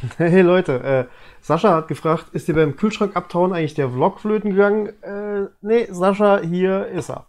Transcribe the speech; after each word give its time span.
Hey 0.18 0.40
Leute, 0.40 0.82
äh, 0.82 1.04
Sascha 1.40 1.74
hat 1.74 1.88
gefragt, 1.88 2.26
ist 2.32 2.48
dir 2.48 2.54
beim 2.54 2.76
Kühlschrank 2.76 3.16
abtauen 3.16 3.52
eigentlich 3.52 3.74
der 3.74 3.90
Vlog 3.90 4.20
flöten 4.20 4.50
gegangen? 4.50 4.88
Äh, 5.02 5.48
nee, 5.60 5.86
Sascha, 5.90 6.40
hier 6.40 6.86
ist 6.86 7.10
er. 7.10 7.26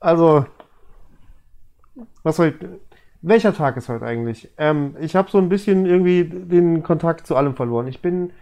Also, 0.00 0.46
was 2.22 2.36
soll 2.36 2.48
ich, 2.48 2.68
welcher 3.20 3.54
Tag 3.54 3.76
ist 3.76 3.88
heute 3.88 4.04
eigentlich? 4.04 4.50
Ähm, 4.58 4.96
ich 5.00 5.14
habe 5.14 5.30
so 5.30 5.38
ein 5.38 5.48
bisschen 5.48 5.86
irgendwie 5.86 6.24
den 6.24 6.82
Kontakt 6.82 7.26
zu 7.26 7.36
allem 7.36 7.54
verloren. 7.54 7.86
Ich 7.86 8.00
bin 8.02 8.32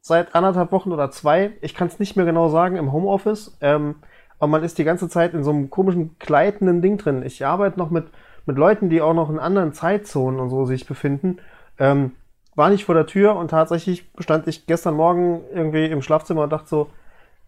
seit 0.00 0.34
anderthalb 0.34 0.72
Wochen 0.72 0.92
oder 0.92 1.10
zwei, 1.10 1.52
ich 1.60 1.74
kann 1.74 1.88
es 1.88 1.98
nicht 1.98 2.16
mehr 2.16 2.26
genau 2.26 2.48
sagen, 2.48 2.76
im 2.76 2.92
Homeoffice. 2.92 3.56
Ähm, 3.60 3.96
aber 4.38 4.48
man 4.48 4.64
ist 4.64 4.78
die 4.78 4.84
ganze 4.84 5.08
Zeit 5.08 5.34
in 5.34 5.44
so 5.44 5.50
einem 5.50 5.70
komischen 5.70 6.16
gleitenden 6.18 6.80
Ding 6.80 6.96
drin. 6.96 7.22
Ich 7.22 7.44
arbeite 7.44 7.78
noch 7.78 7.90
mit, 7.90 8.06
mit 8.46 8.56
Leuten, 8.56 8.88
die 8.88 9.02
auch 9.02 9.12
noch 9.12 9.28
in 9.28 9.38
anderen 9.38 9.74
Zeitzonen 9.74 10.40
und 10.40 10.48
so 10.48 10.64
sich 10.64 10.86
befinden. 10.86 11.38
Ähm, 11.78 12.12
war 12.54 12.70
nicht 12.70 12.84
vor 12.84 12.94
der 12.94 13.06
Tür 13.06 13.36
und 13.36 13.48
tatsächlich 13.48 14.10
stand 14.18 14.46
ich 14.48 14.66
gestern 14.66 14.94
Morgen 14.94 15.42
irgendwie 15.52 15.86
im 15.86 16.02
Schlafzimmer 16.02 16.44
und 16.44 16.50
dachte 16.50 16.68
so, 16.68 16.90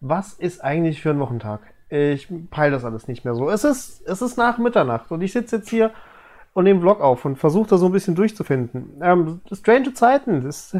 was 0.01 0.33
ist 0.33 0.63
eigentlich 0.63 1.01
für 1.01 1.09
ein 1.09 1.19
Wochentag? 1.19 1.61
Ich 1.89 2.27
peile 2.51 2.71
das 2.71 2.85
alles 2.85 3.07
nicht 3.07 3.25
mehr 3.25 3.35
so. 3.35 3.49
Es 3.49 3.63
ist, 3.63 4.07
es 4.07 4.21
ist 4.21 4.37
nach 4.37 4.57
Mitternacht 4.57 5.11
und 5.11 5.21
ich 5.21 5.33
sitze 5.33 5.57
jetzt 5.57 5.69
hier 5.69 5.91
und 6.53 6.65
nehme 6.65 6.81
Vlog 6.81 7.01
auf 7.01 7.25
und 7.25 7.37
versuche 7.37 7.69
da 7.69 7.77
so 7.77 7.87
ein 7.87 7.91
bisschen 7.91 8.15
durchzufinden. 8.15 8.99
Ähm, 9.01 9.41
strange 9.51 9.93
Zeiten. 9.93 10.43
Das, 10.43 10.75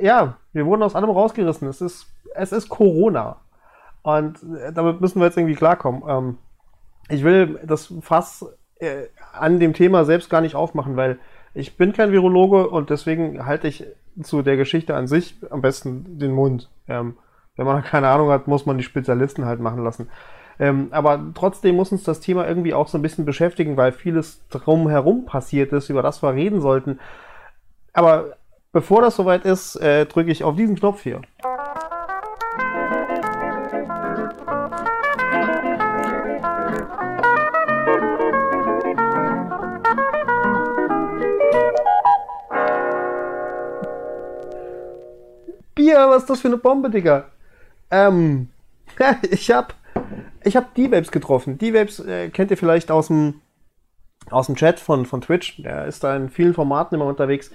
ja, 0.00 0.36
wir 0.52 0.66
wurden 0.66 0.82
aus 0.82 0.94
allem 0.94 1.10
rausgerissen. 1.10 1.68
Es 1.68 1.80
ist, 1.80 2.06
es 2.34 2.52
ist 2.52 2.68
Corona. 2.68 3.36
Und 4.02 4.42
äh, 4.42 4.72
damit 4.72 5.00
müssen 5.00 5.20
wir 5.20 5.26
jetzt 5.26 5.36
irgendwie 5.36 5.54
klarkommen. 5.54 6.02
Ähm, 6.08 6.38
ich 7.08 7.24
will 7.24 7.60
das 7.64 7.92
Fass 8.00 8.46
äh, 8.76 9.06
an 9.32 9.60
dem 9.60 9.72
Thema 9.72 10.04
selbst 10.04 10.30
gar 10.30 10.40
nicht 10.40 10.54
aufmachen, 10.54 10.96
weil 10.96 11.18
ich 11.54 11.76
bin 11.76 11.92
kein 11.92 12.12
Virologe 12.12 12.68
und 12.68 12.90
deswegen 12.90 13.44
halte 13.46 13.68
ich 13.68 13.86
zu 14.22 14.42
der 14.42 14.56
Geschichte 14.56 14.94
an 14.94 15.06
sich 15.06 15.36
am 15.50 15.60
besten 15.60 16.18
den 16.18 16.32
Mund. 16.32 16.70
Ähm, 16.86 17.16
wenn 17.56 17.66
man 17.66 17.82
keine 17.84 18.08
Ahnung 18.08 18.30
hat, 18.30 18.46
muss 18.46 18.66
man 18.66 18.78
die 18.78 18.84
Spezialisten 18.84 19.44
halt 19.44 19.60
machen 19.60 19.82
lassen. 19.82 20.08
Ähm, 20.60 20.88
aber 20.90 21.32
trotzdem 21.34 21.76
muss 21.76 21.92
uns 21.92 22.02
das 22.02 22.20
Thema 22.20 22.46
irgendwie 22.46 22.74
auch 22.74 22.88
so 22.88 22.98
ein 22.98 23.02
bisschen 23.02 23.24
beschäftigen, 23.24 23.76
weil 23.76 23.92
vieles 23.92 24.46
drumherum 24.48 25.24
passiert 25.24 25.72
ist, 25.72 25.88
über 25.88 26.02
das 26.02 26.22
wir 26.22 26.34
reden 26.34 26.60
sollten. 26.60 26.98
Aber 27.92 28.36
bevor 28.78 29.02
das 29.02 29.16
soweit 29.16 29.44
ist, 29.44 29.74
äh, 29.74 30.06
drücke 30.06 30.30
ich 30.30 30.44
auf 30.44 30.54
diesen 30.54 30.76
Knopf 30.76 31.02
hier. 31.02 31.20
Bier, 45.74 46.06
was 46.08 46.22
ist 46.22 46.30
das 46.30 46.40
für 46.40 46.46
eine 46.46 46.56
Bombe, 46.56 46.88
Digga? 46.88 47.24
Ähm, 47.90 48.50
ich 49.28 49.50
hab, 49.50 49.74
ich 50.44 50.56
hab 50.56 50.72
D-Vapes 50.76 51.10
getroffen. 51.10 51.58
D-Vapes 51.58 51.98
äh, 51.98 52.28
kennt 52.28 52.52
ihr 52.52 52.56
vielleicht 52.56 52.92
aus 52.92 53.08
dem, 53.08 53.40
aus 54.30 54.46
dem 54.46 54.54
Chat 54.54 54.78
von, 54.78 55.04
von 55.04 55.20
Twitch. 55.20 55.60
Der 55.64 55.86
ist 55.86 56.04
da 56.04 56.14
in 56.14 56.28
vielen 56.28 56.54
Formaten 56.54 56.94
immer 56.94 57.06
unterwegs. 57.06 57.50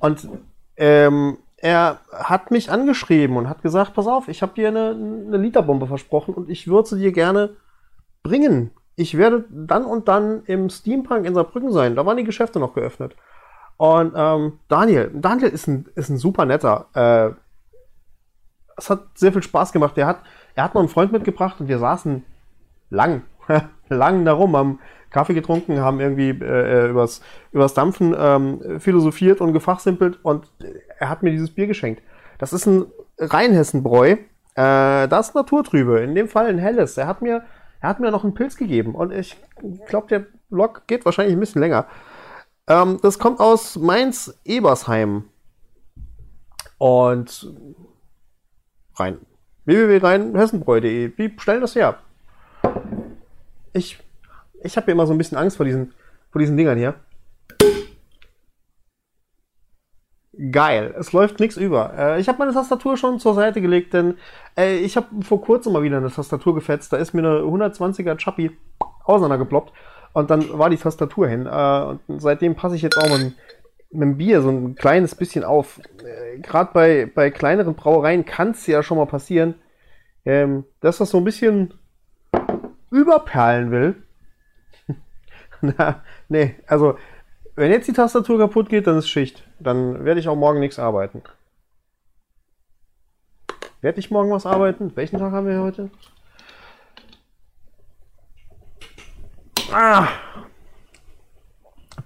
Und 0.00 0.28
ähm, 0.76 1.38
er 1.56 2.00
hat 2.12 2.50
mich 2.50 2.70
angeschrieben 2.70 3.36
und 3.36 3.48
hat 3.48 3.62
gesagt, 3.62 3.94
pass 3.94 4.06
auf, 4.06 4.28
ich 4.28 4.42
habe 4.42 4.54
dir 4.54 4.68
eine, 4.68 4.90
eine 4.90 5.38
Literbombe 5.38 5.86
versprochen 5.86 6.34
und 6.34 6.50
ich 6.50 6.68
würde 6.68 6.88
sie 6.88 6.98
dir 6.98 7.12
gerne 7.12 7.56
bringen. 8.22 8.70
Ich 8.94 9.16
werde 9.16 9.44
dann 9.50 9.84
und 9.84 10.08
dann 10.08 10.42
im 10.44 10.70
Steampunk 10.70 11.26
in 11.26 11.34
Saarbrücken 11.34 11.72
sein. 11.72 11.96
Da 11.96 12.04
waren 12.06 12.16
die 12.16 12.24
Geschäfte 12.24 12.58
noch 12.58 12.74
geöffnet. 12.74 13.14
Und 13.76 14.12
ähm, 14.16 14.58
Daniel, 14.68 15.10
Daniel 15.14 15.48
ist 15.48 15.66
ein, 15.66 15.86
ist 15.94 16.08
ein 16.08 16.16
super 16.16 16.44
netter. 16.46 16.86
Äh, 16.94 17.34
es 18.76 18.90
hat 18.90 19.02
sehr 19.14 19.32
viel 19.32 19.42
Spaß 19.42 19.72
gemacht. 19.72 19.96
Er 19.98 20.06
hat, 20.06 20.20
er 20.54 20.64
hat 20.64 20.74
noch 20.74 20.80
einen 20.80 20.88
Freund 20.88 21.12
mitgebracht 21.12 21.60
und 21.60 21.68
wir 21.68 21.78
saßen 21.78 22.24
lang, 22.90 23.22
lang 23.88 24.24
darum, 24.24 24.56
haben 24.56 24.78
Kaffee 25.10 25.34
getrunken, 25.34 25.80
haben 25.80 26.00
irgendwie 26.00 26.30
äh, 26.30 26.88
übers, 26.88 27.22
übers 27.52 27.74
Dampfen 27.74 28.14
ähm, 28.18 28.80
philosophiert 28.80 29.40
und 29.40 29.52
gefachsimpelt 29.52 30.18
und 30.22 30.50
er 30.98 31.08
hat 31.08 31.22
mir 31.22 31.30
dieses 31.30 31.54
Bier 31.54 31.66
geschenkt. 31.66 32.02
Das 32.38 32.52
ist 32.52 32.66
ein 32.66 32.86
Rheinhessenbräu. 33.18 34.16
Äh, 34.54 35.08
das 35.08 35.28
ist 35.28 35.34
Naturtrübe, 35.34 36.00
in 36.00 36.14
dem 36.14 36.28
Fall 36.28 36.46
ein 36.46 36.58
helles. 36.58 36.96
Er 36.96 37.06
hat 37.06 37.22
mir, 37.22 37.44
er 37.80 37.88
hat 37.88 38.00
mir 38.00 38.10
noch 38.10 38.24
einen 38.24 38.34
Pilz 38.34 38.56
gegeben 38.56 38.94
und 38.94 39.12
ich 39.12 39.36
glaube, 39.86 40.08
der 40.08 40.26
Blog 40.50 40.82
geht 40.86 41.04
wahrscheinlich 41.04 41.36
ein 41.36 41.40
bisschen 41.40 41.62
länger. 41.62 41.86
Ähm, 42.66 42.98
das 43.02 43.18
kommt 43.18 43.40
aus 43.40 43.76
Mainz-Ebersheim. 43.76 45.24
Und 46.78 47.54
rein. 48.96 49.18
www.rheinhessenbräu.de. 49.64 51.12
Wie 51.16 51.34
stellen 51.38 51.62
das 51.62 51.74
her? 51.74 51.98
Ich, 53.76 53.98
ich 54.62 54.76
habe 54.76 54.90
immer 54.90 55.06
so 55.06 55.12
ein 55.12 55.18
bisschen 55.18 55.36
Angst 55.36 55.58
vor 55.58 55.66
diesen, 55.66 55.92
vor 56.30 56.40
diesen 56.40 56.56
Dingern 56.56 56.78
hier. 56.78 56.94
Geil, 60.50 60.94
es 60.98 61.12
läuft 61.12 61.40
nichts 61.40 61.56
über. 61.56 61.92
Äh, 61.96 62.20
ich 62.20 62.28
habe 62.28 62.38
meine 62.38 62.52
Tastatur 62.52 62.96
schon 62.96 63.20
zur 63.20 63.34
Seite 63.34 63.60
gelegt, 63.60 63.94
denn 63.94 64.16
äh, 64.56 64.76
ich 64.76 64.96
habe 64.96 65.06
vor 65.22 65.40
kurzem 65.40 65.72
mal 65.72 65.82
wieder 65.82 65.96
eine 65.98 66.10
Tastatur 66.10 66.54
gefetzt. 66.54 66.92
Da 66.92 66.96
ist 66.96 67.14
mir 67.14 67.20
eine 67.20 67.40
120er 67.40 68.16
Chappy 68.16 68.50
auseinandergeploppt 69.04 69.72
und 70.12 70.30
dann 70.30 70.58
war 70.58 70.70
die 70.70 70.76
Tastatur 70.76 71.28
hin. 71.28 71.46
Äh, 71.46 71.96
und 72.06 72.20
seitdem 72.20 72.54
passe 72.54 72.76
ich 72.76 72.82
jetzt 72.82 72.98
auch 72.98 73.08
mit 73.08 73.34
dem 73.90 74.16
Bier 74.16 74.42
so 74.42 74.50
ein 74.50 74.74
kleines 74.74 75.14
bisschen 75.14 75.44
auf. 75.44 75.80
Äh, 76.02 76.38
Gerade 76.40 76.70
bei, 76.72 77.10
bei 77.14 77.30
kleineren 77.30 77.74
Brauereien 77.74 78.24
kann 78.24 78.50
es 78.50 78.66
ja 78.66 78.82
schon 78.82 78.98
mal 78.98 79.06
passieren, 79.06 79.54
ähm, 80.24 80.64
dass 80.80 80.98
das 80.98 81.10
so 81.10 81.18
ein 81.18 81.24
bisschen 81.24 81.72
überperlen 82.90 83.70
will. 83.70 84.02
Na, 85.60 86.02
nee, 86.28 86.56
also 86.66 86.98
wenn 87.54 87.70
jetzt 87.70 87.88
die 87.88 87.92
Tastatur 87.92 88.38
kaputt 88.38 88.68
geht, 88.68 88.86
dann 88.86 88.98
ist 88.98 89.08
Schicht. 89.08 89.42
Dann 89.58 90.04
werde 90.04 90.20
ich 90.20 90.28
auch 90.28 90.36
morgen 90.36 90.60
nichts 90.60 90.78
arbeiten. 90.78 91.22
Werde 93.80 93.98
ich 93.98 94.10
morgen 94.10 94.30
was 94.30 94.46
arbeiten? 94.46 94.94
Welchen 94.96 95.18
Tag 95.18 95.32
haben 95.32 95.46
wir 95.46 95.60
heute? 95.60 95.90
Ah, 99.72 100.08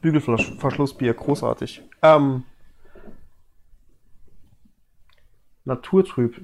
Bügelverschlussbier, 0.01 1.15
großartig. 1.15 1.83
Ähm, 2.03 2.45
Naturtrüb. 5.65 6.41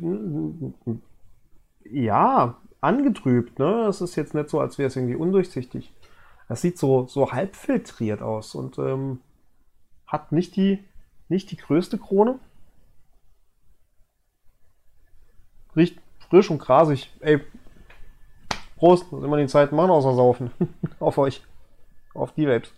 Ja, 1.84 2.58
angetrübt, 2.86 3.58
ne? 3.58 3.86
Es 3.88 4.00
ist 4.00 4.16
jetzt 4.16 4.34
nicht 4.34 4.48
so, 4.48 4.60
als 4.60 4.78
wäre 4.78 4.86
es 4.86 4.96
irgendwie 4.96 5.16
undurchsichtig. 5.16 5.92
Es 6.48 6.62
sieht 6.62 6.78
so, 6.78 7.06
so 7.06 7.32
halb 7.32 7.56
filtriert 7.56 8.22
aus 8.22 8.54
und 8.54 8.78
ähm, 8.78 9.20
hat 10.06 10.30
nicht 10.30 10.54
die, 10.56 10.84
nicht 11.28 11.50
die 11.50 11.56
größte 11.56 11.98
Krone. 11.98 12.38
Riecht 15.74 15.98
frisch 16.30 16.50
und 16.50 16.58
grasig. 16.58 17.12
Ey, 17.20 17.40
Prost, 18.76 19.06
was 19.10 19.24
immer 19.24 19.36
die 19.36 19.48
Zeit 19.48 19.72
machen 19.72 19.90
außer 19.90 20.14
saufen. 20.14 20.50
Auf 21.00 21.18
euch. 21.18 21.42
Auf 22.14 22.32
die 22.32 22.46
Vapes. 22.46 22.72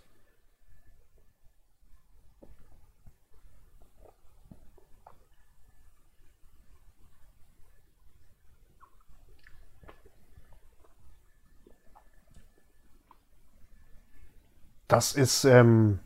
Das 14.89 15.13
ist, 15.13 15.45
ähm, 15.45 15.99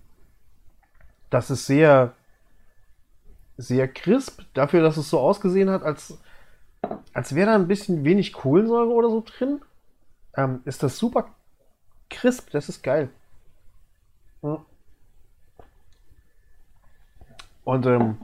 das 1.29 1.49
ist 1.49 1.65
sehr, 1.65 2.13
sehr 3.57 3.87
crisp 3.87 4.41
dafür, 4.53 4.81
dass 4.83 4.97
es 4.97 5.09
so 5.09 5.19
ausgesehen 5.19 5.69
hat, 5.69 5.83
als, 5.83 6.19
als 7.13 7.33
wäre 7.33 7.47
da 7.47 7.55
ein 7.55 7.69
bisschen 7.69 8.03
wenig 8.03 8.33
Kohlensäure 8.33 8.91
oder 8.91 9.09
so 9.09 9.23
drin. 9.25 9.61
Ähm, 10.35 10.61
ist 10.65 10.83
das 10.83 10.97
super 10.97 11.29
crisp, 12.09 12.51
das 12.51 12.67
ist 12.67 12.83
geil. 12.83 13.09
Und 17.63 17.85
ähm, 17.85 18.17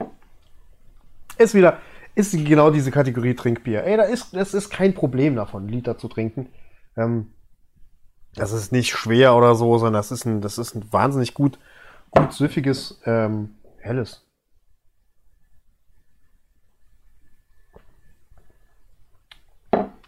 ist 1.38 1.54
wieder, 1.54 1.78
ist 2.14 2.32
genau 2.32 2.70
diese 2.70 2.90
Kategorie 2.90 3.34
Trinkbier. 3.34 3.84
Ey, 3.84 3.96
da 3.96 4.02
ist, 4.02 4.36
das 4.36 4.52
ist 4.52 4.68
kein 4.68 4.92
Problem 4.92 5.36
davon, 5.36 5.68
Liter 5.68 5.96
zu 5.96 6.08
trinken. 6.08 6.50
Ähm, 6.98 7.32
das 8.34 8.52
ist 8.52 8.72
nicht 8.72 8.90
schwer 8.90 9.34
oder 9.34 9.54
so, 9.54 9.78
sondern 9.78 9.94
das 9.94 10.12
ist 10.12 10.24
ein, 10.24 10.40
das 10.40 10.58
ist 10.58 10.74
ein 10.74 10.92
wahnsinnig 10.92 11.34
gut, 11.34 11.58
gut 12.10 12.32
süffiges, 12.32 13.00
ähm, 13.04 13.56
helles. 13.78 14.24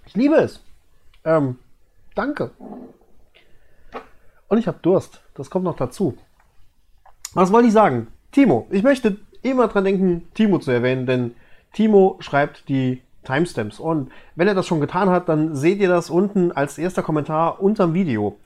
Ich 0.06 0.14
liebe 0.14 0.36
es. 0.36 0.60
Ähm, 1.24 1.58
danke. 2.14 2.50
Und 4.48 4.58
ich 4.58 4.66
habe 4.66 4.78
Durst. 4.82 5.22
Das 5.34 5.48
kommt 5.48 5.64
noch 5.64 5.76
dazu. 5.76 6.18
Was 7.32 7.50
wollte 7.50 7.68
ich 7.68 7.72
sagen? 7.72 8.08
Timo. 8.30 8.66
Ich 8.70 8.82
möchte 8.82 9.16
immer 9.40 9.68
dran 9.68 9.84
denken, 9.84 10.28
Timo 10.34 10.58
zu 10.58 10.70
erwähnen, 10.70 11.06
denn 11.06 11.34
Timo 11.72 12.18
schreibt 12.20 12.68
die 12.68 13.00
Timestamps. 13.24 13.80
Und 13.80 14.10
wenn 14.34 14.48
er 14.48 14.54
das 14.54 14.66
schon 14.66 14.80
getan 14.80 15.10
hat, 15.10 15.28
dann 15.28 15.54
seht 15.54 15.80
ihr 15.80 15.88
das 15.88 16.10
unten 16.10 16.52
als 16.52 16.78
erster 16.78 17.02
Kommentar 17.02 17.60
unterm 17.60 17.94
Video. 17.94 18.38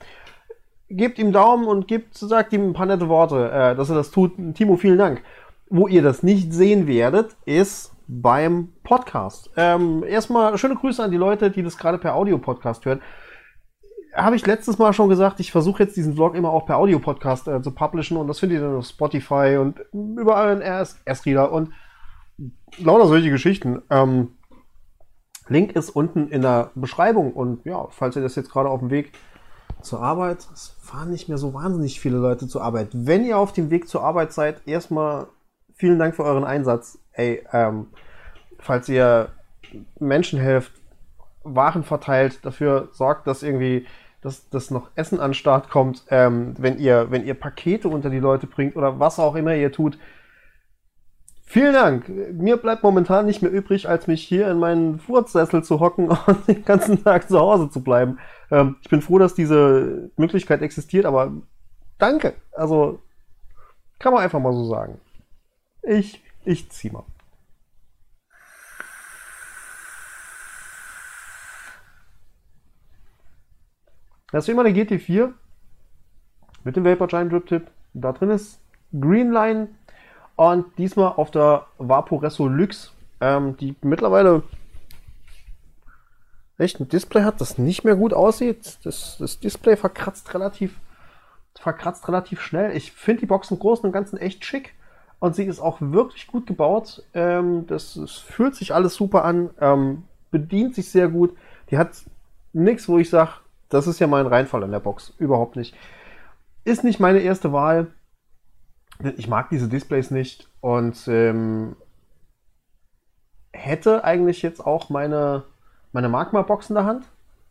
Gebt 0.89 1.19
ihm 1.19 1.31
Daumen 1.31 1.67
und 1.67 1.87
gebt, 1.87 2.15
sagt 2.15 2.53
ihm 2.53 2.69
ein 2.69 2.73
paar 2.73 2.85
nette 2.85 3.09
Worte, 3.09 3.51
äh, 3.51 3.75
dass 3.75 3.89
er 3.89 3.95
das 3.95 4.11
tut. 4.11 4.33
Timo, 4.55 4.77
vielen 4.77 4.97
Dank. 4.97 5.21
Wo 5.69 5.87
ihr 5.87 6.01
das 6.01 6.23
nicht 6.23 6.53
sehen 6.53 6.87
werdet, 6.87 7.35
ist 7.45 7.91
beim 8.07 8.69
Podcast. 8.83 9.49
Ähm, 9.57 10.03
erstmal 10.07 10.57
schöne 10.57 10.75
Grüße 10.75 11.03
an 11.03 11.11
die 11.11 11.17
Leute, 11.17 11.51
die 11.51 11.63
das 11.63 11.77
gerade 11.77 11.97
per 11.97 12.15
Audio-Podcast 12.15 12.85
hören. 12.85 13.01
Habe 14.15 14.37
ich 14.37 14.47
letztes 14.47 14.79
Mal 14.79 14.93
schon 14.93 15.09
gesagt, 15.09 15.39
ich 15.39 15.51
versuche 15.51 15.83
jetzt 15.83 15.97
diesen 15.97 16.15
Vlog 16.15 16.35
immer 16.35 16.49
auch 16.49 16.65
per 16.65 16.77
Audio-Podcast 16.77 17.47
äh, 17.49 17.61
zu 17.61 17.71
publishen 17.71 18.17
und 18.17 18.27
das 18.27 18.39
findet 18.39 18.59
ihr 18.59 18.67
dann 18.67 18.77
auf 18.77 18.87
Spotify 18.87 19.57
und 19.59 19.81
überall 19.91 20.55
in 20.55 20.61
RS-Reader 20.61 21.51
und 21.51 21.71
lauter 22.77 23.07
solche 23.07 23.29
Geschichten. 23.29 23.81
Ähm, 23.89 24.36
Link 25.49 25.75
ist 25.75 25.89
unten 25.89 26.27
in 26.29 26.41
der 26.41 26.71
Beschreibung 26.75 27.33
und 27.33 27.65
ja, 27.65 27.87
falls 27.89 28.15
ihr 28.15 28.21
das 28.21 28.35
jetzt 28.35 28.51
gerade 28.51 28.69
auf 28.69 28.79
dem 28.79 28.89
Weg 28.89 29.13
zur 29.81 30.01
Arbeit, 30.01 30.47
es 30.53 30.75
fahren 30.81 31.11
nicht 31.11 31.29
mehr 31.29 31.37
so 31.37 31.53
wahnsinnig 31.53 31.99
viele 31.99 32.17
Leute 32.17 32.47
zur 32.47 32.63
Arbeit. 32.63 32.89
Wenn 32.93 33.23
ihr 33.23 33.37
auf 33.37 33.53
dem 33.53 33.69
Weg 33.69 33.87
zur 33.87 34.03
Arbeit 34.03 34.33
seid, 34.33 34.67
erstmal 34.67 35.27
vielen 35.75 35.99
Dank 35.99 36.15
für 36.15 36.23
euren 36.23 36.43
Einsatz. 36.43 36.99
Ey, 37.13 37.43
ähm, 37.53 37.87
falls 38.59 38.89
ihr 38.89 39.29
Menschen 39.99 40.39
helft, 40.39 40.73
Waren 41.43 41.83
verteilt, 41.83 42.39
dafür 42.43 42.89
sorgt, 42.91 43.25
dass 43.25 43.41
irgendwie 43.41 43.85
dass, 44.21 44.49
dass 44.49 44.71
noch 44.71 44.89
Essen 44.95 45.19
an 45.19 45.29
den 45.29 45.35
Start 45.35 45.69
kommt, 45.69 46.03
ähm, 46.09 46.55
wenn 46.57 46.77
ihr 46.77 47.09
wenn 47.09 47.25
ihr 47.25 47.35
Pakete 47.35 47.87
unter 47.87 48.09
die 48.09 48.19
Leute 48.19 48.47
bringt 48.47 48.75
oder 48.75 48.99
was 48.99 49.19
auch 49.19 49.35
immer 49.35 49.55
ihr 49.55 49.71
tut, 49.71 49.97
Vielen 51.49 51.73
Dank. 51.73 52.09
Mir 52.09 52.57
bleibt 52.57 52.83
momentan 52.83 53.25
nicht 53.25 53.41
mehr 53.41 53.49
übrig, 53.49 53.87
als 53.87 54.05
mich 54.05 54.21
hier 54.21 54.51
in 54.51 54.59
meinen 54.59 54.99
Furzsessel 54.99 55.63
zu 55.63 55.79
hocken 55.79 56.09
und 56.27 56.45
den 56.45 56.65
ganzen 56.65 57.01
Tag 57.01 57.29
zu 57.29 57.39
Hause 57.39 57.69
zu 57.69 57.81
bleiben. 57.81 58.19
Ähm, 58.51 58.75
ich 58.81 58.89
bin 58.89 59.01
froh, 59.01 59.17
dass 59.17 59.33
diese 59.33 60.11
Möglichkeit 60.17 60.61
existiert, 60.61 61.05
aber 61.05 61.31
danke. 61.99 62.33
Also 62.51 62.99
kann 63.97 64.13
man 64.13 64.23
einfach 64.23 64.41
mal 64.41 64.51
so 64.51 64.65
sagen. 64.65 64.99
Ich, 65.83 66.21
ich 66.43 66.69
zieh 66.69 66.89
mal. 66.89 67.05
Das 74.33 74.43
ist 74.43 74.49
immer 74.49 74.65
der 74.65 74.73
GT4 74.73 75.31
mit 76.65 76.75
dem 76.75 76.83
Vapor 76.83 77.07
Giant 77.07 77.31
Drip 77.31 77.47
Tip. 77.47 77.71
Da 77.93 78.11
drin 78.11 78.31
ist 78.31 78.59
Greenline 78.91 79.69
und 80.37 80.65
diesmal 80.77 81.13
auf 81.13 81.31
der 81.31 81.65
Vaporesso 81.79 82.47
Lux, 82.47 82.93
ähm, 83.19 83.57
die 83.57 83.75
mittlerweile 83.81 84.43
echt 86.59 86.79
ein 86.79 86.87
Display 86.87 87.23
hat, 87.23 87.41
das 87.41 87.57
nicht 87.57 87.83
mehr 87.83 87.95
gut 87.95 88.13
aussieht. 88.13 88.77
Das, 88.83 89.17
das 89.17 89.39
Display 89.39 89.75
verkratzt 89.75 90.33
relativ, 90.35 90.79
verkratzt 91.59 92.07
relativ 92.07 92.39
schnell. 92.39 92.77
Ich 92.77 92.91
finde 92.91 93.21
die 93.21 93.25
Box 93.25 93.49
im 93.49 93.57
Großen 93.57 93.85
und 93.85 93.91
Ganzen 93.91 94.17
echt 94.17 94.45
schick. 94.45 94.75
Und 95.19 95.35
sie 95.35 95.45
ist 95.45 95.59
auch 95.59 95.77
wirklich 95.81 96.27
gut 96.27 96.45
gebaut. 96.45 97.03
Ähm, 97.15 97.65
das, 97.65 97.95
das, 97.95 98.17
fühlt 98.19 98.55
sich 98.55 98.75
alles 98.75 98.93
super 98.93 99.25
an, 99.25 99.49
ähm, 99.59 100.03
bedient 100.29 100.75
sich 100.75 100.91
sehr 100.91 101.07
gut. 101.07 101.35
Die 101.71 101.79
hat 101.79 101.89
nichts, 102.53 102.87
wo 102.87 102.99
ich 102.99 103.09
sage, 103.09 103.31
das 103.69 103.87
ist 103.87 103.99
ja 103.99 104.05
mein 104.05 104.27
Reinfall 104.27 104.61
in 104.61 104.71
der 104.71 104.79
Box. 104.79 105.13
Überhaupt 105.17 105.55
nicht. 105.55 105.75
Ist 106.63 106.83
nicht 106.83 106.99
meine 106.99 107.19
erste 107.19 107.51
Wahl 107.51 107.87
ich 109.17 109.27
mag 109.27 109.49
diese 109.49 109.67
Displays 109.67 110.11
nicht 110.11 110.49
und 110.61 111.07
ähm, 111.07 111.75
hätte 113.53 114.03
eigentlich 114.03 114.41
jetzt 114.41 114.65
auch 114.65 114.89
meine, 114.89 115.43
meine 115.91 116.09
Magma-Box 116.09 116.69
in 116.69 116.75
der 116.75 116.85
Hand. 116.85 117.05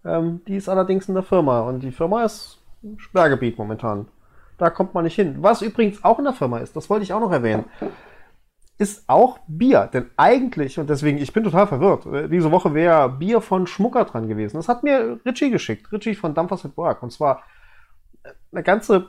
Ähm, 0.04 0.40
die 0.46 0.56
ist 0.56 0.69
allerdings 0.69 1.08
in 1.08 1.14
der 1.14 1.22
Firma 1.22 1.60
und 1.60 1.81
die 1.81 1.93
Firma 1.93 2.25
ist 2.25 2.58
Sperrgebiet 2.96 3.58
momentan. 3.58 4.08
Da 4.58 4.70
kommt 4.70 4.94
man 4.94 5.04
nicht 5.04 5.16
hin. 5.16 5.37
Was 5.40 5.62
übrigens 5.62 6.02
auch 6.04 6.19
in 6.19 6.25
der 6.25 6.32
Firma 6.32 6.58
ist, 6.58 6.76
das 6.76 6.88
wollte 6.88 7.04
ich 7.04 7.12
auch 7.12 7.20
noch 7.20 7.32
erwähnen, 7.32 7.64
ist 8.78 9.04
auch 9.08 9.38
Bier. 9.46 9.88
Denn 9.92 10.10
eigentlich, 10.16 10.78
und 10.78 10.90
deswegen, 10.90 11.19
ich 11.19 11.32
bin 11.32 11.44
total 11.44 11.66
verwirrt, 11.66 12.06
äh, 12.06 12.28
diese 12.28 12.50
Woche 12.50 12.75
wäre 12.75 13.08
Bier 13.08 13.40
von 13.40 13.66
Schmucker 13.66 14.04
dran 14.04 14.28
gewesen. 14.28 14.56
Das 14.56 14.69
hat 14.69 14.82
mir 14.82 15.20
Richie 15.25 15.50
geschickt, 15.50 15.90
Richie 15.92 16.14
von 16.14 16.34
Dampfers 16.34 16.64
at 16.64 16.76
Work. 16.76 17.02
Und 17.02 17.12
zwar 17.12 17.42
eine 18.52 18.62
ganze 18.62 19.08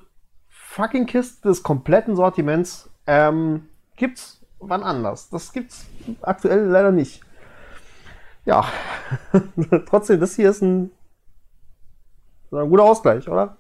fucking 0.78 1.08
Kiste 1.08 1.50
des 1.50 1.64
kompletten 1.64 2.16
Sortiments 2.16 2.88
ähm, 3.08 3.68
gibt's 3.96 4.40
wann 4.60 4.84
anders. 4.84 5.30
Das 5.30 5.52
gibt's 5.52 5.88
aktuell 6.22 6.66
leider 6.66 6.92
nicht. 6.92 7.22
Ja, 8.46 8.66
trotzdem, 9.88 10.20
das 10.20 10.36
hier 10.36 10.52
ist 10.52 10.62
ein, 10.62 10.92
ein 12.52 12.70
guter 12.70 12.84
Ausgleich, 12.84 13.28
oder? 13.28 13.58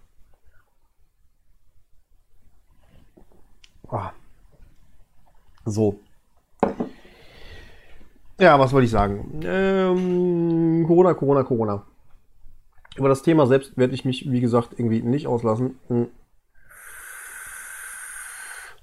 Oh. 3.89 3.99
So. 5.65 5.99
Ja, 8.39 8.59
was 8.59 8.71
wollte 8.71 8.85
ich 8.85 8.91
sagen? 8.91 9.41
Ähm, 9.43 10.85
Corona, 10.85 11.15
Corona, 11.15 11.43
Corona. 11.43 11.83
Über 12.95 13.09
das 13.09 13.23
Thema 13.23 13.47
selbst 13.47 13.75
werde 13.75 13.95
ich 13.95 14.05
mich, 14.05 14.31
wie 14.31 14.39
gesagt, 14.39 14.73
irgendwie 14.73 15.01
nicht 15.01 15.25
auslassen. 15.25 15.79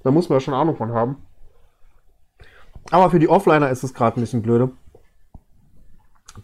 Da 0.04 0.10
muss 0.10 0.28
man 0.28 0.36
ja 0.36 0.40
schon 0.40 0.54
Ahnung 0.54 0.76
von 0.76 0.92
haben. 0.92 1.16
Aber 2.90 3.10
für 3.10 3.18
die 3.18 3.28
Offliner 3.28 3.70
ist 3.70 3.82
es 3.82 3.94
gerade 3.94 4.18
ein 4.18 4.20
bisschen 4.20 4.42
blöde. 4.42 4.70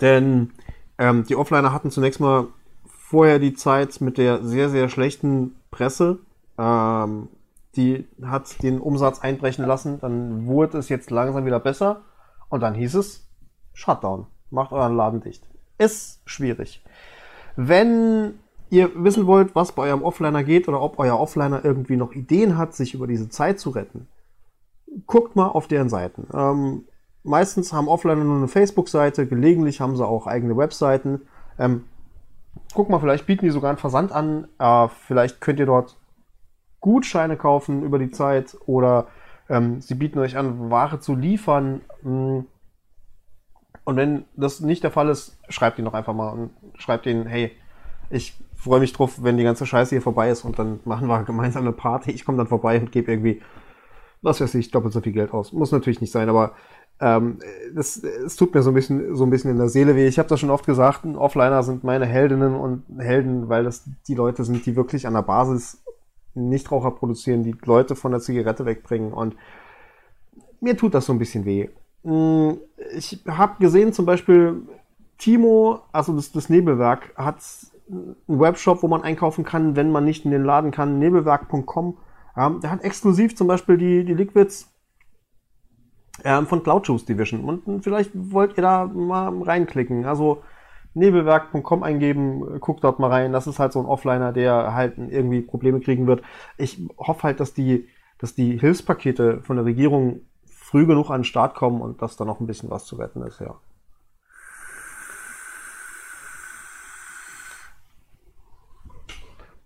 Denn 0.01 0.53
ähm, 0.99 1.25
die 1.27 1.37
Offliner 1.37 1.73
hatten 1.73 1.91
zunächst 1.91 2.21
mal 2.21 2.49
vorher 2.87 3.39
die 3.39 3.55
Zeit 3.55 4.01
mit 4.01 4.19
der 4.19 4.43
sehr, 4.43 4.71
sehr 4.71 4.89
schlechten 4.89 5.57
Presse. 5.71 6.19
Ähm, 6.59 7.29
die 7.77 8.09
hat 8.23 8.63
den 8.63 8.81
Umsatz 8.81 9.21
einbrechen 9.21 9.67
lassen. 9.67 10.01
Dann 10.01 10.47
wurde 10.47 10.79
es 10.79 10.89
jetzt 10.89 11.11
langsam 11.11 11.45
wieder 11.45 11.61
besser. 11.61 12.03
Und 12.49 12.61
dann 12.61 12.75
hieß 12.75 12.95
es 12.95 13.29
Shutdown. 13.75 14.27
Macht 14.51 14.73
euren 14.73 14.97
Laden 14.97 15.21
dicht. 15.21 15.49
Ist 15.77 16.23
schwierig. 16.25 16.83
Wenn 17.57 18.39
ihr 18.71 18.91
wissen 18.95 19.27
wollt, 19.27 19.55
was 19.55 19.73
bei 19.73 19.85
eurem 19.85 20.03
Offliner 20.03 20.45
geht 20.45 20.69
oder 20.69 20.81
ob 20.81 20.99
euer 20.99 21.19
Offliner 21.19 21.65
irgendwie 21.65 21.97
noch 21.97 22.13
Ideen 22.13 22.57
hat, 22.57 22.75
sich 22.75 22.95
über 22.95 23.07
diese 23.07 23.29
Zeit 23.29 23.59
zu 23.59 23.71
retten, 23.71 24.09
guckt 25.07 25.37
mal 25.37 25.49
auf 25.49 25.69
deren 25.69 25.89
Seiten. 25.89 26.29
Ähm, 26.33 26.85
meistens 27.23 27.73
haben 27.73 27.89
Offliner 27.89 28.25
nur 28.25 28.37
eine 28.37 28.49
Facebook-Seite, 28.49 29.27
gelegentlich 29.27 29.81
haben 29.81 29.97
sie 29.97 30.07
auch 30.07 30.27
eigene 30.27 30.57
Webseiten. 30.57 31.23
Ähm, 31.59 31.85
guck 32.75 32.89
mal, 32.89 33.01
vielleicht 33.01 33.27
bieten 33.27 33.45
die 33.45 33.51
sogar 33.51 33.71
einen 33.71 33.79
Versand 33.79 34.13
an. 34.13 34.47
Äh, 34.59 34.89
vielleicht 34.89 35.41
könnt 35.41 35.59
ihr 35.59 35.67
dort 35.67 35.97
Gutscheine 36.81 37.37
kaufen 37.37 37.83
über 37.83 37.99
die 37.99 38.11
Zeit 38.11 38.57
oder 38.67 39.09
ähm, 39.49 39.81
sie 39.81 39.95
bieten 39.95 40.19
euch 40.21 40.37
an, 40.37 40.71
Ware 40.71 41.01
zu 41.01 41.15
liefern. 41.15 41.83
Mm. 42.03 42.41
Und 43.85 43.97
wenn 43.97 44.25
das 44.37 44.61
nicht 44.61 44.85
der 44.85 44.93
Fall 44.93 45.09
ist, 45.09 45.39
schreibt 45.49 45.79
ihnen 45.79 45.87
doch 45.87 45.95
einfach 45.95 46.15
mal 46.15 46.31
und 46.31 46.51
schreibt 46.79 47.07
ihnen, 47.07 47.27
hey, 47.27 47.51
ich 48.11 48.35
freue 48.57 48.81
mich 48.81 48.93
drauf, 48.93 49.23
wenn 49.23 49.37
die 49.37 49.45
ganze 49.45 49.65
Scheiße 49.65 49.95
hier 49.95 50.03
vorbei 50.03 50.31
ist 50.31 50.45
und 50.45 50.59
dann 50.59 50.81
machen 50.85 51.09
wir 51.09 51.23
gemeinsam 51.23 51.63
eine 51.63 51.73
Party. 51.73 52.11
Ich 52.11 52.25
komme 52.25 52.39
dann 52.39 52.49
vorbei 52.49 52.79
und 52.79 52.93
gebe 52.93 53.11
irgendwie, 53.11 53.41
was 54.21 54.41
weiß 54.41 54.55
ich, 54.57 54.71
doppelt 54.71 54.93
so 54.93 55.01
viel 55.01 55.13
Geld 55.13 55.33
aus. 55.33 55.53
Muss 55.53 55.73
natürlich 55.73 56.01
nicht 56.01 56.13
sein, 56.13 56.29
aber 56.29 56.53
ähm, 57.01 57.39
es 57.75 58.03
tut 58.37 58.53
mir 58.55 58.63
so 58.63 58.71
ein 58.71 58.75
bisschen, 58.75 59.17
so 59.17 59.25
ein 59.25 59.31
bisschen 59.31 59.51
in 59.51 59.57
der 59.57 59.71
Seele 59.71 59.97
weh. 59.97 60.07
Ich 60.07 60.19
habe 60.19 60.29
das 60.29 60.41
schon 60.41 60.51
oft 60.51 60.67
gesagt, 60.67 61.07
Offliner 61.07 61.63
sind 61.63 61.85
meine 61.85 62.05
Heldinnen 62.05 62.55
und 62.55 62.85
Helden, 62.99 63.49
weil 63.49 63.65
das 63.65 63.89
die 64.07 64.15
Leute 64.15 64.45
sind, 64.45 64.67
die 64.67 64.77
wirklich 64.77 65.07
an 65.07 65.15
der 65.15 65.23
Basis 65.23 65.83
Nichtraucher 66.35 66.91
produzieren, 66.91 67.43
die 67.43 67.57
Leute 67.65 67.97
von 67.97 68.13
der 68.13 68.21
Zigarette 68.21 68.67
wegbringen 68.67 69.13
und 69.13 69.35
mir 70.61 70.77
tut 70.77 70.95
das 70.95 71.07
so 71.07 71.13
ein 71.13 71.19
bisschen 71.19 71.45
weh. 71.45 71.71
Hm, 72.05 72.59
ich 72.95 73.23
habe 73.27 73.57
gesehen 73.59 73.93
zum 73.93 74.05
Beispiel 74.05 74.63
Timo, 75.19 75.81
also 75.93 76.15
das, 76.15 76.33
das 76.33 76.49
Nebelwerk, 76.49 77.13
hat 77.17 77.39
ein 77.91 78.17
Webshop, 78.27 78.83
wo 78.83 78.89
man 78.89 79.03
einkaufen 79.03 79.45
kann, 79.45 79.77
wenn 79.77 79.91
man 79.91 80.05
nicht 80.05 80.25
in 80.25 80.31
den 80.31 80.45
Laden 80.45 80.71
kann, 80.71 80.99
nebelwerk.com. 80.99 81.99
Ja, 82.37 82.51
der 82.51 82.71
hat 82.71 82.85
exklusiv 82.85 83.37
zum 83.37 83.49
Beispiel 83.49 83.77
die, 83.77 84.05
die 84.05 84.15
Liquids 84.15 84.73
ähm, 86.25 86.47
von 86.47 86.63
Cloud 86.63 86.87
Juice 86.87 87.05
Division. 87.05 87.45
Und 87.45 87.83
vielleicht 87.83 88.11
wollt 88.15 88.57
ihr 88.57 88.63
da 88.63 88.87
mal 88.87 89.43
reinklicken. 89.43 90.05
Also 90.05 90.43
nebelwerk.com 90.95 91.83
eingeben, 91.83 92.61
guckt 92.61 92.85
dort 92.85 92.99
mal 92.99 93.11
rein. 93.11 93.33
Das 93.33 93.47
ist 93.47 93.59
halt 93.59 93.73
so 93.73 93.81
ein 93.81 93.87
Offliner, 93.87 94.33
der 94.33 94.75
halt 94.75 94.99
irgendwie 94.99 95.41
Probleme 95.41 95.81
kriegen 95.81 96.07
wird. 96.07 96.23
Ich 96.57 96.81
hoffe 96.99 97.25
halt, 97.25 97.41
dass 97.41 97.55
die, 97.55 97.89
dass 98.19 98.35
die 98.35 98.59
Hilfspakete 98.59 99.41
von 99.43 99.57
der 99.57 99.65
Regierung 99.65 100.23
früh 100.47 100.87
genug 100.87 101.11
an 101.11 101.21
den 101.21 101.25
Start 101.25 101.55
kommen 101.55 101.81
und 101.81 102.03
dass 102.03 102.17
da 102.17 102.25
noch 102.25 102.41
ein 102.41 102.47
bisschen 102.47 102.71
was 102.71 102.85
zu 102.85 102.97
retten 102.97 103.23
ist, 103.23 103.41
ja. 103.41 103.57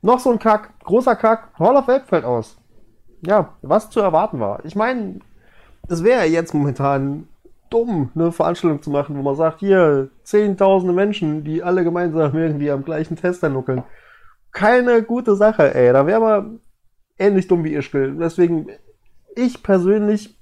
Noch 0.05 0.21
so 0.21 0.31
ein 0.31 0.39
Kack, 0.39 0.79
großer 0.85 1.17
Kack, 1.17 1.49
Hall 1.59 1.77
of 1.77 1.87
Fame 1.87 2.05
fällt 2.05 2.27
aus. 2.27 2.59
Ja, 3.23 3.55
was 3.63 3.89
zu 3.89 4.01
erwarten 4.01 4.39
war. 4.39 4.63
Ich 4.67 4.77
meine, 4.77 5.21
es 5.89 6.05
wäre 6.05 6.27
jetzt 6.27 6.53
momentan 6.53 7.27
dumm, 7.71 8.11
eine 8.15 8.31
Veranstaltung 8.31 8.83
zu 8.83 8.91
machen, 8.91 9.17
wo 9.17 9.23
man 9.23 9.35
sagt, 9.35 9.61
hier, 9.61 10.11
zehntausende 10.23 10.93
Menschen, 10.93 11.43
die 11.43 11.63
alle 11.63 11.85
gemeinsam 11.85 12.37
irgendwie 12.37 12.71
am 12.71 12.85
gleichen 12.85 13.17
Tester 13.17 13.49
nuckeln. 13.49 13.83
Keine 14.53 15.03
gute 15.03 15.37
Sache, 15.37 15.75
ey. 15.75 15.91
Da 15.95 16.07
wäre 16.07 16.21
man 16.21 16.61
ähnlich 17.19 17.49
dumm 17.49 17.65
wie 17.65 17.75
Ischgl. 17.75 18.19
Deswegen, 18.19 18.67
ich 19.35 19.63
persönlich 19.63 20.39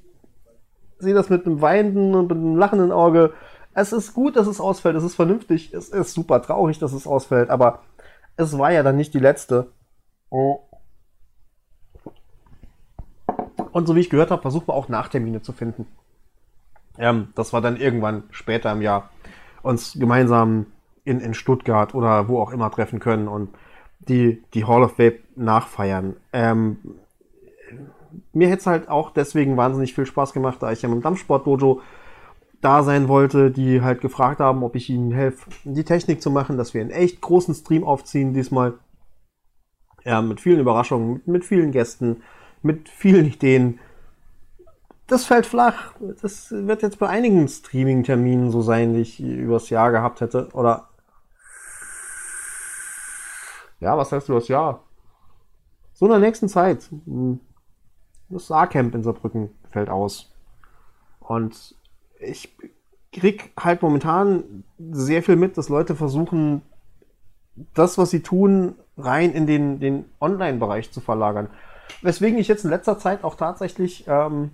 sehe 0.98 1.14
das 1.14 1.30
mit 1.30 1.46
einem 1.46 1.60
weinenden 1.60 2.16
und 2.16 2.26
mit 2.26 2.36
einem 2.36 2.56
lachenden 2.56 2.90
Auge. 2.90 3.32
Es 3.74 3.92
ist 3.92 4.12
gut, 4.12 4.34
dass 4.34 4.48
es 4.48 4.60
ausfällt. 4.60 4.96
Es 4.96 5.04
ist 5.04 5.14
vernünftig. 5.14 5.72
Es 5.72 5.90
ist 5.90 6.14
super 6.14 6.42
traurig, 6.42 6.80
dass 6.80 6.92
es 6.92 7.06
ausfällt. 7.06 7.48
Aber 7.48 7.78
es 8.36 8.56
war 8.58 8.72
ja 8.72 8.82
dann 8.82 8.96
nicht 8.96 9.14
die 9.14 9.18
letzte. 9.18 9.72
Und 13.72 13.86
so 13.86 13.94
wie 13.94 14.00
ich 14.00 14.10
gehört 14.10 14.30
habe, 14.30 14.42
versuchen 14.42 14.68
wir 14.68 14.74
auch 14.74 14.88
Nachtermine 14.88 15.42
zu 15.42 15.52
finden 15.52 15.86
ähm, 16.98 17.28
dass 17.34 17.52
wir 17.52 17.60
dann 17.60 17.76
irgendwann 17.76 18.24
später 18.30 18.72
im 18.72 18.82
Jahr 18.82 19.10
uns 19.62 19.94
gemeinsam 19.98 20.66
in, 21.04 21.20
in 21.20 21.34
Stuttgart 21.34 21.94
oder 21.94 22.28
wo 22.28 22.40
auch 22.40 22.52
immer 22.52 22.70
treffen 22.70 23.00
können 23.00 23.28
und 23.28 23.50
die, 24.00 24.42
die 24.54 24.64
Hall 24.64 24.82
of 24.82 24.96
Fame 24.96 25.14
nachfeiern. 25.36 26.16
Ähm, 26.32 26.78
mir 28.32 28.48
hätte 28.48 28.60
es 28.60 28.66
halt 28.66 28.88
auch 28.88 29.10
deswegen 29.10 29.56
wahnsinnig 29.56 29.94
viel 29.94 30.06
Spaß 30.06 30.32
gemacht, 30.32 30.58
da 30.60 30.72
ich 30.72 30.82
ja 30.82 30.88
mit 30.88 30.98
dem 30.98 31.02
Dampfsport-Dojo 31.02 31.80
da 32.62 32.82
sein 32.82 33.08
wollte, 33.08 33.50
die 33.50 33.82
halt 33.82 34.00
gefragt 34.00 34.40
haben, 34.40 34.62
ob 34.62 34.76
ich 34.76 34.88
ihnen 34.88 35.12
helfe, 35.12 35.50
die 35.64 35.84
Technik 35.84 36.22
zu 36.22 36.30
machen, 36.30 36.56
dass 36.56 36.72
wir 36.74 36.80
einen 36.80 36.90
echt 36.90 37.20
großen 37.20 37.54
Stream 37.54 37.84
aufziehen 37.84 38.32
diesmal. 38.32 38.74
Ja, 40.04 40.22
mit 40.22 40.40
vielen 40.40 40.60
Überraschungen, 40.60 41.12
mit, 41.12 41.26
mit 41.26 41.44
vielen 41.44 41.70
Gästen, 41.72 42.22
mit 42.62 42.88
vielen 42.88 43.26
Ideen 43.26 43.78
das 45.12 45.26
fällt 45.26 45.46
flach. 45.46 45.92
Das 46.22 46.50
wird 46.50 46.82
jetzt 46.82 46.98
bei 46.98 47.08
einigen 47.08 47.46
Streaming-Terminen 47.46 48.50
so 48.50 48.62
sein, 48.62 48.94
die 48.94 49.00
ich 49.00 49.20
übers 49.20 49.68
Jahr 49.68 49.90
gehabt 49.90 50.20
hätte. 50.20 50.48
Oder. 50.52 50.88
Ja, 53.80 53.96
was 53.98 54.10
heißt 54.10 54.28
übers 54.28 54.48
Jahr? 54.48 54.84
So 55.92 56.06
in 56.06 56.12
der 56.12 56.20
nächsten 56.20 56.48
Zeit. 56.48 56.88
Das 58.30 58.46
Saarcamp 58.46 58.94
in 58.94 59.02
Saarbrücken 59.02 59.50
fällt 59.70 59.90
aus. 59.90 60.32
Und 61.20 61.76
ich 62.22 62.54
krieg 63.12 63.52
halt 63.58 63.82
momentan 63.82 64.64
sehr 64.78 65.22
viel 65.22 65.36
mit, 65.36 65.58
dass 65.58 65.68
Leute 65.68 65.94
versuchen, 65.94 66.62
das, 67.74 67.98
was 67.98 68.10
sie 68.10 68.22
tun, 68.22 68.76
rein 68.96 69.32
in 69.32 69.46
den, 69.46 69.80
den 69.80 70.06
Online-Bereich 70.20 70.90
zu 70.90 71.00
verlagern. 71.00 71.48
Weswegen 72.00 72.38
ich 72.38 72.48
jetzt 72.48 72.64
in 72.64 72.70
letzter 72.70 72.98
Zeit 72.98 73.24
auch 73.24 73.34
tatsächlich 73.34 74.04
ähm, 74.06 74.52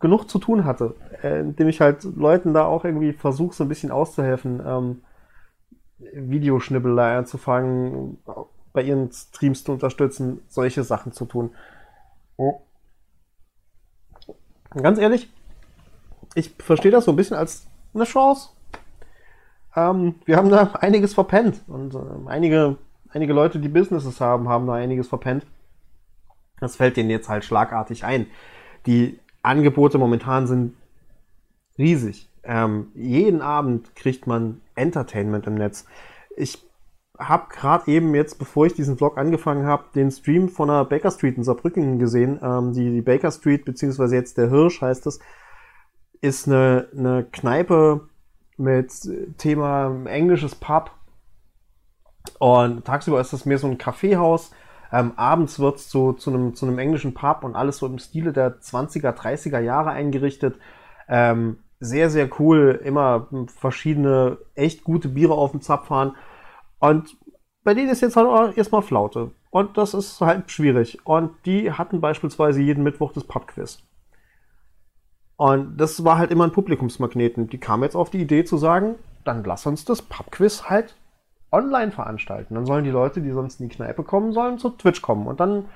genug 0.00 0.28
zu 0.28 0.38
tun 0.38 0.64
hatte, 0.64 0.94
äh, 1.22 1.40
indem 1.40 1.68
ich 1.68 1.80
halt 1.80 2.04
Leuten 2.04 2.54
da 2.54 2.64
auch 2.64 2.84
irgendwie 2.84 3.12
versuche, 3.12 3.54
so 3.54 3.64
ein 3.64 3.68
bisschen 3.68 3.90
auszuhelfen, 3.90 4.60
ähm, 4.64 5.02
Videoschnibbelei 5.98 7.16
anzufangen, 7.16 8.18
bei 8.72 8.82
ihren 8.82 9.10
Streams 9.10 9.64
zu 9.64 9.72
unterstützen, 9.72 10.40
solche 10.48 10.84
Sachen 10.84 11.12
zu 11.12 11.24
tun. 11.24 11.50
Oh. 12.36 12.60
Ganz 14.70 14.98
ehrlich, 14.98 15.28
ich 16.34 16.54
verstehe 16.58 16.90
das 16.90 17.04
so 17.04 17.12
ein 17.12 17.16
bisschen 17.16 17.36
als 17.36 17.66
eine 17.94 18.04
Chance. 18.04 18.50
Ähm, 19.76 20.16
wir 20.24 20.36
haben 20.36 20.50
da 20.50 20.72
einiges 20.80 21.14
verpennt 21.14 21.62
und 21.66 21.94
äh, 21.94 21.98
einige, 22.26 22.76
einige 23.10 23.32
Leute, 23.32 23.58
die 23.58 23.68
Businesses 23.68 24.20
haben, 24.20 24.48
haben 24.48 24.66
da 24.66 24.74
einiges 24.74 25.08
verpennt. 25.08 25.46
Das 26.60 26.76
fällt 26.76 26.96
denen 26.96 27.10
jetzt 27.10 27.28
halt 27.28 27.44
schlagartig 27.44 28.04
ein. 28.04 28.26
Die 28.86 29.18
Angebote 29.42 29.98
momentan 29.98 30.46
sind 30.46 30.74
riesig. 31.78 32.28
Ähm, 32.42 32.88
jeden 32.94 33.40
Abend 33.40 33.94
kriegt 33.94 34.26
man 34.26 34.60
Entertainment 34.74 35.46
im 35.46 35.54
Netz. 35.54 35.86
Ich 36.36 36.64
habe 37.18 37.48
gerade 37.50 37.90
eben 37.90 38.14
jetzt, 38.14 38.38
bevor 38.38 38.66
ich 38.66 38.74
diesen 38.74 38.96
Vlog 38.96 39.18
angefangen 39.18 39.66
habe, 39.66 39.84
den 39.94 40.10
Stream 40.10 40.48
von 40.48 40.68
der 40.68 40.84
Baker 40.84 41.10
Street 41.10 41.36
in 41.36 41.44
Saarbrücken 41.44 41.98
gesehen. 41.98 42.40
Ähm, 42.42 42.72
die, 42.72 42.90
die 42.90 43.02
Baker 43.02 43.30
Street, 43.30 43.64
beziehungsweise 43.64 44.16
jetzt 44.16 44.38
der 44.38 44.50
Hirsch 44.50 44.80
heißt 44.80 45.06
es, 45.06 45.20
ist 46.20 46.46
eine, 46.46 46.88
eine 46.96 47.24
Kneipe 47.24 48.08
mit 48.56 48.92
Thema 49.38 50.04
englisches 50.06 50.54
Pub. 50.54 50.90
Und 52.38 52.84
tagsüber 52.84 53.20
ist 53.20 53.32
das 53.32 53.46
mehr 53.46 53.58
so 53.58 53.66
ein 53.66 53.78
Kaffeehaus 53.78 54.52
ähm, 54.92 55.12
abends 55.16 55.58
wird 55.58 55.76
es 55.76 55.88
zu, 55.88 56.14
zu, 56.14 56.30
einem, 56.30 56.54
zu 56.54 56.66
einem 56.66 56.78
englischen 56.78 57.14
Pub 57.14 57.44
und 57.44 57.56
alles 57.56 57.78
so 57.78 57.86
im 57.86 57.98
Stile 57.98 58.32
der 58.32 58.60
20er, 58.60 59.12
30er 59.12 59.60
Jahre 59.60 59.90
eingerichtet. 59.90 60.58
Ähm, 61.08 61.58
sehr, 61.80 62.10
sehr 62.10 62.28
cool. 62.40 62.80
Immer 62.82 63.28
verschiedene, 63.58 64.38
echt 64.54 64.84
gute 64.84 65.08
Biere 65.08 65.34
auf 65.34 65.50
dem 65.52 65.60
Zapf 65.60 65.88
fahren. 65.88 66.16
Und 66.78 67.16
bei 67.64 67.74
denen 67.74 67.90
ist 67.90 68.00
jetzt 68.00 68.16
halt 68.16 68.56
erstmal 68.56 68.82
Flaute. 68.82 69.32
Und 69.50 69.76
das 69.76 69.94
ist 69.94 70.20
halt 70.20 70.50
schwierig. 70.50 70.98
Und 71.04 71.32
die 71.44 71.72
hatten 71.72 72.00
beispielsweise 72.00 72.62
jeden 72.62 72.82
Mittwoch 72.82 73.12
das 73.12 73.24
Pubquiz. 73.24 73.82
Und 75.38 75.76
das 75.76 76.02
war 76.02 76.18
halt 76.18 76.32
immer 76.32 76.44
ein 76.44 76.52
Publikumsmagneten. 76.52 77.48
Die 77.48 77.58
kamen 77.58 77.84
jetzt 77.84 77.94
auf 77.94 78.10
die 78.10 78.20
Idee 78.20 78.44
zu 78.44 78.56
sagen, 78.56 78.96
dann 79.24 79.44
lass 79.44 79.66
uns 79.66 79.84
das 79.84 80.02
Pubquiz 80.02 80.64
halt 80.64 80.96
online 81.52 81.92
veranstalten. 81.92 82.56
Dann 82.56 82.66
sollen 82.66 82.82
die 82.82 82.90
Leute, 82.90 83.20
die 83.20 83.30
sonst 83.30 83.60
in 83.60 83.68
die 83.68 83.74
Kneipe 83.74 84.02
kommen, 84.02 84.32
sollen 84.32 84.58
zu 84.58 84.70
Twitch 84.70 85.00
kommen. 85.00 85.28
Und 85.28 85.38
dann 85.38 85.66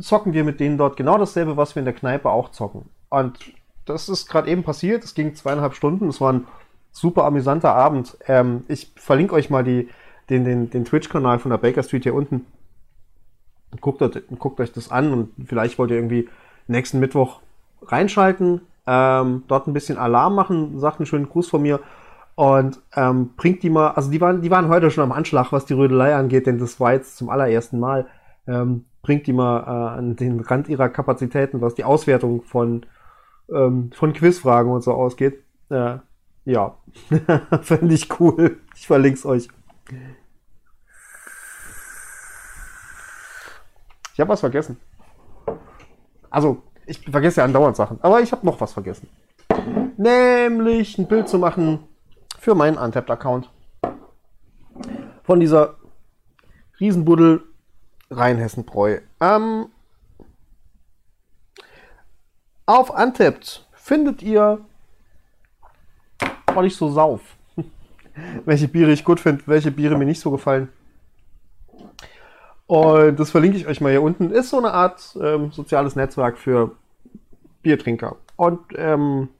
zocken 0.00 0.32
wir 0.32 0.42
mit 0.42 0.58
denen 0.58 0.78
dort 0.78 0.96
genau 0.96 1.18
dasselbe, 1.18 1.58
was 1.58 1.74
wir 1.74 1.80
in 1.80 1.84
der 1.84 1.94
Kneipe 1.94 2.30
auch 2.30 2.50
zocken. 2.50 2.88
Und 3.10 3.38
das 3.84 4.08
ist 4.08 4.26
gerade 4.26 4.50
eben 4.50 4.62
passiert. 4.62 5.04
Es 5.04 5.14
ging 5.14 5.34
zweieinhalb 5.34 5.74
Stunden. 5.74 6.08
Es 6.08 6.20
war 6.20 6.32
ein 6.32 6.46
super 6.90 7.24
amüsanter 7.24 7.74
Abend. 7.74 8.16
Ähm, 8.26 8.64
ich 8.68 8.90
verlinke 8.96 9.34
euch 9.34 9.50
mal 9.50 9.64
die, 9.64 9.90
den, 10.30 10.44
den, 10.44 10.70
den 10.70 10.86
Twitch-Kanal 10.86 11.40
von 11.40 11.50
der 11.50 11.58
Baker 11.58 11.82
Street 11.82 12.04
hier 12.04 12.14
unten. 12.14 12.46
Guckt, 13.82 14.02
guckt, 14.38 14.60
euch 14.60 14.72
das 14.72 14.90
an 14.90 15.12
und 15.12 15.46
vielleicht 15.46 15.78
wollt 15.78 15.90
ihr 15.90 15.98
irgendwie 15.98 16.26
nächsten 16.68 17.00
Mittwoch 17.00 17.40
reinschalten, 17.82 18.62
ähm, 18.88 19.44
dort 19.46 19.66
ein 19.66 19.74
bisschen 19.74 19.98
Alarm 19.98 20.34
machen, 20.34 20.78
sagt 20.78 20.98
einen 20.98 21.06
schönen 21.06 21.28
Gruß 21.28 21.48
von 21.48 21.60
mir 21.60 21.80
und 22.36 22.80
ähm, 22.94 23.34
bringt 23.36 23.62
die 23.62 23.68
mal, 23.68 23.90
also 23.90 24.10
die 24.10 24.20
waren, 24.20 24.40
die 24.42 24.50
waren 24.50 24.68
heute 24.68 24.90
schon 24.90 25.04
am 25.04 25.12
Anschlag, 25.12 25.52
was 25.52 25.66
die 25.66 25.74
Rödelei 25.74 26.14
angeht, 26.14 26.46
denn 26.46 26.58
das 26.58 26.80
war 26.80 26.92
jetzt 26.92 27.16
zum 27.16 27.28
allerersten 27.28 27.78
Mal. 27.78 28.06
Ähm, 28.46 28.86
bringt 29.02 29.26
die 29.26 29.32
mal 29.32 29.60
äh, 29.60 29.98
an 29.98 30.16
den 30.16 30.40
Rand 30.40 30.68
ihrer 30.68 30.88
Kapazitäten, 30.88 31.60
was 31.60 31.74
die 31.74 31.84
Auswertung 31.84 32.42
von, 32.42 32.86
ähm, 33.52 33.90
von 33.92 34.12
Quizfragen 34.12 34.72
und 34.72 34.82
so 34.82 34.92
ausgeht. 34.92 35.42
Äh, 35.68 35.96
ja, 36.44 36.76
fände 37.62 37.94
ich 37.94 38.20
cool. 38.20 38.58
Ich 38.74 38.86
verlinke 38.86 39.18
es 39.18 39.26
euch. 39.26 39.48
Ich 44.14 44.20
habe 44.20 44.30
was 44.30 44.40
vergessen. 44.40 44.78
Also, 46.30 46.62
ich 46.88 47.00
vergesse 47.00 47.40
ja 47.40 47.44
andauernd 47.44 47.76
Sachen, 47.76 47.98
aber 48.02 48.20
ich 48.20 48.32
habe 48.32 48.46
noch 48.46 48.60
was 48.60 48.72
vergessen. 48.72 49.08
Nämlich 49.96 50.98
ein 50.98 51.06
Bild 51.06 51.28
zu 51.28 51.38
machen 51.38 51.80
für 52.38 52.54
meinen 52.54 52.78
Untapped-Account. 52.78 53.50
Von 55.22 55.40
dieser 55.40 55.74
Riesenbuddel 56.80 57.42
Rheinhessen-Bräu. 58.10 59.00
Ähm, 59.20 59.66
auf 62.64 62.90
Untapped 62.90 63.66
findet 63.74 64.22
ihr, 64.22 64.60
weil 66.46 66.66
ich 66.66 66.76
so 66.76 66.90
sauf, 66.90 67.20
welche 68.44 68.68
Biere 68.68 68.92
ich 68.92 69.04
gut 69.04 69.20
finde, 69.20 69.42
welche 69.46 69.70
Biere 69.70 69.98
mir 69.98 70.06
nicht 70.06 70.20
so 70.20 70.30
gefallen. 70.30 70.70
Und 72.68 73.18
das 73.18 73.30
verlinke 73.30 73.56
ich 73.56 73.66
euch 73.66 73.80
mal 73.80 73.90
hier 73.90 74.02
unten. 74.02 74.30
Ist 74.30 74.50
so 74.50 74.58
eine 74.58 74.72
Art 74.72 75.18
ähm, 75.20 75.52
soziales 75.52 75.96
Netzwerk 75.96 76.36
für 76.36 76.72
Biertrinker. 77.62 78.16
Und 78.36 78.60
ähm, 78.76 79.30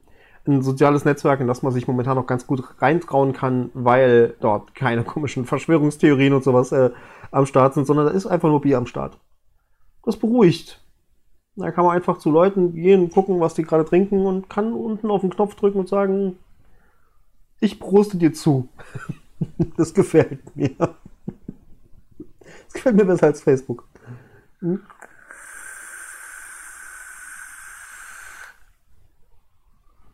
ein 0.47 0.63
soziales 0.63 1.05
Netzwerk, 1.05 1.41
in 1.41 1.47
das 1.47 1.63
man 1.63 1.73
sich 1.73 1.87
momentan 1.87 2.17
noch 2.17 2.27
ganz 2.27 2.47
gut 2.47 2.65
reintrauen 2.81 3.35
kann, 3.35 3.71
weil 3.75 4.35
dort 4.41 4.75
keine 4.75 5.05
komischen 5.05 5.45
Verschwörungstheorien 5.45 6.33
und 6.33 6.43
sowas 6.43 6.73
äh, 6.73 6.89
am 7.31 7.45
Start 7.45 7.75
sind, 7.75 7.87
sondern 7.87 8.07
da 8.07 8.13
ist 8.13 8.27
einfach 8.27 8.49
nur 8.49 8.63
Bier 8.63 8.79
am 8.79 8.87
Start. 8.87 9.19
Das 10.05 10.17
beruhigt. 10.17 10.83
Da 11.55 11.71
kann 11.71 11.85
man 11.85 11.95
einfach 11.95 12.17
zu 12.17 12.31
Leuten 12.31 12.73
gehen, 12.73 13.11
gucken, 13.11 13.41
was 13.41 13.53
die 13.53 13.63
gerade 13.63 13.85
trinken 13.85 14.25
und 14.25 14.49
kann 14.49 14.73
unten 14.73 15.11
auf 15.11 15.21
den 15.21 15.31
Knopf 15.31 15.55
drücken 15.55 15.81
und 15.81 15.89
sagen, 15.91 16.39
ich 17.61 17.79
proste 17.79 18.17
dir 18.17 18.33
zu. 18.33 18.71
das 19.77 19.93
gefällt 19.93 20.57
mir. 20.57 20.71
Das 22.69 22.75
gefällt 22.75 22.97
mir 22.97 23.07
besser 23.07 23.27
als 23.27 23.41
Facebook. 23.41 23.85
Hm? 24.61 24.83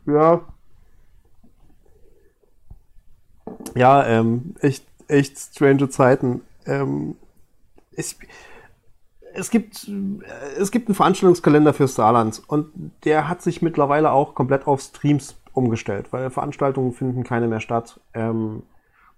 Ja. 0.06 0.40
Ja, 3.74 4.06
ähm, 4.06 4.54
echt, 4.60 4.86
echt 5.08 5.36
strange 5.38 5.88
Zeiten. 5.88 6.42
Ähm, 6.66 7.16
es, 7.96 8.16
es, 9.34 9.50
gibt, 9.50 9.90
es 10.56 10.70
gibt 10.70 10.88
einen 10.88 10.94
Veranstaltungskalender 10.94 11.74
für 11.74 11.88
Starlands 11.88 12.38
und 12.38 12.70
der 13.04 13.28
hat 13.28 13.42
sich 13.42 13.62
mittlerweile 13.62 14.12
auch 14.12 14.34
komplett 14.34 14.66
auf 14.68 14.80
Streams 14.80 15.36
umgestellt, 15.52 16.12
weil 16.12 16.30
Veranstaltungen 16.30 16.92
finden 16.92 17.24
keine 17.24 17.48
mehr 17.48 17.60
statt. 17.60 18.00
Ähm, 18.12 18.62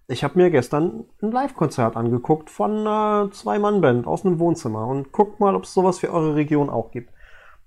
ich 0.08 0.22
habe 0.22 0.38
mir 0.38 0.50
gestern 0.50 1.04
ein 1.20 1.32
Live-Konzert 1.32 1.96
angeguckt 1.96 2.50
von 2.50 2.78
einer 2.78 3.30
Zwei-Mann-Band 3.32 4.06
aus 4.06 4.24
einem 4.24 4.38
Wohnzimmer 4.38 4.86
und 4.86 5.12
guckt 5.12 5.40
mal, 5.40 5.56
ob 5.56 5.64
es 5.64 5.74
sowas 5.74 5.98
für 5.98 6.12
eure 6.12 6.36
Region 6.36 6.70
auch 6.70 6.92
gibt. 6.92 7.12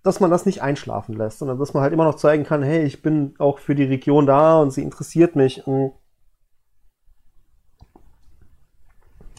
Dass 0.04 0.22
man 0.22 0.32
das 0.32 0.46
nicht 0.46 0.62
einschlafen 0.62 1.16
lässt, 1.16 1.40
sondern 1.40 1.60
dass 1.60 1.74
man 1.74 1.84
halt 1.84 1.92
immer 1.92 2.06
noch 2.06 2.16
zeigen 2.16 2.46
kann, 2.46 2.64
hey, 2.64 2.84
ich 2.84 3.02
bin 3.02 3.36
auch 3.40 3.60
für 3.60 3.76
die 3.76 3.84
Region 3.84 4.26
da 4.26 4.62
und 4.62 4.72
sie 4.72 4.84
interessiert 4.84 5.36
mich. 5.36 5.68
Und 5.68 5.92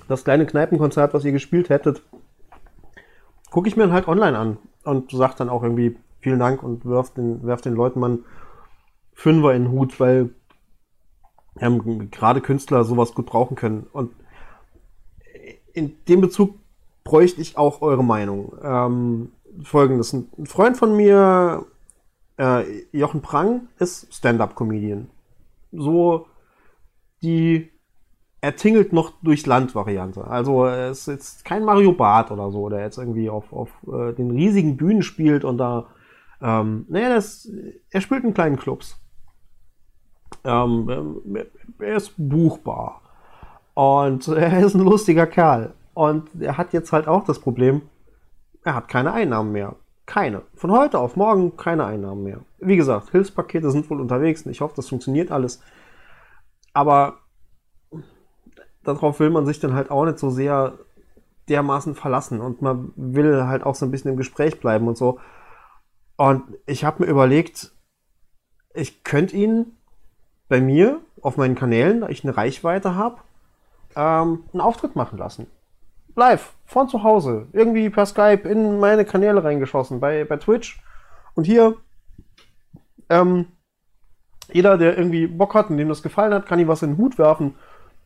das 0.07 0.25
kleine 0.25 0.45
Kneipenkonzert, 0.45 1.15
was 1.15 1.25
ihr 1.25 1.33
gespielt 1.33 1.71
hättet, 1.71 2.03
gucke 3.51 3.69
ich 3.69 3.77
mir 3.77 3.85
dann 3.85 3.93
halt 3.93 4.09
online 4.09 4.37
an 4.37 4.59
und 4.85 5.11
sag 5.11 5.37
dann 5.37 5.49
auch 5.49 5.63
irgendwie 5.63 5.97
vielen 6.21 6.39
Dank 6.39 6.63
und 6.63 6.85
werft 6.85 7.17
den, 7.17 7.47
werft 7.47 7.65
den 7.65 7.75
Leuten 7.75 8.01
mal 8.01 8.11
einen 8.11 8.25
Fünfer 9.15 9.55
in 9.55 9.65
den 9.65 9.73
Hut, 9.73 9.99
weil 9.99 10.35
ähm, 11.61 12.11
gerade 12.11 12.41
Künstler 12.41 12.85
sowas 12.85 13.15
gut 13.15 13.27
brauchen 13.27 13.57
können. 13.57 13.87
Und 13.93 14.13
in 15.73 15.97
dem 16.09 16.21
Bezug 16.21 16.59
bräuchte 17.05 17.41
ich 17.41 17.57
auch 17.57 17.83
eure 17.83 18.05
Meinung. 18.05 18.55
Ähm, 18.63 19.33
Folgendes: 19.63 20.13
Ein 20.13 20.29
Freund 20.47 20.77
von 20.77 20.97
mir, 20.97 21.67
äh, 22.39 22.65
Jochen 22.93 23.23
Prang, 23.23 23.69
ist 23.79 24.13
Stand-up-Comedian. 24.15 25.09
So 25.73 26.27
die 27.23 27.71
er 28.43 28.57
tingelt 28.57 28.93
noch 28.93 29.13
durchs 29.23 29.47
Land 29.47 29.75
Variante. 29.75 30.27
Also 30.27 30.67
es 30.67 31.01
ist 31.01 31.07
jetzt 31.07 31.45
kein 31.45 31.65
Mario 31.65 31.93
Barth 31.93 32.31
oder 32.31 32.51
so, 32.51 32.69
der 32.71 32.81
jetzt 32.81 32.97
irgendwie 32.97 33.29
auf, 33.29 33.53
auf 33.53 33.69
äh, 33.87 34.15
den 34.15 34.31
riesigen 34.31 34.77
Bühnen 34.77 35.03
spielt 35.03 35.45
und 35.45 35.59
da, 35.59 35.89
ähm, 36.41 36.87
naja, 36.89 37.11
das, 37.11 37.51
er 37.91 38.01
spielt 38.01 38.25
in 38.25 38.33
kleinen 38.33 38.57
Clubs. 38.57 38.99
Ähm, 40.45 41.37
er 41.79 41.97
ist 41.97 42.15
buchbar. 42.17 43.03
Und 43.75 44.29
er 44.29 44.65
ist 44.65 44.75
ein 44.75 44.85
lustiger 44.85 45.27
Kerl. 45.27 45.75
Und 45.95 46.29
er 46.41 46.57
hat 46.57 46.73
jetzt 46.73 46.93
halt 46.93 47.09
auch 47.09 47.25
das 47.25 47.39
Problem, 47.39 47.83
er 48.65 48.75
hat 48.75 48.89
keine 48.89 49.13
Einnahmen 49.13 49.53
mehr. 49.53 49.77
Keine. 50.07 50.43
Von 50.55 50.73
heute 50.73 50.99
auf 50.99 51.17
morgen 51.17 51.57
keine 51.57 51.85
Einnahmen 51.85 52.25
mehr. 52.25 52.41
Wie 52.59 52.77
gesagt, 52.77 53.11
Hilfspakete 53.11 53.71
sind 53.71 53.89
wohl 53.91 54.01
unterwegs 54.01 54.43
und 54.43 54.51
ich 54.51 54.61
hoffe, 54.61 54.75
das 54.77 54.89
funktioniert 54.89 55.31
alles. 55.31 55.63
Aber 56.73 57.19
darauf 58.83 59.21
will 59.21 59.31
man 59.31 59.47
sich 59.47 59.61
dann 59.61 59.75
halt 59.75 59.91
auch 59.91 60.05
nicht 60.05 60.19
so 60.19 60.31
sehr 60.31 60.79
dermaßen 61.49 61.95
verlassen 61.95 62.41
und 62.41 62.63
man 62.63 62.93
will 62.97 63.45
halt 63.45 63.65
auch 63.65 63.75
so 63.75 63.85
ein 63.85 63.91
bisschen 63.91 64.11
im 64.11 64.17
Gespräch 64.17 64.61
bleiben 64.61 64.89
und 64.89 64.97
so. 64.97 65.19
Und 66.17 66.43
ich 66.67 66.85
habe 66.85 67.05
mir 67.05 67.11
überlegt, 67.11 67.73
ich 68.75 69.05
könnte 69.05 69.37
ihn 69.37 69.77
bei 70.51 70.61
mir 70.61 71.01
auf 71.23 71.39
meinen 71.39 71.55
Kanälen, 71.55 72.03
da 72.03 72.09
ich 72.09 72.25
eine 72.25 72.37
Reichweite 72.37 72.97
habe, 72.97 73.19
ähm, 73.97 74.45
einen 74.53 74.61
Auftritt 74.61 74.97
machen 74.97 75.17
lassen. 75.17 75.47
Live, 76.17 76.55
von 76.67 76.89
zu 76.89 77.05
Hause, 77.05 77.47
irgendwie 77.53 77.89
per 77.89 78.05
Skype 78.05 78.47
in 78.49 78.81
meine 78.81 79.05
Kanäle 79.05 79.43
reingeschossen, 79.43 80.01
bei, 80.01 80.25
bei 80.25 80.37
Twitch. 80.37 80.83
Und 81.35 81.45
hier, 81.45 81.77
ähm, 83.09 83.47
jeder, 84.53 84.77
der 84.77 84.99
irgendwie 84.99 85.29
Bock 85.29 85.55
hat 85.55 85.71
und 85.71 85.77
dem 85.77 85.89
das 85.89 86.03
gefallen 86.03 86.35
hat, 86.35 86.47
kann 86.47 86.59
ihm 86.59 86.69
was 86.69 86.83
in 86.83 86.91
den 86.91 86.99
Hut 86.99 87.17
werfen. 87.17 87.55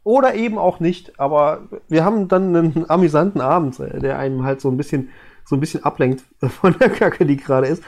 Oder 0.05 0.35
eben 0.35 0.59
auch 0.59 0.81
nicht. 0.81 1.19
Aber 1.19 1.63
wir 1.89 2.05
haben 2.05 2.29
dann 2.29 2.55
einen 2.55 2.85
amüsanten 2.91 3.41
Abend, 3.41 3.79
der 3.79 4.19
einem 4.19 4.45
halt 4.45 4.61
so 4.61 4.71
ein 4.71 4.77
bisschen, 4.77 5.09
so 5.47 5.57
ein 5.57 5.61
bisschen 5.61 5.83
ablenkt 5.83 6.25
von 6.61 6.77
der 6.79 6.91
Kacke, 6.91 7.25
die 7.25 7.39
gerade 7.39 7.69
ist 7.69 7.83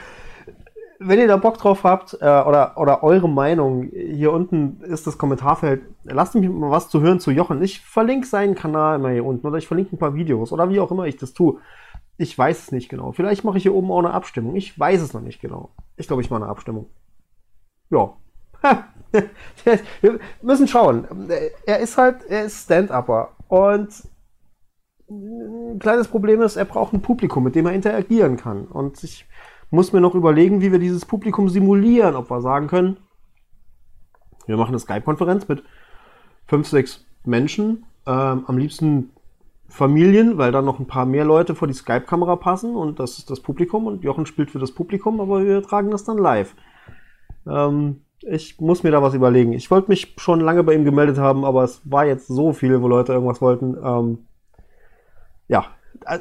wenn 0.99 1.19
ihr 1.19 1.27
da 1.27 1.37
Bock 1.37 1.57
drauf 1.57 1.83
habt 1.83 2.17
äh, 2.21 2.25
oder, 2.25 2.77
oder 2.77 3.03
eure 3.03 3.29
Meinung, 3.29 3.89
hier 3.91 4.31
unten 4.31 4.81
ist 4.81 5.05
das 5.05 5.17
Kommentarfeld. 5.17 5.83
Lasst 6.03 6.35
mich 6.35 6.49
mal 6.49 6.71
was 6.71 6.89
zu 6.89 7.01
hören 7.01 7.19
zu 7.19 7.31
Jochen. 7.31 7.61
Ich 7.61 7.81
verlinke 7.81 8.27
seinen 8.27 8.55
Kanal 8.55 8.97
immer 8.97 9.09
hier 9.09 9.25
unten 9.25 9.45
oder 9.45 9.57
ich 9.57 9.67
verlinke 9.67 9.95
ein 9.95 9.99
paar 9.99 10.15
Videos 10.15 10.51
oder 10.51 10.69
wie 10.69 10.79
auch 10.79 10.91
immer 10.91 11.05
ich 11.05 11.17
das 11.17 11.33
tue. 11.33 11.59
Ich 12.17 12.35
weiß 12.35 12.63
es 12.63 12.71
nicht 12.71 12.89
genau. 12.89 13.11
Vielleicht 13.11 13.43
mache 13.43 13.57
ich 13.57 13.63
hier 13.63 13.75
oben 13.75 13.91
auch 13.91 13.99
eine 13.99 14.11
Abstimmung. 14.11 14.55
Ich 14.55 14.77
weiß 14.77 15.01
es 15.01 15.13
noch 15.13 15.21
nicht 15.21 15.39
genau. 15.39 15.69
Ich 15.97 16.07
glaube, 16.07 16.21
ich 16.21 16.29
mache 16.31 16.41
eine 16.41 16.51
Abstimmung. 16.51 16.89
Ja. 17.91 18.13
Wir 20.01 20.19
müssen 20.41 20.67
schauen. 20.67 21.07
Er 21.65 21.79
ist 21.79 21.97
halt, 21.97 22.25
er 22.27 22.45
ist 22.45 22.63
Stand-Upper. 22.63 23.29
Und 23.47 24.03
ein 25.09 25.79
kleines 25.79 26.07
Problem 26.07 26.41
ist, 26.41 26.55
er 26.55 26.65
braucht 26.65 26.93
ein 26.93 27.01
Publikum, 27.01 27.43
mit 27.43 27.55
dem 27.55 27.67
er 27.67 27.73
interagieren 27.73 28.35
kann. 28.35 28.65
Und 28.65 29.03
ich 29.03 29.27
muss 29.69 29.93
mir 29.93 30.01
noch 30.01 30.15
überlegen, 30.15 30.61
wie 30.61 30.71
wir 30.71 30.79
dieses 30.79 31.05
Publikum 31.05 31.49
simulieren, 31.49 32.15
ob 32.15 32.29
wir 32.29 32.41
sagen 32.41 32.67
können, 32.67 32.97
wir 34.45 34.57
machen 34.57 34.69
eine 34.69 34.79
Skype-Konferenz 34.79 35.47
mit 35.47 35.63
fünf, 36.45 36.67
sechs 36.67 37.05
Menschen, 37.25 37.85
ähm, 38.05 38.45
am 38.47 38.57
liebsten 38.57 39.11
Familien, 39.67 40.37
weil 40.37 40.53
dann 40.53 40.63
noch 40.63 40.79
ein 40.79 40.87
paar 40.87 41.05
mehr 41.05 41.25
Leute 41.25 41.53
vor 41.53 41.67
die 41.67 41.73
Skype-Kamera 41.73 42.37
passen 42.37 42.75
und 42.75 42.99
das 42.99 43.17
ist 43.17 43.29
das 43.29 43.41
Publikum 43.41 43.85
und 43.85 44.03
Jochen 44.03 44.25
spielt 44.25 44.49
für 44.49 44.59
das 44.59 44.71
Publikum, 44.71 45.19
aber 45.19 45.43
wir 45.45 45.61
tragen 45.61 45.91
das 45.91 46.05
dann 46.05 46.17
live. 46.17 46.55
Ähm, 47.45 48.01
ich 48.21 48.59
muss 48.61 48.83
mir 48.83 48.91
da 48.91 49.01
was 49.01 49.13
überlegen. 49.13 49.51
Ich 49.51 49.69
wollte 49.69 49.89
mich 49.89 50.15
schon 50.17 50.39
lange 50.39 50.63
bei 50.63 50.73
ihm 50.73 50.85
gemeldet 50.85 51.17
haben, 51.17 51.43
aber 51.43 51.63
es 51.63 51.81
war 51.83 52.05
jetzt 52.05 52.27
so 52.27 52.53
viel, 52.53 52.81
wo 52.81 52.87
Leute 52.87 53.11
irgendwas 53.11 53.41
wollten. 53.41 53.75
Ähm, 53.83 54.19
ja, 55.49 55.65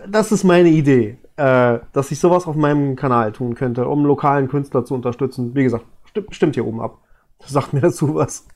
das 0.08 0.32
ist 0.32 0.42
meine 0.42 0.68
Idee 0.68 1.18
äh, 1.36 1.80
dass 1.92 2.10
ich 2.10 2.20
sowas 2.20 2.46
auf 2.46 2.56
meinem 2.56 2.96
Kanal 2.96 3.32
tun 3.32 3.54
könnte, 3.54 3.86
um 3.88 4.04
lokalen 4.04 4.48
Künstler 4.48 4.84
zu 4.84 4.94
unterstützen. 4.94 5.54
Wie 5.54 5.64
gesagt, 5.64 5.84
stimmt, 6.04 6.34
stimmt 6.34 6.54
hier 6.54 6.66
oben 6.66 6.80
ab. 6.80 6.98
Sagt 7.46 7.72
mir 7.72 7.80
dazu 7.80 8.14
was. 8.14 8.46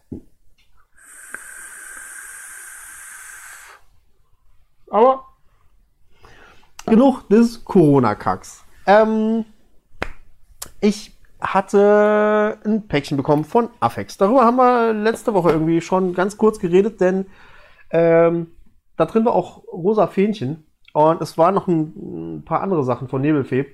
Aber 4.90 5.25
genug 6.87 7.29
des 7.29 7.64
Corona-Kacks. 7.64 8.64
Ähm, 8.87 9.45
ich 10.81 11.16
hatte 11.40 12.59
ein 12.64 12.88
Päckchen 12.88 13.16
bekommen 13.16 13.45
von 13.45 13.71
Afex. 13.81 14.16
Darüber 14.16 14.45
haben 14.45 14.57
wir 14.57 14.93
letzte 14.93 15.33
Woche 15.33 15.51
irgendwie 15.51 15.81
schon 15.81 16.12
ganz 16.12 16.37
kurz 16.37 16.59
geredet, 16.59 17.01
denn 17.01 17.27
ähm, 17.90 18.49
da 18.97 19.07
drin 19.07 19.25
war 19.25 19.35
auch 19.35 19.64
rosa 19.69 20.07
Fähnchen. 20.07 20.66
Und 20.92 21.20
es 21.20 21.38
waren 21.38 21.55
noch 21.55 21.68
ein, 21.68 22.38
ein 22.38 22.44
paar 22.44 22.62
andere 22.62 22.85
Sachen 22.85 23.09
von 23.09 23.20
Nebelfee. 23.20 23.66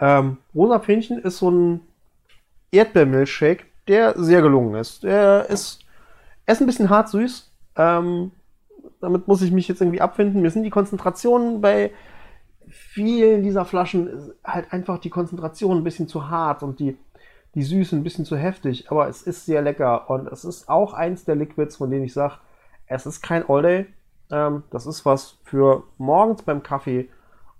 Ähm, 0.00 0.38
Rosa 0.54 0.80
Fähnchen 0.80 1.18
ist 1.18 1.38
so 1.38 1.50
ein 1.50 1.80
Erdbeermilchshake, 2.70 3.64
der 3.88 4.14
sehr 4.18 4.42
gelungen 4.42 4.74
ist. 4.74 5.02
Der 5.02 5.46
ist, 5.48 5.84
er 6.46 6.54
ist 6.54 6.60
ein 6.60 6.66
bisschen 6.66 6.90
hart 6.90 7.08
süß. 7.08 7.50
Ähm, 7.76 8.32
damit 9.00 9.28
muss 9.28 9.42
ich 9.42 9.52
mich 9.52 9.68
jetzt 9.68 9.80
irgendwie 9.80 10.00
abfinden. 10.00 10.42
Mir 10.42 10.50
sind 10.50 10.64
die 10.64 10.70
Konzentrationen 10.70 11.60
bei 11.60 11.92
vielen 12.68 13.42
dieser 13.42 13.64
Flaschen 13.64 14.32
halt 14.44 14.72
einfach 14.72 14.98
die 14.98 15.10
Konzentration 15.10 15.78
ein 15.78 15.84
bisschen 15.84 16.08
zu 16.08 16.28
hart 16.28 16.62
und 16.62 16.80
die, 16.80 16.96
die 17.54 17.62
Süße 17.62 17.94
ein 17.94 18.02
bisschen 18.02 18.24
zu 18.24 18.36
heftig. 18.36 18.90
Aber 18.90 19.08
es 19.08 19.22
ist 19.22 19.46
sehr 19.46 19.62
lecker 19.62 20.10
und 20.10 20.26
es 20.28 20.44
ist 20.44 20.68
auch 20.68 20.94
eins 20.94 21.24
der 21.24 21.36
Liquids, 21.36 21.76
von 21.76 21.90
denen 21.90 22.04
ich 22.04 22.12
sage, 22.12 22.34
es 22.86 23.06
ist 23.06 23.22
kein 23.22 23.48
All-Day, 23.48 23.86
ähm, 24.30 24.64
das 24.70 24.86
ist 24.86 25.04
was 25.04 25.38
für 25.44 25.84
morgens 25.98 26.42
beim 26.42 26.62
Kaffee 26.62 27.10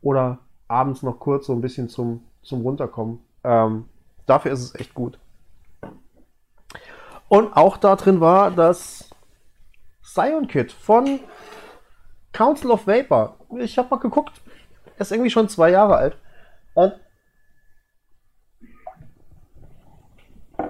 oder 0.02 0.38
abends 0.68 1.02
noch 1.02 1.18
kurz 1.18 1.46
so 1.46 1.52
ein 1.52 1.60
bisschen 1.60 1.88
zum, 1.88 2.24
zum 2.42 2.62
Runterkommen. 2.62 3.20
Ähm, 3.44 3.88
dafür 4.26 4.52
ist 4.52 4.62
es 4.62 4.74
echt 4.74 4.94
gut. 4.94 5.18
Und 7.28 7.56
auch 7.56 7.76
da 7.76 7.96
drin 7.96 8.20
war 8.20 8.50
das 8.50 9.10
Scion 10.02 10.46
Kit 10.46 10.72
von 10.72 11.20
Council 12.32 12.70
of 12.70 12.86
Vapor. 12.86 13.36
Ich 13.58 13.78
habe 13.78 13.88
mal 13.90 13.98
geguckt. 13.98 14.40
Er 14.96 15.00
ist 15.00 15.12
irgendwie 15.12 15.30
schon 15.30 15.48
zwei 15.48 15.70
Jahre 15.70 15.96
alt. 15.96 16.16
Und 16.74 16.94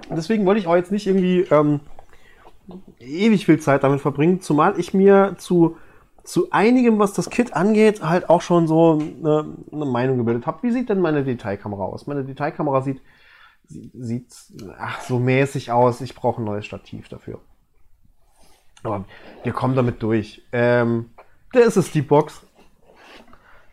deswegen 0.09 0.45
wollte 0.45 0.59
ich 0.59 0.67
auch 0.67 0.75
jetzt 0.75 0.91
nicht 0.91 1.07
irgendwie 1.07 1.41
ähm, 1.41 1.81
ewig 2.99 3.45
viel 3.45 3.59
Zeit 3.59 3.83
damit 3.83 4.01
verbringen, 4.01 4.41
zumal 4.41 4.79
ich 4.79 4.93
mir 4.93 5.35
zu 5.37 5.77
zu 6.27 6.51
einigem, 6.51 6.99
was 6.99 7.13
das 7.13 7.29
Kit 7.29 7.53
angeht, 7.53 8.03
halt 8.03 8.29
auch 8.29 8.41
schon 8.41 8.67
so 8.67 8.99
eine, 8.99 9.55
eine 9.71 9.85
Meinung 9.85 10.17
gebildet 10.17 10.45
habe. 10.45 10.61
Wie 10.61 10.71
sieht 10.71 10.89
denn 10.89 10.99
meine 10.99 11.23
Detailkamera 11.23 11.85
aus? 11.85 12.05
Meine 12.05 12.25
Detailkamera 12.25 12.81
sieht, 12.81 13.01
sieht 13.69 14.35
ach, 14.77 14.99
so 14.99 15.19
mäßig 15.19 15.71
aus. 15.71 16.01
Ich 16.01 16.15
brauche 16.15 16.41
ein 16.41 16.45
neues 16.45 16.65
Stativ 16.65 17.07
dafür. 17.07 17.39
Aber 18.83 19.05
wir 19.43 19.53
kommen 19.53 19.75
damit 19.75 20.03
durch. 20.03 20.43
Ähm, 20.51 21.11
der 21.53 21.63
ist 21.63 21.77
es 21.77 21.91
die 21.91 22.01
Box, 22.01 22.45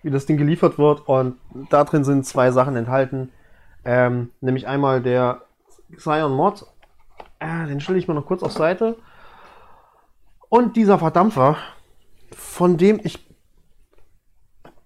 wie 0.05 0.11
das 0.11 0.27
Ding 0.27 0.37
geliefert 0.37 0.79
wird. 0.79 1.09
Und 1.09 1.39
da 1.71 1.83
drin 1.83 2.05
sind 2.05 2.25
zwei 2.25 2.53
Sachen 2.53 2.77
enthalten. 2.77 3.33
Ähm, 3.85 4.31
nämlich 4.41 4.69
einmal 4.69 5.03
der 5.03 5.43
Xion 5.97 6.33
Mod. 6.33 6.67
Äh, 7.41 7.67
den 7.67 7.81
stelle 7.81 7.99
ich 7.99 8.07
mal 8.07 8.15
noch 8.15 8.27
kurz 8.27 8.45
auf 8.45 8.53
Seite. 8.53 8.97
Und 10.49 10.77
dieser 10.77 11.01
Verdampfer, 11.01 11.57
von 12.35 12.77
dem 12.77 13.01
ich 13.03 13.25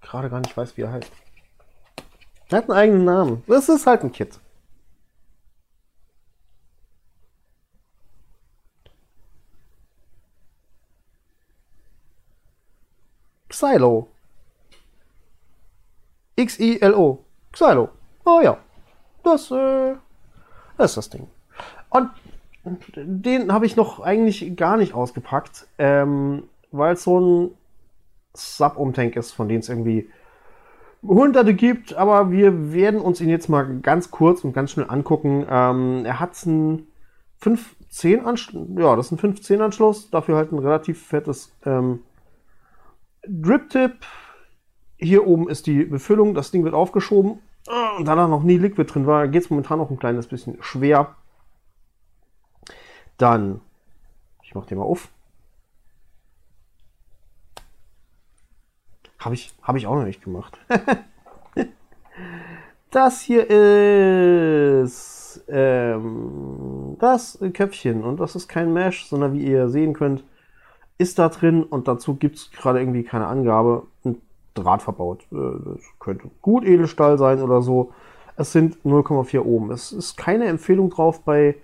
gerade 0.01 0.29
gar 0.29 0.39
nicht 0.39 0.55
weiß, 0.55 0.75
wie 0.77 0.81
er 0.81 0.91
heißt. 0.91 1.11
Er 2.49 2.57
hat 2.57 2.63
einen 2.69 2.77
eigenen 2.77 3.05
Namen. 3.05 3.43
Das 3.47 3.69
ist 3.69 3.85
halt 3.85 4.03
ein 4.03 4.11
Kit. 4.11 4.39
Xylo. 13.49 14.07
X-I-L-O. 16.35 17.25
Xylo. 17.51 17.89
Oh 18.25 18.39
ja. 18.41 18.57
Das, 19.23 19.51
äh, 19.51 19.95
das 20.77 20.91
ist 20.91 20.97
das 20.97 21.09
Ding. 21.09 21.27
Und 21.89 22.09
den 22.95 23.51
habe 23.51 23.65
ich 23.65 23.75
noch 23.75 23.99
eigentlich 23.99 24.55
gar 24.55 24.77
nicht 24.77 24.93
ausgepackt, 24.93 25.67
ähm, 25.77 26.47
weil 26.71 26.93
es 26.93 27.03
so 27.03 27.19
ein 27.19 27.51
Sub-Umtank 28.33 29.15
ist, 29.15 29.31
von 29.31 29.47
denen 29.47 29.59
es 29.59 29.69
irgendwie 29.69 30.09
hunderte 31.03 31.53
gibt, 31.53 31.93
aber 31.93 32.31
wir 32.31 32.73
werden 32.73 32.99
uns 32.99 33.21
ihn 33.21 33.29
jetzt 33.29 33.49
mal 33.49 33.79
ganz 33.79 34.11
kurz 34.11 34.43
und 34.43 34.53
ganz 34.53 34.71
schnell 34.71 34.87
angucken. 34.89 35.45
Ähm, 35.49 36.05
er 36.05 36.19
hat 36.19 36.35
einen 36.45 36.87
510 37.37 38.25
Anschluss, 38.25 38.67
ja, 38.75 38.95
das 38.95 39.07
ist 39.07 39.11
ein 39.13 39.17
510 39.17 39.61
Anschluss, 39.61 40.09
dafür 40.09 40.35
halt 40.35 40.51
ein 40.51 40.59
relativ 40.59 41.05
fettes 41.05 41.53
ähm, 41.65 42.01
Drip-Tip. 43.27 43.93
Hier 44.97 45.25
oben 45.25 45.47
ist 45.49 45.67
die 45.67 45.85
Befüllung, 45.85 46.33
das 46.33 46.51
Ding 46.51 46.65
wird 46.65 46.73
aufgeschoben. 46.73 47.39
Und 47.97 48.05
da 48.05 48.15
noch 48.27 48.43
nie 48.43 48.57
Liquid 48.57 48.91
drin 48.91 49.05
war, 49.05 49.27
geht 49.27 49.43
es 49.43 49.49
momentan 49.49 49.77
noch 49.77 49.91
ein 49.91 49.99
kleines 49.99 50.27
bisschen 50.27 50.57
schwer. 50.61 51.15
Dann, 53.17 53.61
ich 54.41 54.55
mache 54.55 54.67
den 54.67 54.79
mal 54.79 54.85
auf. 54.85 55.09
Habe 59.19 59.35
ich, 59.35 59.53
hab 59.61 59.75
ich 59.75 59.85
auch 59.85 59.95
noch 59.95 60.05
nicht 60.05 60.23
gemacht. 60.23 60.57
das 62.91 63.21
hier 63.21 63.49
ist 63.49 65.43
ähm, 65.47 66.95
das 66.99 67.37
Köpfchen 67.53 68.03
und 68.03 68.19
das 68.19 68.35
ist 68.35 68.47
kein 68.47 68.73
Mesh, 68.73 69.07
sondern 69.07 69.33
wie 69.33 69.45
ihr 69.45 69.69
sehen 69.69 69.93
könnt, 69.93 70.23
ist 70.97 71.19
da 71.19 71.29
drin 71.29 71.63
und 71.63 71.87
dazu 71.87 72.15
gibt 72.15 72.37
es 72.37 72.51
gerade 72.51 72.79
irgendwie 72.79 73.03
keine 73.03 73.27
Angabe. 73.27 73.87
Ein 74.03 74.21
Draht 74.53 74.81
verbaut. 74.81 75.23
Äh, 75.31 75.35
das 75.65 75.81
könnte 75.99 76.29
gut 76.41 76.63
Edelstahl 76.65 77.17
sein 77.17 77.41
oder 77.41 77.61
so. 77.61 77.93
Es 78.35 78.51
sind 78.53 78.77
0,4 78.85 79.41
Ohm. 79.41 79.71
Es 79.71 79.91
ist 79.91 80.15
keine 80.15 80.45
Empfehlung 80.45 80.89
drauf, 80.89 81.23
bei 81.23 81.55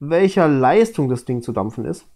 welcher 0.00 0.48
Leistung 0.48 1.08
das 1.08 1.24
Ding 1.24 1.42
zu 1.42 1.52
dampfen 1.52 1.84
ist. 1.84 2.06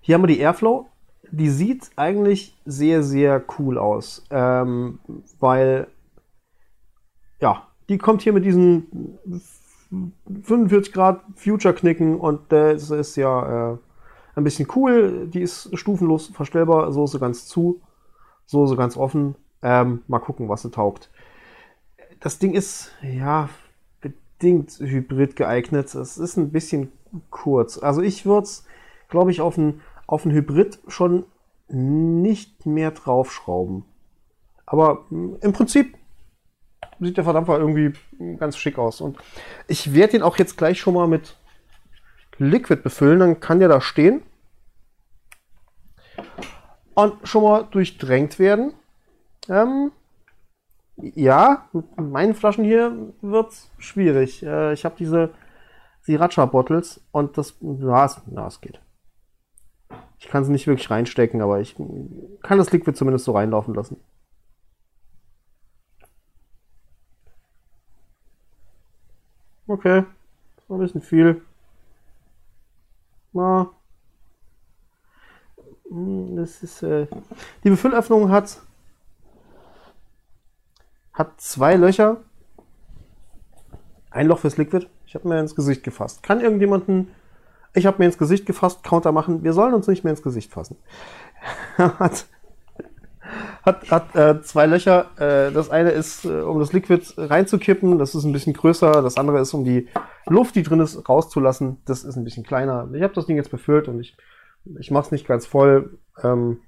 Hier 0.00 0.14
haben 0.14 0.22
wir 0.22 0.28
die 0.28 0.40
Airflow 0.40 0.88
die 1.30 1.50
sieht 1.50 1.90
eigentlich 1.96 2.56
sehr, 2.64 3.02
sehr 3.02 3.42
cool 3.58 3.78
aus, 3.78 4.24
ähm, 4.30 4.98
weil, 5.38 5.88
ja, 7.40 7.66
die 7.88 7.98
kommt 7.98 8.22
hier 8.22 8.32
mit 8.32 8.44
diesen 8.44 9.18
45 10.42 10.92
Grad 10.92 11.20
Future-Knicken 11.36 12.16
und 12.18 12.52
das 12.52 12.90
ist 12.90 13.16
ja 13.16 13.72
äh, 13.72 13.78
ein 14.34 14.44
bisschen 14.44 14.68
cool. 14.76 15.28
Die 15.28 15.40
ist 15.40 15.76
stufenlos 15.76 16.28
verstellbar, 16.28 16.92
so 16.92 17.04
ist 17.04 17.12
sie 17.12 17.18
ganz 17.18 17.46
zu, 17.46 17.80
so 18.46 18.64
ist 18.64 18.70
sie 18.70 18.76
ganz 18.76 18.96
offen. 18.96 19.34
Ähm, 19.62 20.02
mal 20.06 20.20
gucken, 20.20 20.48
was 20.48 20.62
sie 20.62 20.70
taugt. 20.70 21.10
Das 22.20 22.38
Ding 22.38 22.52
ist, 22.52 22.92
ja, 23.02 23.48
bedingt 24.00 24.78
hybrid 24.78 25.36
geeignet. 25.36 25.94
Es 25.94 26.18
ist 26.18 26.36
ein 26.36 26.50
bisschen 26.50 26.92
kurz. 27.30 27.78
Also 27.78 28.02
ich 28.02 28.26
würde 28.26 28.44
es, 28.44 28.64
glaube 29.08 29.30
ich, 29.30 29.40
auf 29.40 29.56
ein 29.56 29.80
auf 30.08 30.24
ein 30.24 30.32
Hybrid 30.32 30.80
schon 30.88 31.26
nicht 31.68 32.66
mehr 32.66 32.90
draufschrauben. 32.90 33.84
Aber 34.66 35.04
hm, 35.10 35.36
im 35.40 35.52
Prinzip 35.52 35.96
sieht 36.98 37.16
der 37.16 37.24
Verdampfer 37.24 37.58
irgendwie 37.58 37.92
ganz 38.38 38.56
schick 38.56 38.78
aus. 38.78 39.00
Und 39.00 39.18
ich 39.68 39.94
werde 39.94 40.16
ihn 40.16 40.22
auch 40.22 40.36
jetzt 40.38 40.56
gleich 40.56 40.80
schon 40.80 40.94
mal 40.94 41.06
mit 41.06 41.36
Liquid 42.38 42.82
befüllen. 42.82 43.20
Dann 43.20 43.40
kann 43.40 43.60
der 43.60 43.68
da 43.68 43.80
stehen 43.80 44.22
und 46.94 47.14
schon 47.28 47.42
mal 47.44 47.64
durchdrängt 47.70 48.38
werden. 48.38 48.72
Ähm, 49.48 49.92
ja, 50.96 51.68
mit 51.72 51.96
meinen 51.96 52.34
Flaschen 52.34 52.64
hier 52.64 53.12
wird 53.20 53.52
es 53.52 53.70
schwierig. 53.78 54.42
Äh, 54.42 54.72
ich 54.72 54.84
habe 54.84 54.96
diese 54.98 55.30
Sriracha-Bottles 56.02 57.00
und 57.12 57.36
das, 57.36 57.56
ja, 57.60 58.06
es, 58.06 58.20
ja, 58.34 58.46
es 58.46 58.60
geht. 58.60 58.80
Ich 60.18 60.28
kann 60.28 60.42
es 60.42 60.48
nicht 60.48 60.66
wirklich 60.66 60.90
reinstecken, 60.90 61.40
aber 61.42 61.60
ich 61.60 61.76
kann 62.42 62.58
das 62.58 62.72
Liquid 62.72 62.96
zumindest 62.96 63.24
so 63.24 63.32
reinlaufen 63.32 63.74
lassen. 63.74 63.96
Okay, 69.68 70.04
war 70.66 70.78
ein 70.78 70.80
bisschen 70.80 71.02
viel. 71.02 71.42
Na. 73.32 73.70
Hm, 75.88 76.36
das 76.36 76.62
ist, 76.62 76.82
äh, 76.82 77.06
die 77.64 77.70
Befüllöffnung 77.70 78.30
hat, 78.30 78.60
hat 81.12 81.40
zwei 81.40 81.76
Löcher. 81.76 82.22
Ein 84.10 84.26
Loch 84.26 84.38
fürs 84.38 84.56
Liquid. 84.56 84.86
Ich 85.06 85.14
habe 85.14 85.28
mir 85.28 85.38
ins 85.38 85.54
Gesicht 85.54 85.82
gefasst. 85.82 86.22
Kann 86.22 86.40
irgendjemanden 86.40 87.10
ich 87.74 87.86
habe 87.86 87.98
mir 87.98 88.06
ins 88.06 88.18
Gesicht 88.18 88.46
gefasst, 88.46 88.82
Counter 88.82 89.12
machen, 89.12 89.44
wir 89.44 89.52
sollen 89.52 89.74
uns 89.74 89.86
nicht 89.86 90.04
mehr 90.04 90.12
ins 90.12 90.22
Gesicht 90.22 90.52
fassen. 90.52 90.76
hat 91.76 92.26
hat, 93.62 93.90
hat 93.90 94.16
äh, 94.16 94.42
zwei 94.42 94.66
Löcher. 94.66 95.06
Äh, 95.18 95.52
das 95.52 95.70
eine 95.70 95.90
ist, 95.90 96.24
äh, 96.24 96.40
um 96.40 96.58
das 96.58 96.72
Liquid 96.72 97.02
reinzukippen, 97.16 97.98
das 97.98 98.14
ist 98.14 98.24
ein 98.24 98.32
bisschen 98.32 98.54
größer. 98.54 99.02
Das 99.02 99.16
andere 99.16 99.40
ist, 99.40 99.54
um 99.54 99.64
die 99.64 99.88
Luft, 100.26 100.54
die 100.54 100.62
drin 100.62 100.80
ist, 100.80 101.08
rauszulassen. 101.08 101.78
Das 101.84 102.04
ist 102.04 102.16
ein 102.16 102.24
bisschen 102.24 102.44
kleiner. 102.44 102.88
Ich 102.94 103.02
habe 103.02 103.14
das 103.14 103.26
Ding 103.26 103.36
jetzt 103.36 103.50
befüllt 103.50 103.88
und 103.88 104.00
ich, 104.00 104.16
ich 104.78 104.90
mache 104.90 105.06
es 105.06 105.12
nicht 105.12 105.26
ganz 105.26 105.46
voll, 105.46 105.98
ähm, 106.22 106.60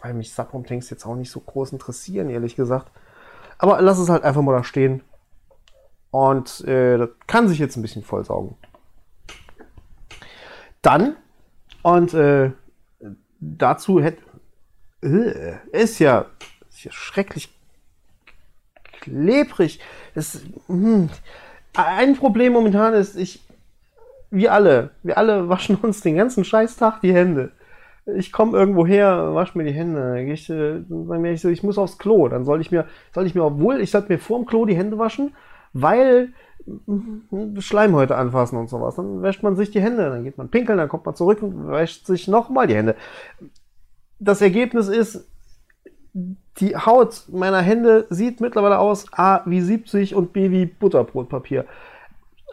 weil 0.00 0.14
mich 0.14 0.34
Subrom-Tanks 0.34 0.90
jetzt 0.90 1.06
auch 1.06 1.16
nicht 1.16 1.30
so 1.30 1.40
groß 1.40 1.72
interessieren, 1.72 2.28
ehrlich 2.28 2.56
gesagt. 2.56 2.90
Aber 3.58 3.80
lass 3.80 3.98
es 3.98 4.08
halt 4.08 4.24
einfach 4.24 4.42
mal 4.42 4.56
da 4.56 4.64
stehen. 4.64 5.02
Und 6.10 6.60
äh, 6.66 6.98
das 6.98 7.08
kann 7.26 7.48
sich 7.48 7.58
jetzt 7.58 7.76
ein 7.76 7.82
bisschen 7.82 8.02
vollsaugen. 8.02 8.56
Dann, 10.84 11.16
und 11.82 12.12
äh, 12.12 12.50
dazu 13.40 14.02
hätte, 14.02 14.22
äh, 15.02 15.54
ist, 15.72 15.98
ja, 15.98 16.26
ist 16.68 16.84
ja 16.84 16.92
schrecklich 16.92 17.48
klebrig. 19.00 19.80
Das, 20.14 20.42
mh. 20.68 21.08
Ein 21.74 22.16
Problem 22.16 22.52
momentan 22.52 22.92
ist, 22.92 23.16
ich, 23.16 23.42
wir 24.30 24.52
alle, 24.52 24.90
wir 25.02 25.16
alle 25.16 25.48
waschen 25.48 25.76
uns 25.76 26.02
den 26.02 26.16
ganzen 26.16 26.44
Scheißtag 26.44 27.00
die 27.00 27.14
Hände. 27.14 27.52
Ich 28.16 28.30
komme 28.30 28.58
irgendwo 28.58 28.86
her, 28.86 29.34
wasche 29.34 29.56
mir 29.56 29.64
die 29.64 29.72
Hände. 29.72 30.22
Ich, 30.24 30.50
äh, 30.50 30.80
ich, 31.32 31.40
so, 31.40 31.48
ich 31.48 31.62
muss 31.62 31.78
aufs 31.78 31.96
Klo. 31.96 32.28
Dann 32.28 32.44
soll 32.44 32.60
ich 32.60 32.70
mir, 32.70 32.86
soll 33.14 33.26
ich 33.26 33.34
mir, 33.34 33.44
obwohl 33.44 33.80
ich 33.80 33.90
sollte 33.90 34.12
mir 34.12 34.18
vorm 34.18 34.44
Klo 34.44 34.66
die 34.66 34.76
Hände 34.76 34.98
waschen, 34.98 35.34
weil 35.72 36.34
Schleimhäute 37.58 38.16
anfassen 38.16 38.58
und 38.58 38.68
sowas. 38.68 38.96
Dann 38.96 39.22
wäscht 39.22 39.42
man 39.42 39.56
sich 39.56 39.70
die 39.70 39.80
Hände, 39.80 40.08
dann 40.10 40.24
geht 40.24 40.38
man 40.38 40.48
pinkeln, 40.48 40.78
dann 40.78 40.88
kommt 40.88 41.06
man 41.06 41.14
zurück 41.14 41.42
und 41.42 41.68
wäscht 41.68 42.06
sich 42.06 42.28
nochmal 42.28 42.66
die 42.66 42.76
Hände. 42.76 42.96
Das 44.18 44.40
Ergebnis 44.40 44.88
ist, 44.88 45.28
die 46.14 46.76
Haut 46.76 47.24
meiner 47.30 47.60
Hände 47.60 48.06
sieht 48.08 48.40
mittlerweile 48.40 48.78
aus 48.78 49.12
A 49.12 49.42
wie 49.46 49.60
70 49.60 50.14
und 50.14 50.32
B 50.32 50.50
wie 50.50 50.66
Butterbrotpapier. 50.66 51.66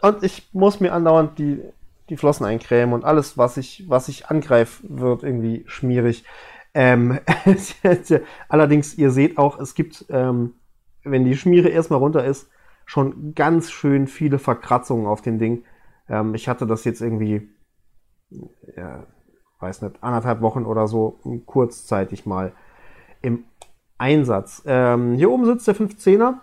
Und 0.02 0.22
ich 0.24 0.48
muss 0.52 0.80
mir 0.80 0.92
andauernd 0.92 1.38
die, 1.38 1.62
die 2.08 2.16
Flossen 2.16 2.44
eincremen 2.44 2.94
und 2.94 3.04
alles, 3.04 3.38
was 3.38 3.56
ich, 3.56 3.84
was 3.88 4.08
ich 4.08 4.26
angreife, 4.26 4.82
wird 4.88 5.22
irgendwie 5.22 5.62
schmierig. 5.66 6.24
Ähm, 6.74 7.20
allerdings, 8.48 8.94
ihr 8.98 9.10
seht 9.10 9.38
auch, 9.38 9.60
es 9.60 9.74
gibt, 9.74 10.06
ähm, 10.08 10.54
wenn 11.04 11.24
die 11.24 11.36
Schmiere 11.36 11.68
erstmal 11.68 12.00
runter 12.00 12.24
ist, 12.24 12.48
schon 12.92 13.34
ganz 13.34 13.70
schön 13.70 14.06
viele 14.06 14.38
Verkratzungen 14.38 15.06
auf 15.06 15.22
dem 15.22 15.38
Ding. 15.38 15.64
Ähm, 16.10 16.34
ich 16.34 16.46
hatte 16.46 16.66
das 16.66 16.84
jetzt 16.84 17.00
irgendwie, 17.00 17.48
ja, 18.76 19.06
weiß 19.60 19.80
nicht, 19.80 20.02
anderthalb 20.02 20.42
Wochen 20.42 20.66
oder 20.66 20.86
so 20.86 21.18
kurzzeitig 21.46 22.26
mal 22.26 22.52
im 23.22 23.44
Einsatz. 23.96 24.62
Ähm, 24.66 25.14
hier 25.14 25.30
oben 25.30 25.46
sitzt 25.46 25.66
der 25.66 25.74
510er. 25.74 26.34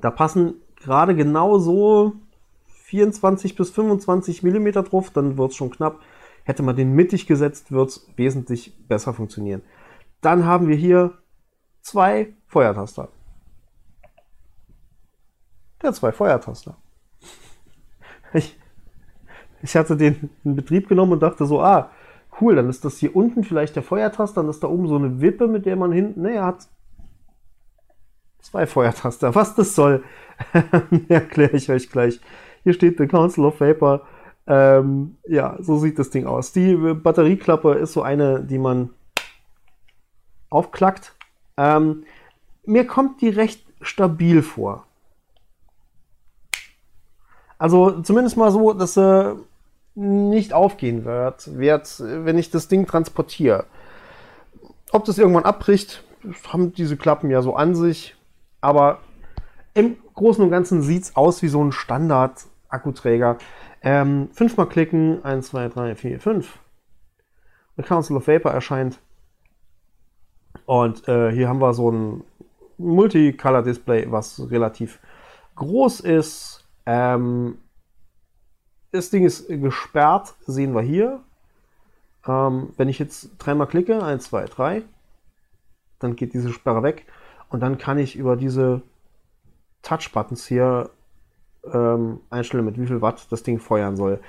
Da 0.00 0.10
passen 0.10 0.54
gerade 0.74 1.14
genau 1.14 1.58
so 1.58 2.14
24 2.86 3.54
bis 3.54 3.70
25 3.70 4.42
Millimeter 4.42 4.82
drauf, 4.82 5.10
dann 5.10 5.38
wird 5.38 5.52
es 5.52 5.56
schon 5.56 5.70
knapp. 5.70 6.00
Hätte 6.42 6.64
man 6.64 6.74
den 6.74 6.92
mittig 6.92 7.28
gesetzt, 7.28 7.70
wird 7.70 7.90
es 7.90 8.08
wesentlich 8.16 8.88
besser 8.88 9.14
funktionieren. 9.14 9.62
Dann 10.22 10.44
haben 10.44 10.66
wir 10.66 10.74
hier 10.74 11.18
zwei 11.82 12.34
Feuertaster. 12.48 13.10
Der 15.80 15.88
hat 15.88 15.96
zwei 15.96 16.12
Feuertaster. 16.12 16.76
Ich, 18.32 18.58
ich 19.62 19.76
hatte 19.76 19.96
den 19.96 20.30
in 20.44 20.56
Betrieb 20.56 20.88
genommen 20.88 21.12
und 21.12 21.22
dachte 21.22 21.46
so, 21.46 21.60
ah, 21.60 21.90
Cool, 22.40 22.56
dann 22.56 22.68
ist 22.68 22.84
das 22.84 22.98
hier 22.98 23.14
unten 23.14 23.44
vielleicht 23.44 23.76
der 23.76 23.82
Feuertaster, 23.82 24.42
dann 24.42 24.50
ist 24.50 24.62
da 24.62 24.66
oben 24.66 24.88
so 24.88 24.96
eine 24.96 25.20
Wippe, 25.20 25.46
mit 25.46 25.66
der 25.66 25.76
man 25.76 25.92
hinten, 25.92 26.22
ne, 26.22 26.34
er 26.34 26.46
hat 26.46 26.68
zwei 28.40 28.66
Feuertaster. 28.66 29.34
Was 29.34 29.54
das 29.54 29.74
soll, 29.74 30.02
erkläre 31.08 31.56
ich 31.56 31.70
euch 31.70 31.90
gleich. 31.90 32.20
Hier 32.64 32.72
steht 32.72 32.98
The 32.98 33.06
Council 33.06 33.44
of 33.44 33.60
Vapor. 33.60 34.02
Ähm, 34.46 35.16
ja, 35.26 35.56
so 35.60 35.78
sieht 35.78 35.98
das 35.98 36.10
Ding 36.10 36.26
aus. 36.26 36.52
Die 36.52 36.74
Batterieklappe 36.74 37.74
ist 37.74 37.92
so 37.92 38.02
eine, 38.02 38.42
die 38.42 38.58
man 38.58 38.90
aufklackt. 40.50 41.14
Ähm, 41.56 42.04
mir 42.66 42.86
kommt 42.86 43.20
die 43.20 43.28
recht 43.28 43.64
stabil 43.80 44.42
vor. 44.42 44.86
Also 47.64 48.02
zumindest 48.02 48.36
mal 48.36 48.50
so, 48.50 48.74
dass 48.74 48.92
sie 48.92 49.38
nicht 49.94 50.52
aufgehen 50.52 51.06
wird, 51.06 51.58
wird, 51.58 51.98
wenn 51.98 52.36
ich 52.36 52.50
das 52.50 52.68
Ding 52.68 52.86
transportiere. 52.86 53.64
Ob 54.92 55.06
das 55.06 55.16
irgendwann 55.16 55.46
abbricht, 55.46 56.04
haben 56.46 56.74
diese 56.74 56.98
Klappen 56.98 57.30
ja 57.30 57.40
so 57.40 57.56
an 57.56 57.74
sich. 57.74 58.16
Aber 58.60 58.98
im 59.72 59.96
Großen 60.12 60.44
und 60.44 60.50
Ganzen 60.50 60.82
sieht 60.82 61.04
es 61.04 61.16
aus 61.16 61.40
wie 61.40 61.48
so 61.48 61.64
ein 61.64 61.72
Standard-Akkuträger. 61.72 63.38
Ähm, 63.80 64.28
fünfmal 64.34 64.68
klicken, 64.68 65.24
1, 65.24 65.48
2, 65.48 65.68
3, 65.70 65.94
4, 65.94 66.20
5. 66.20 66.58
The 67.78 67.82
Council 67.82 68.18
of 68.18 68.28
Vapor 68.28 68.52
erscheint. 68.52 68.98
Und 70.66 71.08
äh, 71.08 71.32
hier 71.32 71.48
haben 71.48 71.62
wir 71.62 71.72
so 71.72 71.90
ein 71.90 72.24
Multicolor-Display, 72.76 74.12
was 74.12 74.50
relativ 74.50 75.00
groß 75.54 76.00
ist. 76.00 76.63
Ähm, 76.86 77.58
das 78.92 79.10
Ding 79.10 79.24
ist 79.24 79.48
gesperrt, 79.48 80.34
sehen 80.46 80.74
wir 80.74 80.82
hier. 80.82 81.20
Ähm, 82.26 82.72
wenn 82.76 82.88
ich 82.88 82.98
jetzt 82.98 83.30
dreimal 83.38 83.66
klicke, 83.66 84.02
1, 84.02 84.24
2, 84.24 84.44
3, 84.46 84.82
dann 85.98 86.16
geht 86.16 86.32
diese 86.34 86.52
Sperre 86.52 86.82
weg. 86.82 87.06
Und 87.48 87.60
dann 87.60 87.78
kann 87.78 87.98
ich 87.98 88.16
über 88.16 88.36
diese 88.36 88.82
Touch-Buttons 89.82 90.46
hier 90.46 90.90
ähm, 91.72 92.20
einstellen, 92.30 92.64
mit 92.64 92.78
wie 92.80 92.86
viel 92.86 93.02
Watt 93.02 93.26
das 93.30 93.42
Ding 93.42 93.58
feuern 93.58 93.96
soll. 93.96 94.20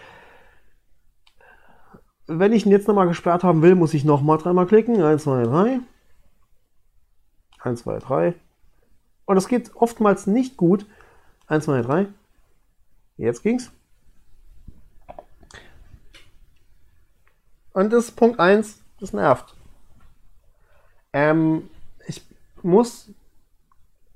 Wenn 2.28 2.54
ich 2.54 2.65
ihn 2.65 2.72
jetzt 2.72 2.88
nochmal 2.88 3.08
gesperrt 3.08 3.44
haben 3.44 3.62
will, 3.62 3.76
muss 3.76 3.94
ich 3.94 4.04
nochmal 4.04 4.38
dreimal 4.38 4.65
klicken. 4.65 5.02
1, 5.02 5.24
2, 5.24 5.44
3. 5.44 5.80
1, 7.60 7.84
2, 7.84 8.00
3. 8.00 8.34
Und 9.26 9.36
das 9.36 9.48
geht 9.48 9.76
oftmals 9.76 10.28
nicht 10.28 10.58
gut. 10.58 10.86
1, 11.48 11.65
2, 11.65 11.82
3. 11.82 12.08
Jetzt 13.17 13.43
ging's. 13.43 13.71
Und 17.73 17.91
das 17.91 18.06
ist 18.06 18.15
Punkt 18.15 18.39
1, 18.39 18.82
das 18.99 19.13
nervt. 19.13 19.54
Ähm, 21.12 21.69
ich 22.08 22.25
muss 22.63 23.12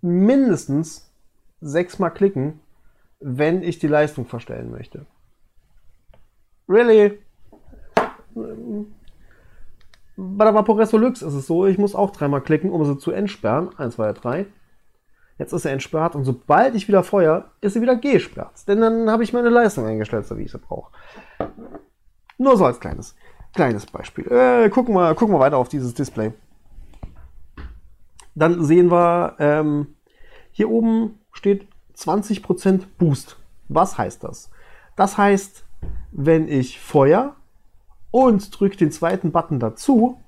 mindestens 0.02 1.12
sechsmal 1.62 2.14
klicken, 2.14 2.62
wenn 3.20 3.64
ich 3.64 3.80
die 3.80 3.88
Leistung 3.88 4.26
verstellen 4.26 4.72
möchte. 4.72 5.06
Really? 6.68 7.20
Bei 10.16 10.46
der 10.46 10.54
Vaporesso 10.54 10.98
Lux 10.98 11.22
ist 11.22 11.34
es 11.34 11.48
so, 11.48 11.66
ich 11.66 11.78
muss 11.78 11.96
auch 11.96 12.12
dreimal 12.12 12.42
klicken, 12.42 12.72
um 12.72 12.86
sie 12.86 12.98
zu 12.98 13.12
entsperren. 13.12 13.78
1, 13.78 13.96
2, 13.96 14.14
3. 14.14 14.46
Jetzt 15.40 15.54
ist 15.54 15.64
er 15.64 15.72
entsperrt 15.72 16.16
und 16.16 16.26
sobald 16.26 16.76
ich 16.76 16.90
wieder 16.90 17.02
feuer, 17.02 17.46
ist 17.62 17.74
sie 17.74 17.82
wieder 17.82 17.96
gesperrt. 17.96 18.68
Denn 18.68 18.82
dann 18.82 19.10
habe 19.10 19.24
ich 19.24 19.32
meine 19.32 19.50
Leistung 19.50 19.86
eingestellt, 19.86 20.28
so 20.28 20.38
wie 20.38 20.44
ich 20.44 20.52
sie 20.52 20.58
brauche. 20.58 20.92
Nur 22.38 22.58
so 22.58 22.66
als 22.66 22.82
kleines, 22.82 23.16
kleines 23.54 23.86
Beispiel. 23.86 24.30
Äh, 24.30 24.70
gucken, 24.70 24.94
wir, 24.94 25.16
gucken 25.16 25.34
wir 25.34 25.40
weiter 25.40 25.58
auf 25.58 25.70
dieses 25.70 25.94
Display. 25.94 26.34
Dann 28.36 28.66
sehen 28.66 28.92
wir, 28.92 29.36
ähm, 29.40 29.96
hier 30.52 30.70
oben 30.70 31.20
steht 31.32 31.68
20% 31.98 32.84
Boost. 32.98 33.38
Was 33.70 33.98
heißt 33.98 34.26
das? 34.26 34.50
Das 34.98 35.18
heißt, 35.18 35.64
wenn 36.12 36.50
ich 36.50 36.82
feuer 36.82 37.36
und 38.12 38.60
drücke 38.60 38.76
den 38.76 38.92
zweiten 38.92 39.32
Button 39.32 39.60
dazu, 39.60 40.20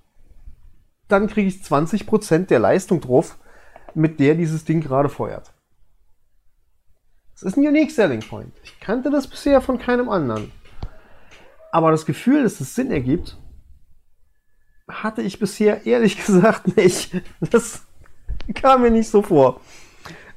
dann 1.10 1.28
kriege 1.28 1.50
ich 1.50 1.56
20% 1.56 2.48
der 2.48 2.60
Leistung 2.60 3.02
drauf, 3.02 3.38
mit 3.96 4.20
der 4.20 4.36
dieses 4.36 4.66
Ding 4.66 4.82
gerade 4.82 5.10
feuert. 5.10 5.52
Das 7.34 7.44
ist 7.44 7.58
ein 7.58 7.66
Unique 7.66 7.92
Selling 7.92 8.22
Point. 8.22 8.54
Ich 8.64 8.80
kannte 8.80 9.10
das 9.10 9.28
bisher 9.28 9.62
von 9.62 9.80
keinem 9.80 10.10
anderen. 10.10 10.52
Aber 11.72 11.92
das 11.92 12.06
Gefühl, 12.06 12.44
dass 12.44 12.60
es 12.60 12.76
Sinn 12.76 12.92
ergibt, 12.92 13.38
hatte 14.88 15.22
ich 15.22 15.40
bisher 15.40 15.86
ehrlich 15.86 16.24
gesagt 16.26 16.76
nicht. 16.78 17.22
Das 17.40 17.84
kam 18.54 18.82
mir 18.82 18.92
nicht 18.92 19.10
so 19.10 19.22
vor. 19.22 19.62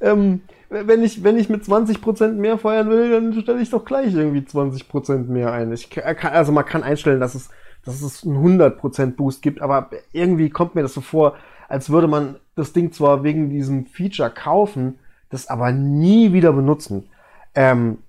Ähm, 0.01 0.41
wenn 0.69 1.03
ich, 1.03 1.23
wenn 1.23 1.37
ich 1.37 1.49
mit 1.49 1.63
20% 1.63 2.33
mehr 2.33 2.57
feuern 2.57 2.89
will, 2.89 3.11
dann 3.11 3.39
stelle 3.39 3.61
ich 3.61 3.69
doch 3.69 3.85
gleich 3.85 4.13
irgendwie 4.13 4.39
20% 4.39 5.27
mehr 5.27 5.51
ein. 5.51 5.71
Ich 5.71 5.89
kann, 5.89 6.33
also 6.33 6.51
man 6.51 6.65
kann 6.65 6.83
einstellen, 6.83 7.19
dass 7.19 7.35
es, 7.35 7.49
dass 7.83 8.01
es 8.01 8.25
einen 8.25 8.59
100% 8.59 9.15
Boost 9.15 9.41
gibt, 9.41 9.61
aber 9.61 9.89
irgendwie 10.11 10.49
kommt 10.49 10.75
mir 10.75 10.81
das 10.81 10.93
so 10.93 11.01
vor, 11.01 11.35
als 11.67 11.89
würde 11.89 12.07
man 12.07 12.35
das 12.55 12.73
Ding 12.73 12.91
zwar 12.91 13.23
wegen 13.23 13.49
diesem 13.49 13.85
Feature 13.85 14.29
kaufen, 14.29 14.99
das 15.29 15.47
aber 15.47 15.71
nie 15.71 16.33
wieder 16.33 16.53
benutzen. 16.53 17.09
Ähm, 17.53 17.99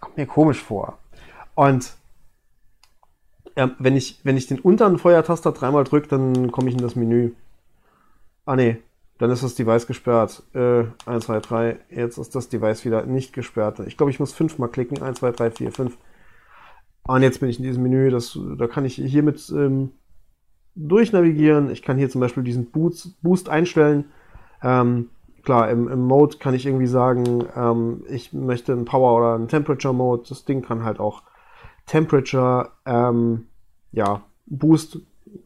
kommt 0.00 0.16
mir 0.16 0.26
komisch 0.26 0.62
vor. 0.62 0.98
Und 1.54 1.92
ähm, 3.56 3.72
wenn, 3.78 3.96
ich, 3.96 4.20
wenn 4.24 4.36
ich 4.36 4.46
den 4.46 4.60
unteren 4.60 4.98
Feuertaster 4.98 5.52
dreimal 5.52 5.84
drücke, 5.84 6.08
dann 6.08 6.50
komme 6.50 6.68
ich 6.68 6.74
in 6.74 6.82
das 6.82 6.96
Menü. 6.96 7.32
Ah 8.46 8.56
nee, 8.56 8.78
dann 9.18 9.30
ist 9.30 9.42
das 9.42 9.54
Device 9.54 9.86
gesperrt. 9.86 10.42
Äh, 10.54 10.84
1, 11.06 11.26
2, 11.26 11.40
3. 11.40 11.78
Jetzt 11.90 12.18
ist 12.18 12.34
das 12.34 12.48
Device 12.48 12.84
wieder 12.84 13.04
nicht 13.04 13.32
gesperrt. 13.32 13.80
Ich 13.80 13.96
glaube, 13.96 14.10
ich 14.10 14.18
muss 14.18 14.32
fünfmal 14.32 14.70
klicken. 14.70 15.02
1, 15.02 15.18
2, 15.18 15.32
3, 15.32 15.50
4, 15.50 15.72
5. 15.72 15.98
Und 17.02 17.22
jetzt 17.22 17.40
bin 17.40 17.48
ich 17.48 17.58
in 17.58 17.64
diesem 17.64 17.82
Menü. 17.82 18.10
Das, 18.10 18.38
da 18.56 18.66
kann 18.66 18.84
ich 18.84 18.94
hiermit 18.94 19.52
ähm, 19.54 19.92
durchnavigieren. 20.74 21.70
Ich 21.70 21.82
kann 21.82 21.98
hier 21.98 22.10
zum 22.10 22.20
Beispiel 22.20 22.42
diesen 22.42 22.70
Boost, 22.70 23.20
Boost 23.22 23.48
einstellen. 23.48 24.06
Ähm, 24.62 25.10
klar, 25.42 25.70
im, 25.70 25.88
im, 25.88 26.00
Mode 26.00 26.38
kann 26.38 26.54
ich 26.54 26.66
irgendwie 26.66 26.86
sagen, 26.86 27.44
ähm, 27.56 28.04
ich 28.08 28.32
möchte 28.32 28.72
einen 28.72 28.84
Power 28.84 29.18
oder 29.18 29.34
einen 29.34 29.48
Temperature 29.48 29.94
Mode. 29.94 30.24
Das 30.28 30.44
Ding 30.44 30.62
kann 30.62 30.84
halt 30.84 31.00
auch 31.00 31.22
Temperature, 31.86 32.70
ähm, 32.86 33.46
ja, 33.92 34.22
Boost 34.46 35.00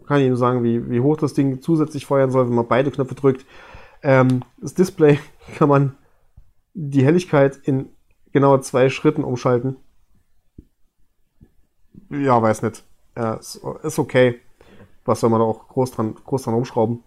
kann 0.07 0.21
ich 0.21 0.27
Ihnen 0.27 0.37
sagen, 0.37 0.65
wie, 0.65 0.91
wie 0.91 1.01
hoch 1.01 1.17
das 1.17 1.35
Ding 1.35 1.61
zusätzlich 1.61 2.07
feuern 2.07 2.31
soll, 2.31 2.47
wenn 2.47 2.55
man 2.55 2.69
beide 2.69 2.91
Knöpfe 2.91 3.15
drückt. 3.15 3.45
Ähm, 4.03 4.43
das 4.61 4.75
Display 4.75 5.19
kann 5.57 5.69
man 5.69 5.97
die 6.75 7.05
Helligkeit 7.05 7.57
in 7.65 7.91
genau 8.33 8.59
zwei 8.59 8.91
Schritten 8.91 9.25
umschalten. 9.25 9.77
Ja, 12.11 12.41
weiß 12.41 12.63
nicht. 12.63 12.85
Ist, 13.15 13.61
ist 13.83 13.99
okay. 13.99 14.41
Was 15.05 15.21
soll 15.21 15.31
man 15.31 15.41
da 15.41 15.47
auch 15.47 15.69
groß 15.69 15.93
dran, 15.93 16.15
groß 16.25 16.45
dran 16.45 16.55
umschrauben? 16.55 17.03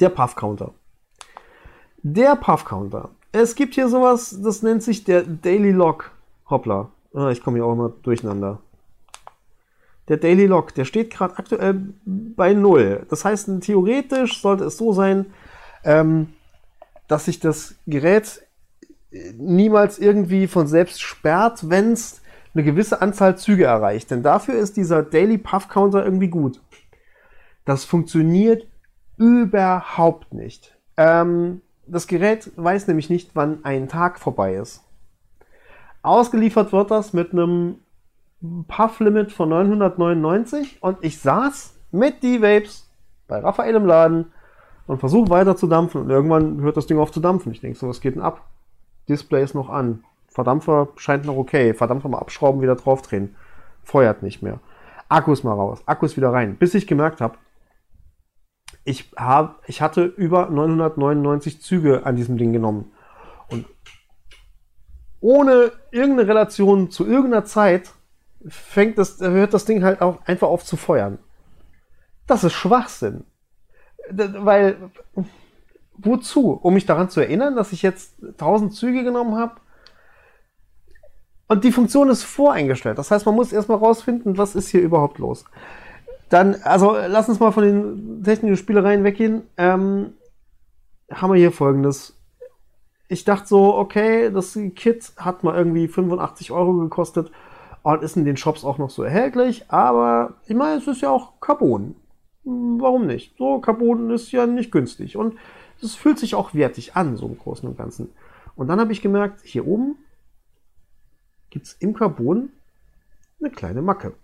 Der 0.00 0.08
Puff 0.08 0.34
Counter. 0.34 0.72
Der 2.02 2.36
Puff 2.36 2.64
Counter. 2.64 3.10
Es 3.30 3.54
gibt 3.54 3.74
hier 3.74 3.88
sowas, 3.88 4.38
das 4.42 4.62
nennt 4.62 4.82
sich 4.82 5.04
der 5.04 5.22
Daily 5.22 5.70
Log. 5.70 6.10
Hoppla. 6.50 6.90
Ah, 7.14 7.30
ich 7.30 7.42
komme 7.42 7.58
hier 7.58 7.66
auch 7.66 7.72
immer 7.72 7.90
durcheinander 8.02 8.58
der 10.08 10.16
Daily 10.16 10.46
Log, 10.46 10.74
der 10.74 10.84
steht 10.84 11.10
gerade 11.10 11.38
aktuell 11.38 11.80
bei 12.04 12.54
0. 12.54 13.06
Das 13.08 13.24
heißt, 13.24 13.48
theoretisch 13.60 14.40
sollte 14.40 14.64
es 14.64 14.76
so 14.76 14.92
sein, 14.92 15.26
ähm, 15.84 16.34
dass 17.08 17.26
sich 17.26 17.40
das 17.40 17.76
Gerät 17.86 18.42
niemals 19.10 19.98
irgendwie 19.98 20.46
von 20.46 20.66
selbst 20.66 21.00
sperrt, 21.02 21.68
wenn 21.68 21.92
es 21.92 22.20
eine 22.54 22.64
gewisse 22.64 23.00
Anzahl 23.00 23.38
Züge 23.38 23.64
erreicht. 23.64 24.10
Denn 24.10 24.22
dafür 24.22 24.54
ist 24.56 24.76
dieser 24.76 25.02
Daily 25.02 25.38
Puff 25.38 25.68
Counter 25.68 26.04
irgendwie 26.04 26.28
gut. 26.28 26.60
Das 27.64 27.84
funktioniert 27.84 28.66
überhaupt 29.16 30.34
nicht. 30.34 30.76
Ähm, 30.96 31.60
das 31.86 32.06
Gerät 32.06 32.50
weiß 32.56 32.86
nämlich 32.88 33.10
nicht, 33.10 33.30
wann 33.34 33.64
ein 33.64 33.88
Tag 33.88 34.18
vorbei 34.18 34.54
ist. 34.54 34.82
Ausgeliefert 36.02 36.72
wird 36.72 36.90
das 36.90 37.12
mit 37.12 37.32
einem 37.32 37.76
Puff-Limit 38.66 39.30
von 39.30 39.50
999 39.50 40.82
und 40.82 40.98
ich 41.02 41.20
saß 41.20 41.76
mit 41.92 42.22
die 42.22 42.42
Vapes 42.42 42.90
bei 43.28 43.38
Raphael 43.38 43.76
im 43.76 43.86
Laden 43.86 44.32
und 44.86 44.98
versuche 44.98 45.30
weiter 45.30 45.56
zu 45.56 45.68
dampfen 45.68 46.02
und 46.02 46.10
irgendwann 46.10 46.60
hört 46.60 46.76
das 46.76 46.86
Ding 46.86 46.98
auf 46.98 47.12
zu 47.12 47.20
dampfen. 47.20 47.52
Ich 47.52 47.60
denke 47.60 47.78
so, 47.78 47.88
was 47.88 48.00
geht 48.00 48.16
denn 48.16 48.22
ab? 48.22 48.44
Display 49.08 49.44
ist 49.44 49.54
noch 49.54 49.68
an. 49.68 50.04
Verdampfer 50.28 50.88
scheint 50.96 51.24
noch 51.24 51.36
okay. 51.36 51.74
Verdampfer 51.74 52.08
mal 52.08 52.18
abschrauben, 52.18 52.62
wieder 52.62 52.74
draufdrehen. 52.74 53.36
Feuert 53.84 54.22
nicht 54.22 54.42
mehr. 54.42 54.60
Akkus 55.08 55.44
mal 55.44 55.52
raus. 55.52 55.82
Akkus 55.86 56.16
wieder 56.16 56.32
rein. 56.32 56.56
Bis 56.56 56.74
ich 56.74 56.86
gemerkt 56.86 57.20
habe, 57.20 57.36
ich, 58.84 59.12
hab, 59.16 59.62
ich 59.66 59.80
hatte 59.80 60.04
über 60.04 60.50
999 60.50 61.62
Züge 61.62 62.04
an 62.04 62.16
diesem 62.16 62.36
Ding 62.36 62.52
genommen. 62.52 62.92
Und 63.48 63.66
ohne 65.20 65.72
irgendeine 65.90 66.28
Relation 66.28 66.90
zu 66.90 67.06
irgendeiner 67.06 67.44
Zeit 67.44 67.90
fängt 68.48 68.98
das, 68.98 69.20
hört 69.20 69.54
das 69.54 69.64
Ding 69.64 69.84
halt 69.84 70.00
auch 70.00 70.18
einfach 70.26 70.48
auf 70.48 70.64
zu 70.64 70.76
feuern. 70.76 71.18
Das 72.26 72.44
ist 72.44 72.54
Schwachsinn. 72.54 73.24
Weil, 74.10 74.90
wozu? 75.96 76.50
Um 76.50 76.74
mich 76.74 76.86
daran 76.86 77.08
zu 77.08 77.20
erinnern, 77.20 77.54
dass 77.54 77.72
ich 77.72 77.82
jetzt 77.82 78.16
1000 78.22 78.74
Züge 78.74 79.04
genommen 79.04 79.36
habe? 79.36 79.60
Und 81.46 81.64
die 81.64 81.72
Funktion 81.72 82.08
ist 82.08 82.24
voreingestellt. 82.24 82.98
Das 82.98 83.10
heißt, 83.10 83.26
man 83.26 83.34
muss 83.34 83.52
erstmal 83.52 83.78
rausfinden, 83.78 84.38
was 84.38 84.56
ist 84.56 84.68
hier 84.68 84.80
überhaupt 84.80 85.18
los. 85.18 85.44
Dann, 86.32 86.56
also 86.62 86.96
lass 86.96 87.28
uns 87.28 87.40
mal 87.40 87.52
von 87.52 87.62
den 87.62 88.24
technischen 88.24 88.56
Spielereien 88.56 89.04
weggehen. 89.04 89.42
Ähm, 89.58 90.14
haben 91.10 91.30
wir 91.30 91.38
hier 91.38 91.52
folgendes. 91.52 92.18
Ich 93.08 93.24
dachte 93.24 93.46
so, 93.46 93.76
okay, 93.76 94.30
das 94.30 94.58
Kit 94.74 95.12
hat 95.18 95.44
mal 95.44 95.54
irgendwie 95.54 95.88
85 95.88 96.50
Euro 96.50 96.72
gekostet 96.78 97.30
und 97.82 98.02
ist 98.02 98.16
in 98.16 98.24
den 98.24 98.38
Shops 98.38 98.64
auch 98.64 98.78
noch 98.78 98.88
so 98.88 99.02
erhältlich, 99.02 99.70
aber 99.70 100.36
ich 100.46 100.54
meine, 100.54 100.78
es 100.78 100.86
ist 100.86 101.02
ja 101.02 101.10
auch 101.10 101.38
Carbon. 101.40 101.96
Warum 102.44 103.06
nicht? 103.06 103.36
So, 103.36 103.60
Carbon 103.60 104.10
ist 104.10 104.32
ja 104.32 104.46
nicht 104.46 104.72
günstig 104.72 105.18
und 105.18 105.36
es 105.82 105.94
fühlt 105.94 106.18
sich 106.18 106.34
auch 106.34 106.54
wertig 106.54 106.96
an, 106.96 107.18
so 107.18 107.26
im 107.26 107.38
Großen 107.38 107.68
und 107.68 107.76
Ganzen. 107.76 108.10
Und 108.56 108.68
dann 108.68 108.80
habe 108.80 108.92
ich 108.92 109.02
gemerkt, 109.02 109.42
hier 109.42 109.66
oben 109.66 109.96
gibt 111.50 111.66
es 111.66 111.74
im 111.74 111.92
Carbon 111.92 112.48
eine 113.38 113.50
kleine 113.50 113.82
Macke. 113.82 114.14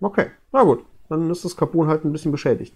Okay, 0.00 0.30
na 0.50 0.64
gut, 0.64 0.84
dann 1.08 1.30
ist 1.30 1.44
das 1.44 1.56
Carbon 1.56 1.88
halt 1.88 2.04
ein 2.04 2.12
bisschen 2.12 2.32
beschädigt. 2.32 2.74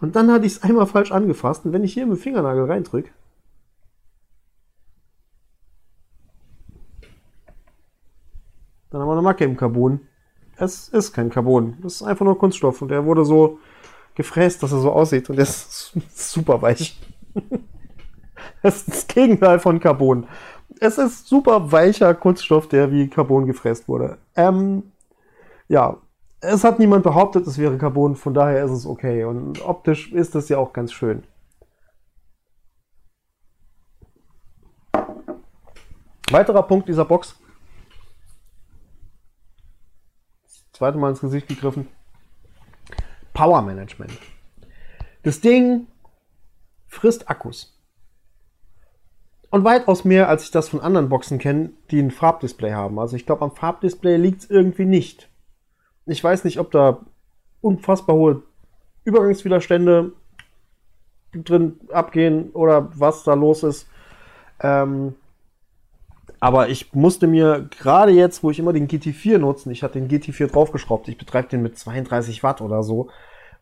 Und 0.00 0.16
dann 0.16 0.30
hatte 0.30 0.46
ich 0.46 0.52
es 0.52 0.62
einmal 0.62 0.86
falsch 0.86 1.12
angefasst 1.12 1.64
und 1.64 1.72
wenn 1.72 1.84
ich 1.84 1.94
hier 1.94 2.06
mit 2.06 2.18
dem 2.18 2.20
Fingernagel 2.20 2.64
reindrücke, 2.64 3.10
dann 8.90 9.00
haben 9.00 9.08
wir 9.08 9.12
eine 9.12 9.22
Macke 9.22 9.44
im 9.44 9.56
Carbon. 9.56 10.00
Es 10.56 10.88
ist 10.88 11.12
kein 11.12 11.30
Carbon, 11.30 11.76
das 11.82 11.96
ist 11.96 12.02
einfach 12.02 12.24
nur 12.24 12.38
Kunststoff 12.38 12.82
und 12.82 12.88
der 12.88 13.04
wurde 13.04 13.24
so 13.24 13.58
gefräst, 14.14 14.62
dass 14.62 14.72
er 14.72 14.80
so 14.80 14.92
aussieht 14.92 15.28
und 15.30 15.36
der 15.36 15.44
ist 15.44 15.92
super 16.14 16.60
weich. 16.60 16.98
das 18.62 18.76
ist 18.78 18.88
das 18.88 19.06
Gegenteil 19.06 19.58
von 19.58 19.80
Carbon. 19.80 20.26
Es 20.80 20.98
ist 20.98 21.26
super 21.26 21.72
weicher 21.72 22.14
Kunststoff, 22.14 22.68
der 22.68 22.90
wie 22.90 23.08
Carbon 23.08 23.46
gefräst 23.46 23.88
wurde. 23.88 24.18
Ähm, 24.34 24.92
ja, 25.68 25.98
es 26.40 26.64
hat 26.64 26.78
niemand 26.78 27.02
behauptet, 27.02 27.46
es 27.46 27.58
wäre 27.58 27.78
Carbon, 27.78 28.16
von 28.16 28.34
daher 28.34 28.64
ist 28.64 28.70
es 28.70 28.86
okay. 28.86 29.24
Und 29.24 29.64
optisch 29.64 30.12
ist 30.12 30.34
es 30.34 30.48
ja 30.48 30.58
auch 30.58 30.72
ganz 30.72 30.92
schön. 30.92 31.24
Weiterer 36.30 36.64
Punkt 36.64 36.88
dieser 36.88 37.04
Box. 37.04 37.38
Das 40.44 40.64
zweite 40.72 40.98
Mal 40.98 41.10
ins 41.10 41.20
Gesicht 41.20 41.48
gegriffen. 41.48 41.88
Power 43.32 43.62
Management. 43.62 44.18
Das 45.22 45.40
Ding 45.40 45.86
frisst 46.86 47.30
Akkus. 47.30 47.72
Und 49.50 49.64
weitaus 49.64 50.04
mehr, 50.04 50.28
als 50.28 50.44
ich 50.44 50.50
das 50.50 50.68
von 50.68 50.80
anderen 50.80 51.08
Boxen 51.08 51.38
kenne, 51.38 51.70
die 51.90 52.00
ein 52.00 52.10
Farbdisplay 52.10 52.72
haben. 52.72 52.98
Also 52.98 53.16
ich 53.16 53.24
glaube, 53.24 53.44
am 53.44 53.52
Farbdisplay 53.52 54.16
liegt 54.16 54.42
es 54.42 54.50
irgendwie 54.50 54.84
nicht. 54.84 55.30
Ich 56.06 56.22
weiß 56.22 56.44
nicht, 56.44 56.58
ob 56.58 56.70
da 56.70 57.00
unfassbar 57.60 58.16
hohe 58.16 58.42
Übergangswiderstände 59.04 60.12
drin 61.32 61.80
abgehen 61.92 62.50
oder 62.50 62.90
was 62.98 63.24
da 63.24 63.34
los 63.34 63.62
ist. 63.62 63.88
Ähm, 64.60 65.14
aber 66.40 66.68
ich 66.68 66.92
musste 66.94 67.26
mir 67.26 67.68
gerade 67.78 68.12
jetzt, 68.12 68.42
wo 68.42 68.50
ich 68.50 68.58
immer 68.58 68.72
den 68.72 68.88
GT4 68.88 69.38
nutzen, 69.38 69.70
ich 69.70 69.82
hatte 69.82 70.00
den 70.00 70.08
GT4 70.08 70.48
draufgeschraubt, 70.48 71.08
ich 71.08 71.18
betreibe 71.18 71.48
den 71.48 71.62
mit 71.62 71.78
32 71.78 72.42
Watt 72.42 72.60
oder 72.60 72.82
so, 72.82 73.10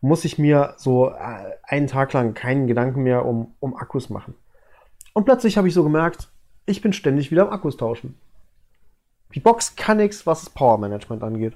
muss 0.01 0.25
ich 0.25 0.37
mir 0.37 0.75
so 0.77 1.09
äh, 1.09 1.57
einen 1.63 1.87
Tag 1.87 2.13
lang 2.13 2.33
keinen 2.33 2.67
Gedanken 2.67 3.03
mehr 3.03 3.25
um, 3.25 3.55
um 3.59 3.75
Akkus 3.75 4.09
machen. 4.09 4.35
Und 5.13 5.25
plötzlich 5.25 5.57
habe 5.57 5.67
ich 5.67 5.73
so 5.73 5.83
gemerkt, 5.83 6.29
ich 6.65 6.81
bin 6.81 6.93
ständig 6.93 7.31
wieder 7.31 7.43
am 7.43 7.53
Akkus 7.53 7.77
tauschen. 7.77 8.19
Die 9.33 9.39
Box 9.39 9.75
kann 9.75 9.97
nichts, 9.97 10.25
was 10.25 10.41
das 10.41 10.49
Power 10.49 10.77
Management 10.77 11.23
angeht. 11.23 11.55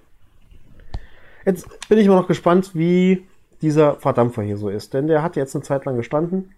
Jetzt 1.46 1.68
bin 1.88 1.98
ich 1.98 2.06
immer 2.06 2.16
noch 2.16 2.28
gespannt, 2.28 2.76
wie 2.76 3.26
dieser 3.62 3.96
Verdampfer 3.96 4.42
hier 4.42 4.58
so 4.58 4.70
ist, 4.70 4.94
denn 4.94 5.08
der 5.08 5.24
hat 5.24 5.36
jetzt 5.36 5.56
eine 5.56 5.64
Zeit 5.64 5.86
lang 5.86 5.96
gestanden. 5.96 6.54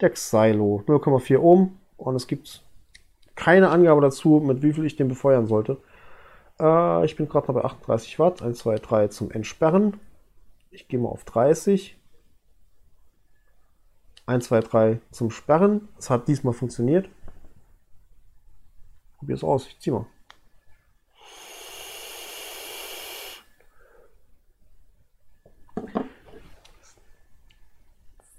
Der 0.00 0.10
Xylo 0.10 0.82
0,4 0.86 1.38
Ohm 1.38 1.78
und 1.96 2.16
es 2.16 2.26
gibt 2.26 2.62
keine 3.34 3.70
Angabe 3.70 4.00
dazu, 4.00 4.40
mit 4.44 4.62
wie 4.62 4.72
viel 4.72 4.84
ich 4.84 4.96
den 4.96 5.08
befeuern 5.08 5.46
sollte. 5.46 5.78
Äh, 6.60 7.04
ich 7.04 7.16
bin 7.16 7.28
gerade 7.28 7.52
bei 7.52 7.64
38 7.64 8.18
Watt. 8.18 8.42
1, 8.42 8.58
2, 8.58 8.76
3 8.76 9.08
zum 9.08 9.30
Entsperren. 9.30 9.98
Ich 10.70 10.88
gehe 10.88 10.98
mal 10.98 11.08
auf 11.08 11.24
30. 11.24 11.96
1, 14.26 14.44
2, 14.46 14.60
3 14.60 15.00
zum 15.10 15.30
Sperren. 15.30 15.88
Es 15.98 16.10
hat 16.10 16.28
diesmal 16.28 16.54
funktioniert. 16.54 17.08
Probier 19.18 19.34
es 19.34 19.44
aus. 19.44 19.66
Ich 19.66 19.78
zieh 19.80 19.90
mal. 19.90 20.06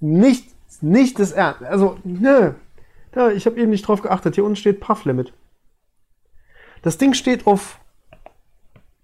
Nicht, 0.04 0.54
nicht 0.82 1.18
das 1.18 1.32
Ernst. 1.32 1.64
Also, 1.64 1.98
nö. 2.04 2.52
Ja, 3.16 3.30
ich 3.30 3.46
habe 3.46 3.58
eben 3.58 3.70
nicht 3.70 3.88
drauf 3.88 4.02
geachtet. 4.02 4.36
Hier 4.36 4.44
unten 4.44 4.58
steht 4.58 4.82
Puff 4.82 5.06
Limit. 5.06 5.32
Das 6.82 6.98
Ding 6.98 7.14
steht 7.14 7.48
auf 7.48 7.80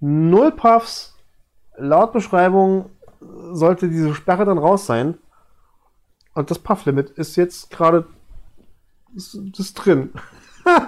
0 0.01 0.51
Puffs. 0.51 1.15
Laut 1.77 2.11
Beschreibung 2.11 2.89
sollte 3.21 3.87
diese 3.87 4.13
Sperre 4.13 4.43
dann 4.43 4.57
raus 4.57 4.85
sein. 4.87 5.17
Und 6.33 6.51
das 6.51 6.59
Puff 6.59 6.83
Limit 6.83 7.11
ist 7.11 7.37
jetzt 7.37 7.69
gerade 7.69 8.05
das, 9.13 9.37
das 9.57 9.73
drin. 9.73 10.11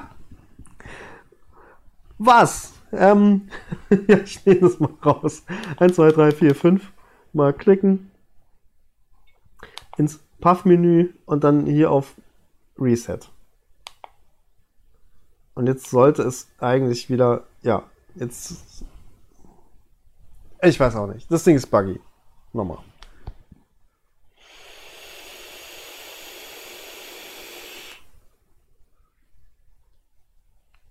Was? 2.17 2.74
Ähm, 2.91 3.47
ja, 4.10 4.17
ich 4.17 4.45
nehme 4.45 4.60
das 4.60 4.78
mal 4.78 4.91
raus. 5.06 5.45
1, 5.80 5.95
2, 5.95 6.12
3, 6.12 6.32
4, 6.32 6.54
5. 6.54 6.91
Mal 7.32 7.54
klicken. 7.54 8.11
Ins 9.97 10.19
Puff-Menü 10.39 11.13
und 11.25 11.43
dann 11.43 11.65
hier 11.65 11.91
auf 11.91 12.15
Reset. 12.77 13.19
Und 15.54 15.67
jetzt 15.67 15.89
sollte 15.89 16.23
es 16.23 16.49
eigentlich 16.60 17.10
wieder, 17.10 17.43
ja, 17.62 17.84
jetzt. 18.15 18.86
Ich 20.62 20.80
weiß 20.80 20.95
auch 20.95 21.08
nicht. 21.08 21.32
Das 21.32 21.43
Ding 21.43 21.56
ist 21.56 21.67
buggy. 21.67 21.99
Nochmal. 22.54 22.80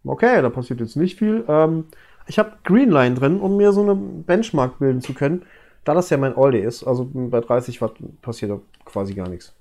Okay, 0.05 0.41
da 0.43 0.51
passiert 0.51 0.81
jetzt 0.81 0.97
nicht 0.97 1.19
viel. 1.19 1.45
Ähm, 1.47 1.87
ich 2.27 2.39
habe 2.39 2.57
Greenline 2.65 3.15
drin, 3.15 3.41
um 3.41 3.57
mir 3.57 3.73
so 3.73 3.83
eine 3.83 3.95
Benchmark 3.95 4.79
bilden 4.79 5.01
zu 5.01 5.15
können. 5.15 5.45
Da 5.85 5.95
das 5.95 6.11
ja 6.11 6.19
mein 6.19 6.37
All-Day 6.37 6.62
ist, 6.62 6.85
also 6.85 7.09
bei 7.12 7.40
30 7.40 7.81
Watt 7.81 7.95
passiert 8.21 8.51
da 8.51 8.61
quasi 8.85 9.14
gar 9.14 9.29
nichts. 9.29 9.55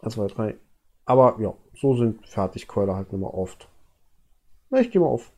1, 0.00 0.14
2, 0.14 0.26
3. 0.28 0.56
Aber 1.04 1.36
ja, 1.40 1.54
so 1.74 1.96
sind 1.96 2.26
Fertigkeule 2.26 2.94
halt 2.94 3.12
immer 3.12 3.34
oft. 3.34 3.68
Ich 4.78 4.90
gehe 4.90 5.00
mal 5.00 5.08
auf 5.08 5.32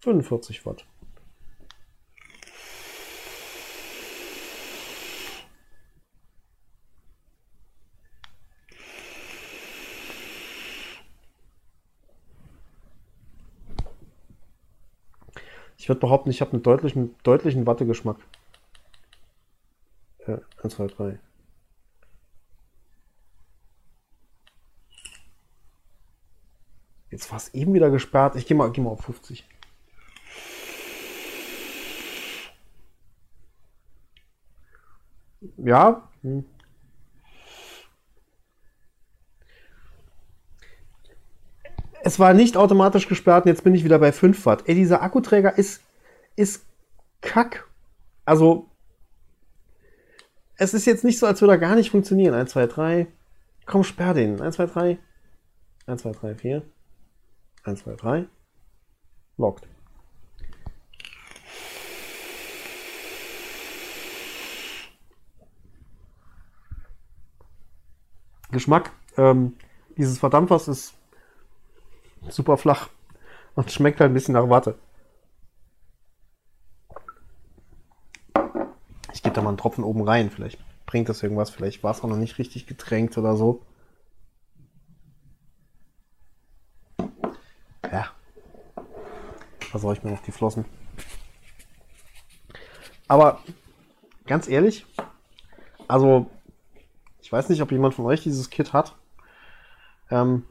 45 0.00 0.64
Watt. 0.66 0.84
Ich 15.78 15.88
würde 15.88 16.00
behaupten, 16.00 16.30
ich 16.30 16.40
habe 16.40 16.52
einen 16.52 16.64
deutlichen, 16.64 17.14
deutlichen 17.22 17.64
Wattegeschmack. 17.64 18.16
Ja, 20.26 20.40
1, 20.62 20.74
2, 20.74 20.86
3. 20.88 21.18
Jetzt 27.10 27.30
war 27.30 27.38
es 27.38 27.54
eben 27.54 27.72
wieder 27.74 27.90
gesperrt. 27.90 28.36
Ich 28.36 28.46
gehe 28.46 28.56
mal, 28.56 28.70
geh 28.72 28.80
mal 28.80 28.90
auf 28.90 29.02
50. 29.02 29.46
Ja. 35.56 36.08
Hm. 36.22 36.44
Es 42.02 42.18
war 42.18 42.34
nicht 42.34 42.56
automatisch 42.56 43.08
gesperrt 43.08 43.46
und 43.46 43.48
jetzt 43.50 43.64
bin 43.64 43.74
ich 43.74 43.84
wieder 43.84 43.98
bei 43.98 44.12
5 44.12 44.46
Watt. 44.46 44.64
Ey, 44.66 44.74
dieser 44.74 45.02
Akkuträger 45.02 45.56
ist, 45.58 45.82
ist 46.36 46.64
kack. 47.20 47.68
Also, 48.24 48.68
es 50.56 50.74
ist 50.74 50.86
jetzt 50.86 51.04
nicht 51.04 51.18
so, 51.18 51.26
als 51.26 51.40
würde 51.40 51.54
er 51.54 51.58
gar 51.58 51.74
nicht 51.74 51.90
funktionieren. 51.90 52.34
1, 52.34 52.50
2, 52.50 52.66
3. 52.66 53.06
Komm, 53.66 53.84
sperr 53.84 54.14
den. 54.14 54.40
1, 54.40 54.56
2, 54.56 54.66
3. 54.66 54.98
1, 55.86 56.02
2, 56.02 56.12
3, 56.12 56.34
4. 56.34 56.62
1, 57.64 57.80
2, 57.80 57.94
3. 57.94 58.26
Locked. 59.36 59.68
Geschmack. 68.50 68.92
Ähm, 69.18 69.56
dieses 69.96 70.18
Verdampfers 70.18 70.68
ist 70.68 70.94
super 72.28 72.56
flach 72.56 72.88
und 73.54 73.70
schmeckt 73.70 74.00
halt 74.00 74.10
ein 74.10 74.14
bisschen 74.14 74.34
nach 74.34 74.48
Watte. 74.48 74.78
Da 79.36 79.42
mal 79.42 79.50
einen 79.50 79.58
Tropfen 79.58 79.84
oben 79.84 80.00
rein. 80.00 80.30
Vielleicht 80.30 80.58
bringt 80.86 81.10
das 81.10 81.22
irgendwas. 81.22 81.50
Vielleicht 81.50 81.82
war 81.82 81.90
es 81.90 82.02
auch 82.02 82.08
noch 82.08 82.16
nicht 82.16 82.38
richtig 82.38 82.66
getränkt 82.66 83.18
oder 83.18 83.36
so. 83.36 83.60
Ja. 87.92 88.10
Versorge 89.60 89.98
ich 89.98 90.04
mir 90.04 90.12
noch 90.12 90.22
die 90.22 90.32
Flossen. 90.32 90.64
Aber 93.08 93.42
ganz 94.24 94.48
ehrlich, 94.48 94.86
also 95.86 96.30
ich 97.20 97.30
weiß 97.30 97.50
nicht, 97.50 97.60
ob 97.60 97.70
jemand 97.72 97.92
von 97.92 98.06
euch 98.06 98.22
dieses 98.22 98.48
Kit 98.48 98.72
hat. 98.72 98.96
Ähm, 100.10 100.46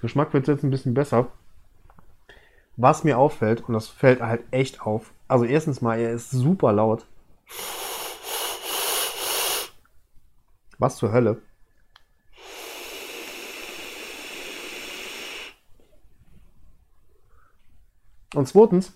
Geschmack 0.00 0.34
wird 0.34 0.48
jetzt 0.48 0.64
ein 0.64 0.70
bisschen 0.70 0.94
besser. 0.94 1.30
Was 2.76 3.04
mir 3.04 3.18
auffällt, 3.18 3.68
und 3.68 3.74
das 3.74 3.88
fällt 3.88 4.20
halt 4.20 4.42
echt 4.50 4.80
auf, 4.80 5.12
also 5.28 5.44
erstens 5.44 5.80
mal, 5.80 5.98
er 5.98 6.12
ist 6.12 6.30
super 6.30 6.72
laut. 6.72 7.06
Was 10.78 10.96
zur 10.96 11.12
Hölle? 11.12 11.40
Und 18.34 18.48
zweitens, 18.48 18.92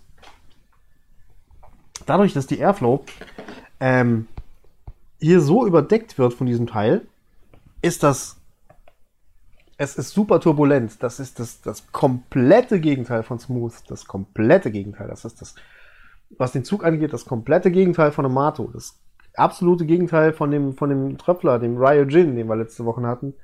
dadurch, 2.06 2.32
dass 2.32 2.48
die 2.48 2.58
Airflow 2.58 3.04
ähm, 3.78 4.26
hier 5.20 5.40
so 5.40 5.64
überdeckt 5.64 6.18
wird 6.18 6.34
von 6.34 6.48
diesem 6.48 6.66
Teil, 6.66 7.06
ist 7.80 8.02
das 8.02 8.37
es 9.78 9.96
ist 9.96 10.10
super 10.10 10.40
turbulent. 10.40 11.02
Das 11.02 11.20
ist 11.20 11.38
das, 11.38 11.62
das 11.62 11.90
komplette 11.92 12.80
Gegenteil 12.80 13.22
von 13.22 13.38
Smooth. 13.38 13.72
Das 13.88 14.06
komplette 14.06 14.72
Gegenteil. 14.72 15.06
Das 15.08 15.24
ist 15.24 15.40
das, 15.40 15.54
was 16.36 16.52
den 16.52 16.64
Zug 16.64 16.84
angeht, 16.84 17.12
das 17.12 17.24
komplette 17.24 17.70
Gegenteil 17.70 18.10
von 18.10 18.24
einem 18.24 18.34
Mato. 18.34 18.68
Das 18.72 19.00
absolute 19.34 19.86
Gegenteil 19.86 20.32
von 20.32 20.50
dem, 20.50 20.74
von 20.74 20.90
dem 20.90 21.16
Tröpfler, 21.16 21.60
dem 21.60 21.76
Ryojin, 21.78 22.34
den 22.34 22.48
wir 22.48 22.56
letzte 22.56 22.84
Woche 22.84 23.02
hatten. 23.02 23.34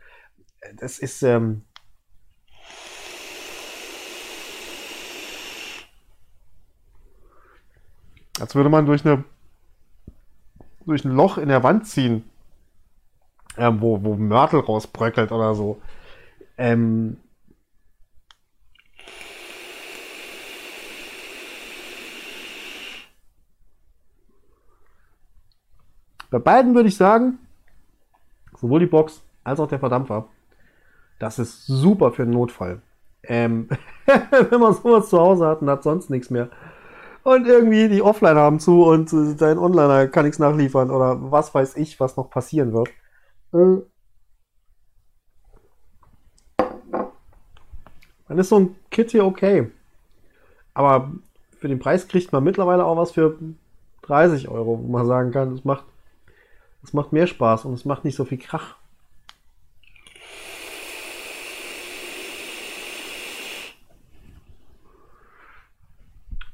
Das 0.76 0.98
ist, 0.98 1.22
ähm, 1.22 1.62
als 8.40 8.56
würde 8.56 8.70
man 8.70 8.86
durch 8.86 9.06
eine 9.06 9.24
durch 10.84 11.04
ein 11.04 11.12
Loch 11.12 11.38
in 11.38 11.48
der 11.48 11.62
Wand 11.62 11.86
ziehen, 11.86 12.28
ähm, 13.56 13.80
wo, 13.80 14.02
wo 14.02 14.16
Mörtel 14.16 14.60
rausbröckelt 14.60 15.32
oder 15.32 15.54
so. 15.54 15.80
Ähm, 16.56 17.16
bei 26.30 26.38
beiden 26.38 26.74
würde 26.74 26.88
ich 26.88 26.96
sagen, 26.96 27.38
sowohl 28.56 28.80
die 28.80 28.86
Box 28.86 29.22
als 29.42 29.60
auch 29.60 29.68
der 29.68 29.78
Verdampfer, 29.78 30.28
das 31.18 31.38
ist 31.38 31.66
super 31.66 32.12
für 32.12 32.22
einen 32.22 32.32
Notfall. 32.32 32.82
Ähm, 33.22 33.68
wenn 34.50 34.60
man 34.60 34.74
sowas 34.74 35.08
zu 35.08 35.18
Hause 35.18 35.46
hat 35.46 35.62
und 35.62 35.70
hat 35.70 35.82
sonst 35.82 36.10
nichts 36.10 36.30
mehr. 36.30 36.50
Und 37.22 37.46
irgendwie 37.46 37.88
die 37.88 38.02
Offline 38.02 38.36
haben 38.36 38.60
zu 38.60 38.84
und 38.84 39.12
äh, 39.12 39.34
dein 39.34 39.58
Onliner 39.58 40.08
kann 40.08 40.24
nichts 40.24 40.38
nachliefern 40.38 40.90
oder 40.90 41.30
was 41.32 41.54
weiß 41.54 41.76
ich, 41.76 41.98
was 41.98 42.16
noch 42.16 42.28
passieren 42.28 42.72
wird. 42.74 42.90
Äh, 43.54 43.82
dann 48.34 48.40
ist 48.40 48.48
so 48.48 48.58
ein 48.58 48.74
Kit 48.90 49.12
hier 49.12 49.24
okay. 49.24 49.70
Aber 50.74 51.12
für 51.60 51.68
den 51.68 51.78
Preis 51.78 52.08
kriegt 52.08 52.32
man 52.32 52.42
mittlerweile 52.42 52.84
auch 52.84 52.96
was 52.96 53.12
für 53.12 53.38
30 54.02 54.48
Euro, 54.48 54.82
wo 54.82 54.90
man 54.90 55.06
sagen 55.06 55.30
kann, 55.30 55.54
es 55.54 55.64
macht, 55.64 55.84
es 56.82 56.92
macht 56.92 57.12
mehr 57.12 57.28
Spaß 57.28 57.64
und 57.64 57.74
es 57.74 57.84
macht 57.84 58.04
nicht 58.04 58.16
so 58.16 58.24
viel 58.24 58.38
Krach. 58.38 58.74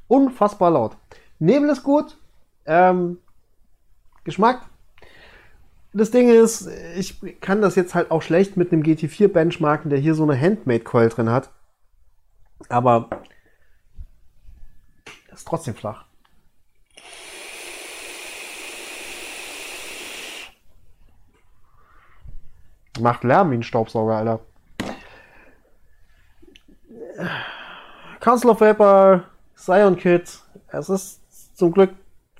Unfassbar 0.06 0.72
laut. 0.72 0.98
Nebel 1.38 1.70
ist 1.70 1.82
gut. 1.82 2.18
Ähm, 2.66 3.16
Geschmack. 4.24 4.66
Das 5.94 6.10
Ding 6.10 6.28
ist, 6.28 6.68
ich 6.94 7.40
kann 7.40 7.62
das 7.62 7.74
jetzt 7.74 7.94
halt 7.94 8.10
auch 8.10 8.20
schlecht 8.20 8.58
mit 8.58 8.70
einem 8.70 8.82
GT4 8.82 9.28
benchmarken, 9.28 9.88
der 9.88 9.98
hier 9.98 10.14
so 10.14 10.24
eine 10.24 10.38
Handmade-Coil 10.38 11.08
drin 11.08 11.30
hat. 11.30 11.50
Aber 12.68 13.08
ist 15.32 15.48
trotzdem 15.48 15.74
flach. 15.74 16.04
Macht 23.00 23.24
Lärm 23.24 23.50
wie 23.50 23.54
ein 23.54 23.62
Staubsauger, 23.62 24.16
Alter. 24.16 24.40
Council 28.20 28.50
of 28.50 28.60
Vapor, 28.60 29.24
Scion 29.56 29.96
Kit. 29.96 30.40
Es 30.68 30.88
ist 30.90 31.56
zum 31.56 31.72
Glück 31.72 31.90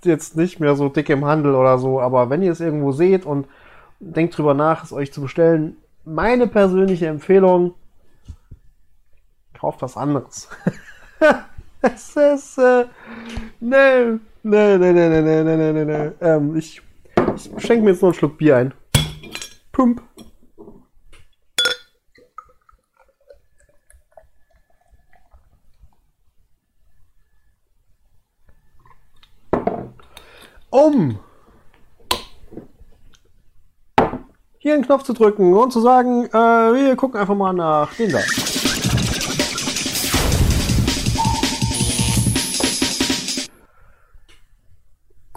jetzt 0.05 0.37
nicht 0.37 0.61
mehr 0.61 0.77
so 0.77 0.89
dick 0.89 1.09
im 1.09 1.25
Handel 1.25 1.55
oder 1.55 1.79
so, 1.79 2.01
aber 2.01 2.31
wenn 2.31 2.43
ihr 2.43 2.53
es 2.53 2.61
irgendwo 2.61 2.93
seht 2.93 3.25
und 3.25 3.49
denkt 3.99 4.37
drüber 4.37 4.55
nach, 4.55 4.85
es 4.85 4.93
euch 4.93 5.13
zu 5.13 5.23
bestellen, 5.23 5.77
meine 6.05 6.47
persönliche 6.47 7.07
Empfehlung, 7.07 7.75
kauft 9.61 9.83
was 9.83 9.97
anderes. 9.97 10.49
es 11.83 12.17
ist, 12.17 12.59
äh, 12.59 12.87
nee, 13.61 14.19
nee, 14.43 14.79
nee, 14.79 14.93
nee, 14.93 15.09
nee, 15.09 15.43
nee, 15.45 15.73
nee, 15.73 15.85
nee. 15.85 16.11
Ähm, 16.23 16.57
ich, 16.57 16.81
ich 17.37 17.51
schenke 17.59 17.85
mir 17.85 17.91
jetzt 17.91 18.01
noch 18.01 18.09
einen 18.09 18.15
Schluck 18.15 18.39
Bier 18.39 18.57
ein. 18.57 18.75
Pump. 19.73 20.03
Um 30.71 31.19
hier 34.63 34.75
einen 34.75 34.85
Knopf 34.85 35.03
zu 35.05 35.15
drücken 35.15 35.55
und 35.55 35.73
zu 35.73 35.81
sagen, 35.81 36.27
äh, 36.27 36.33
wir 36.33 36.95
gucken 36.95 37.19
einfach 37.19 37.35
mal 37.35 37.53
nach 37.55 37.95
den 37.95 38.13
da. 38.13 38.21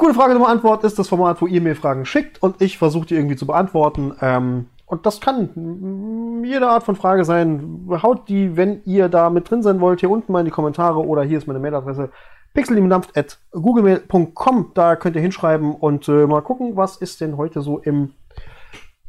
Coole 0.03 0.15
Frage 0.15 0.33
Nummer 0.33 0.49
Antwort 0.49 0.83
ist 0.83 0.99
das 0.99 1.07
Format, 1.07 1.41
wo 1.41 1.47
ihr 1.47 1.61
mir 1.61 1.77
Fragen 1.77 2.05
schickt 2.05 2.43
und 2.43 2.61
ich 2.61 2.77
versuche 2.77 3.05
die 3.05 3.15
irgendwie 3.15 3.37
zu 3.37 3.47
beantworten. 3.47 4.13
Ähm, 4.19 4.65
und 4.85 5.05
das 5.05 5.21
kann 5.21 6.43
jede 6.43 6.67
Art 6.67 6.83
von 6.83 6.97
Frage 6.97 7.23
sein. 7.23 7.87
Haut 7.89 8.27
die, 8.27 8.57
wenn 8.57 8.81
ihr 8.83 9.07
da 9.07 9.29
mit 9.29 9.49
drin 9.49 9.63
sein 9.63 9.79
wollt, 9.79 10.01
hier 10.01 10.09
unten 10.09 10.33
mal 10.33 10.41
in 10.41 10.45
die 10.45 10.51
Kommentare 10.51 10.99
oder 10.99 11.23
hier 11.23 11.37
ist 11.37 11.47
meine 11.47 11.61
Mailadresse 11.61 12.09
pixeliebendampft.googlemail.com. 12.53 14.71
Da 14.73 14.97
könnt 14.97 15.15
ihr 15.15 15.21
hinschreiben 15.21 15.73
und 15.73 16.09
äh, 16.09 16.27
mal 16.27 16.41
gucken, 16.41 16.75
was 16.75 16.97
ist 16.97 17.21
denn 17.21 17.37
heute 17.37 17.61
so 17.61 17.79
im 17.79 18.11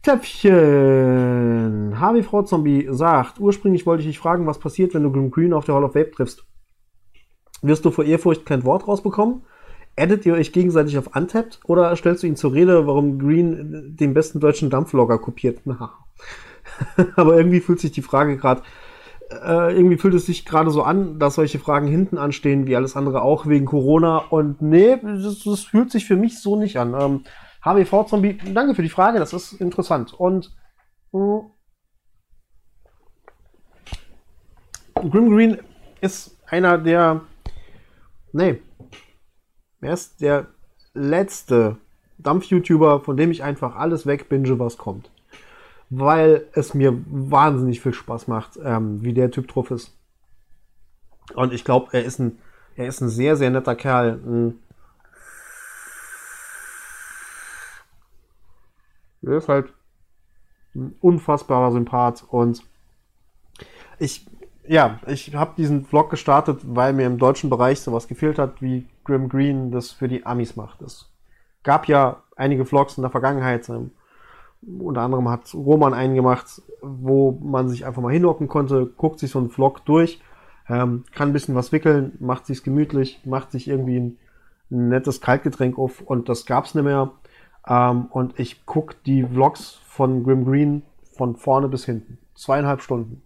Töpfchen. 0.05 1.99
Harvey 1.99 2.23
Frau 2.23 2.43
Zombie 2.43 2.87
sagt, 2.91 3.41
ursprünglich 3.41 3.85
wollte 3.85 4.03
ich 4.03 4.07
dich 4.07 4.21
fragen, 4.21 4.47
was 4.47 4.61
passiert, 4.61 4.95
wenn 4.95 5.03
du 5.03 5.11
Grim 5.11 5.33
Green 5.33 5.55
auf 5.55 5.65
der 5.65 5.75
Hall 5.75 5.83
of 5.83 5.97
Vape 5.97 6.13
triffst. 6.13 6.45
Wirst 7.63 7.85
du 7.85 7.91
vor 7.91 8.05
Ehrfurcht 8.05 8.47
kein 8.47 8.63
Wort 8.63 8.87
rausbekommen? 8.87 9.43
Addet 9.97 10.27
ihr 10.27 10.35
euch 10.35 10.53
gegenseitig 10.53 10.99
auf 10.99 11.15
Untapped 11.15 11.61
oder 11.67 11.95
stellst 11.95 12.23
du 12.23 12.27
ihn 12.27 12.37
zur 12.37 12.53
Rede, 12.53 12.87
warum 12.87 13.19
Green 13.19 13.97
den 13.97 14.15
besten 14.15 14.41
deutschen 14.41 14.71
Dampflogger 14.71 15.19
kopiert? 15.19 15.61
Na. 15.65 15.93
Aber 17.17 17.37
irgendwie 17.37 17.61
fühlt 17.61 17.81
sich 17.81 17.93
die 17.93 18.03
Frage 18.03 18.37
gerade, 18.37 18.63
äh, 19.31 19.75
irgendwie 19.75 19.97
fühlt 19.97 20.15
es 20.15 20.27
sich 20.27 20.45
gerade 20.45 20.71
so 20.71 20.83
an, 20.83 21.19
dass 21.19 21.37
solche 21.37 21.59
Fragen 21.59 21.87
hinten 21.87 22.19
anstehen, 22.19 22.67
wie 22.67 22.75
alles 22.75 22.97
andere 22.97 23.23
auch, 23.23 23.47
wegen 23.47 23.67
Corona. 23.67 24.19
Und 24.19 24.63
nee, 24.63 24.97
das, 25.01 25.45
das 25.45 25.61
fühlt 25.61 25.91
sich 25.93 26.07
für 26.07 26.17
mich 26.17 26.41
so 26.41 26.57
nicht 26.57 26.77
an. 26.79 26.95
Ähm, 26.99 27.25
HWV 27.65 28.07
Zombie, 28.07 28.39
danke 28.53 28.75
für 28.75 28.83
die 28.83 28.89
Frage, 28.89 29.19
das 29.19 29.33
ist 29.33 29.53
interessant. 29.55 30.13
Und 30.13 30.55
mh, 31.13 31.51
Grim 35.11 35.31
Green 35.31 35.59
ist 36.01 36.37
einer 36.47 36.79
der, 36.79 37.23
nee, 38.33 38.61
er 39.85 39.93
ist 39.93 40.23
der 40.23 40.47
letzte 40.95 41.77
Dampf-YouTuber, 42.17 43.01
von 43.01 43.19
dem 43.19 43.31
ich 43.31 43.43
einfach 43.43 43.77
alles 43.77 44.07
wegbinge, 44.07 44.59
was 44.59 44.79
kommt. 44.79 45.11
Weil 45.91 46.47
es 46.53 46.73
mir 46.73 47.05
wahnsinnig 47.07 47.83
viel 47.83 47.93
Spaß 47.93 48.27
macht, 48.27 48.59
ähm, 48.65 49.03
wie 49.03 49.13
der 49.13 49.31
Typ 49.31 49.47
drauf 49.47 49.71
ist. 49.71 49.95
Und 51.35 51.53
ich 51.53 51.67
glaube, 51.67 51.89
er 51.93 52.03
ist 52.03 52.19
ein, 52.19 52.39
er 52.77 52.87
ist 52.87 53.03
ein 53.03 53.11
sehr, 53.11 53.37
sehr 53.37 53.51
netter 53.51 53.75
Kerl. 53.75 54.21
Ein 54.25 54.59
er 59.21 59.37
ist 59.37 59.49
halt 59.49 59.73
ein 60.75 60.97
unfassbarer 61.03 61.73
Sympath 61.73 62.25
und 62.29 62.63
ich, 63.99 64.27
ja, 64.67 64.99
ich 65.07 65.35
habe 65.35 65.55
diesen 65.57 65.85
Vlog 65.85 66.09
gestartet, 66.09 66.61
weil 66.65 66.95
mir 66.95 67.07
im 67.07 67.19
deutschen 67.19 67.51
Bereich 67.51 67.81
sowas 67.81 68.09
gefehlt 68.09 68.39
hat, 68.39 68.63
wie 68.63 68.87
Grim 69.05 69.29
Green 69.29 69.71
das 69.71 69.91
für 69.91 70.09
die 70.09 70.27
Amis 70.27 70.57
macht. 70.57 70.83
Es 70.83 71.11
gab 71.63 71.89
ja 71.89 72.23
einige 72.37 72.65
Vlogs 72.65 72.97
in 72.97 73.03
der 73.03 73.11
Vergangenheit. 73.11 73.69
Ähm, 73.69 73.91
unter 74.79 75.03
anderem 75.03 75.29
hat 75.29 75.53
Roman 75.55 75.95
einen 75.95 76.15
gemacht, 76.15 76.63
wo 76.81 77.33
man 77.33 77.69
sich 77.69 77.85
einfach 77.85 78.03
mal 78.03 78.13
hinhocken 78.13 78.49
konnte, 78.49 78.87
guckt 78.87 79.19
sich 79.19 79.31
so 79.31 79.39
einen 79.39 79.51
Vlog 79.51 79.85
durch, 79.85 80.21
ähm, 80.69 81.05
kann 81.15 81.31
ein 81.31 81.33
bisschen 81.33 81.55
was 81.55 81.73
wickeln, 81.73 82.17
macht 82.21 82.47
sich's 82.47 82.63
gemütlich, 82.63 83.21
macht 83.25 83.53
sich 83.53 83.69
irgendwie 83.69 84.01
ein, 84.01 84.19
ein 84.71 84.89
nettes 84.89 85.21
Kaltgetränk 85.21 85.79
auf 85.79 86.01
und 86.01 86.29
das 86.29 86.47
gab's 86.47 86.75
nicht 86.75 86.85
mehr. 86.85 87.13
Ähm, 87.67 88.07
und 88.07 88.39
ich 88.39 88.65
guck 88.67 89.03
die 89.05 89.25
Vlogs 89.25 89.81
von 89.85 90.25
Grim 90.25 90.45
Green 90.45 90.83
von 91.17 91.37
vorne 91.37 91.69
bis 91.69 91.85
hinten. 91.85 92.19
Zweieinhalb 92.35 92.81
Stunden. 92.81 93.23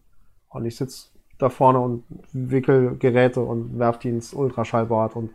Und 0.49 0.65
ich 0.65 0.77
sitz 0.77 1.13
da 1.39 1.49
vorne 1.49 1.79
und 1.79 2.05
wickel 2.33 2.97
Geräte 2.99 3.41
und 3.41 3.79
werf 3.79 3.99
die 3.99 4.09
ins 4.09 4.35
Ultraschallbad 4.35 5.17
und 5.17 5.31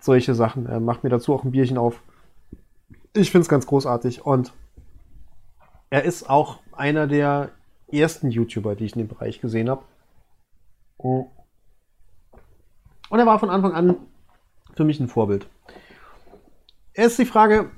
solche 0.00 0.34
Sachen. 0.34 0.66
Er 0.66 0.80
macht 0.80 1.04
mir 1.04 1.10
dazu 1.10 1.34
auch 1.34 1.44
ein 1.44 1.50
Bierchen 1.50 1.78
auf. 1.78 2.00
Ich 3.12 3.30
finde 3.30 3.42
es 3.42 3.48
ganz 3.48 3.66
großartig 3.66 4.24
und 4.24 4.52
er 5.90 6.04
ist 6.04 6.28
auch 6.28 6.60
einer 6.72 7.06
der 7.06 7.50
ersten 7.90 8.30
YouTuber, 8.30 8.74
die 8.74 8.84
ich 8.84 8.92
in 8.94 9.00
dem 9.00 9.08
Bereich 9.08 9.40
gesehen 9.40 9.70
habe. 9.70 9.82
Und 10.98 11.28
er 13.10 13.26
war 13.26 13.38
von 13.38 13.50
Anfang 13.50 13.72
an 13.72 13.96
für 14.74 14.84
mich 14.84 15.00
ein 15.00 15.08
Vorbild. 15.08 15.46
Erst 16.92 17.18
die 17.18 17.26
Frage, 17.26 17.70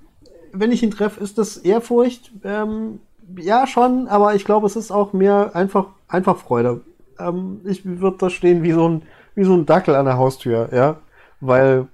wenn 0.52 0.72
ich 0.72 0.82
ihn 0.82 0.90
treffe, 0.90 1.22
ist 1.22 1.38
das 1.38 1.56
Ehrfurcht? 1.58 2.32
Ähm, 2.44 3.00
ja, 3.36 3.66
schon, 3.66 4.08
aber 4.08 4.34
ich 4.34 4.44
glaube, 4.44 4.66
es 4.66 4.76
ist 4.76 4.90
auch 4.90 5.12
mehr 5.12 5.54
einfach, 5.54 5.88
einfach 6.08 6.38
Freude. 6.38 6.80
Ähm, 7.18 7.60
ich 7.64 7.84
würde 7.84 8.16
da 8.18 8.30
stehen 8.30 8.62
wie 8.62 8.72
so, 8.72 8.88
ein, 8.88 9.02
wie 9.34 9.44
so 9.44 9.54
ein 9.54 9.66
Dackel 9.66 9.94
an 9.94 10.06
der 10.06 10.16
Haustür, 10.16 10.70
ja, 10.72 11.00
weil 11.40 11.88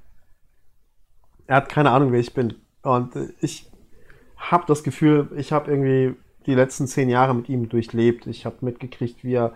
er 1.47 1.57
hat 1.57 1.69
keine 1.69 1.91
Ahnung, 1.91 2.13
wer 2.13 2.21
ich 2.21 2.35
bin. 2.35 2.55
Und 2.83 3.13
ich 3.41 3.71
habe 4.37 4.65
das 4.67 4.83
Gefühl, 4.83 5.31
ich 5.37 5.53
habe 5.53 5.71
irgendwie 5.71 6.15
die 6.47 6.55
letzten 6.55 6.87
zehn 6.87 7.09
Jahre 7.09 7.35
mit 7.35 7.49
ihm 7.49 7.69
durchlebt. 7.69 8.27
Ich 8.27 8.45
habe 8.45 8.57
mitgekriegt, 8.61 9.25
wie 9.25 9.35
er 9.35 9.53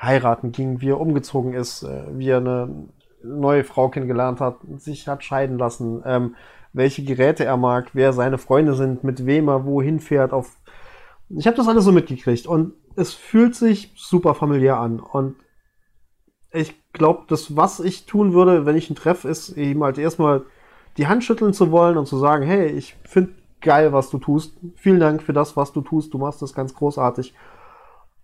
heiraten 0.00 0.52
ging, 0.52 0.80
wie 0.80 0.90
er 0.90 1.00
umgezogen 1.00 1.54
ist, 1.54 1.84
äh, 1.84 2.04
wie 2.12 2.28
er 2.28 2.38
eine 2.38 2.88
neue 3.22 3.62
Frau 3.62 3.88
kennengelernt 3.88 4.40
hat, 4.40 4.56
sich 4.78 5.06
hat 5.06 5.22
scheiden 5.22 5.58
lassen, 5.58 6.02
ähm, 6.04 6.34
welche 6.72 7.04
Geräte 7.04 7.44
er 7.44 7.56
mag, 7.56 7.90
wer 7.92 8.12
seine 8.12 8.38
Freunde 8.38 8.74
sind, 8.74 9.04
mit 9.04 9.26
wem 9.26 9.48
er 9.48 9.64
wohin 9.64 10.00
fährt. 10.00 10.32
Auf 10.32 10.56
ich 11.28 11.46
habe 11.46 11.56
das 11.56 11.68
alles 11.68 11.84
so 11.84 11.92
mitgekriegt 11.92 12.46
und 12.46 12.74
es 12.96 13.14
fühlt 13.14 13.54
sich 13.54 13.92
super 13.96 14.34
familiär 14.34 14.78
an. 14.78 15.00
Und 15.00 15.36
ich 16.52 16.74
glaube, 16.92 17.24
das, 17.28 17.56
was 17.56 17.80
ich 17.80 18.04
tun 18.04 18.34
würde, 18.34 18.66
wenn 18.66 18.76
ich 18.76 18.90
ihn 18.90 18.96
treffe, 18.96 19.28
ist 19.28 19.56
ihm 19.56 19.82
halt 19.82 19.98
erstmal 19.98 20.44
die 20.96 21.06
Hand 21.06 21.24
schütteln 21.24 21.52
zu 21.52 21.70
wollen 21.70 21.96
und 21.96 22.06
zu 22.06 22.18
sagen, 22.18 22.44
hey, 22.44 22.66
ich 22.66 22.96
finde 23.04 23.32
geil, 23.60 23.92
was 23.92 24.10
du 24.10 24.18
tust. 24.18 24.56
Vielen 24.76 25.00
Dank 25.00 25.22
für 25.22 25.32
das, 25.32 25.56
was 25.56 25.72
du 25.72 25.80
tust. 25.80 26.12
Du 26.12 26.18
machst 26.18 26.42
das 26.42 26.54
ganz 26.54 26.74
großartig. 26.74 27.34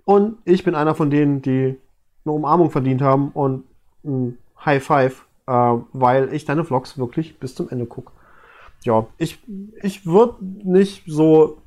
Und 0.05 0.39
ich 0.45 0.65
bin 0.65 0.75
einer 0.75 0.95
von 0.95 1.11
denen, 1.11 1.43
die 1.43 1.79
eine 2.25 2.35
Umarmung 2.35 2.71
verdient 2.71 3.03
haben 3.03 3.31
und 3.31 3.65
ein 4.05 4.39
High 4.65 4.83
Five, 4.83 5.27
äh, 5.47 5.53
weil 5.93 6.33
ich 6.33 6.45
deine 6.45 6.65
Vlogs 6.65 6.99
wirklich 6.99 7.39
bis 7.39 7.55
zum 7.55 7.69
Ende 7.69 7.87
gucke. 7.87 8.13
Ja, 8.85 9.07
ich, 9.19 9.43
ich 9.83 10.07
würde 10.07 10.37
nicht 10.41 11.05
so, 11.07 11.59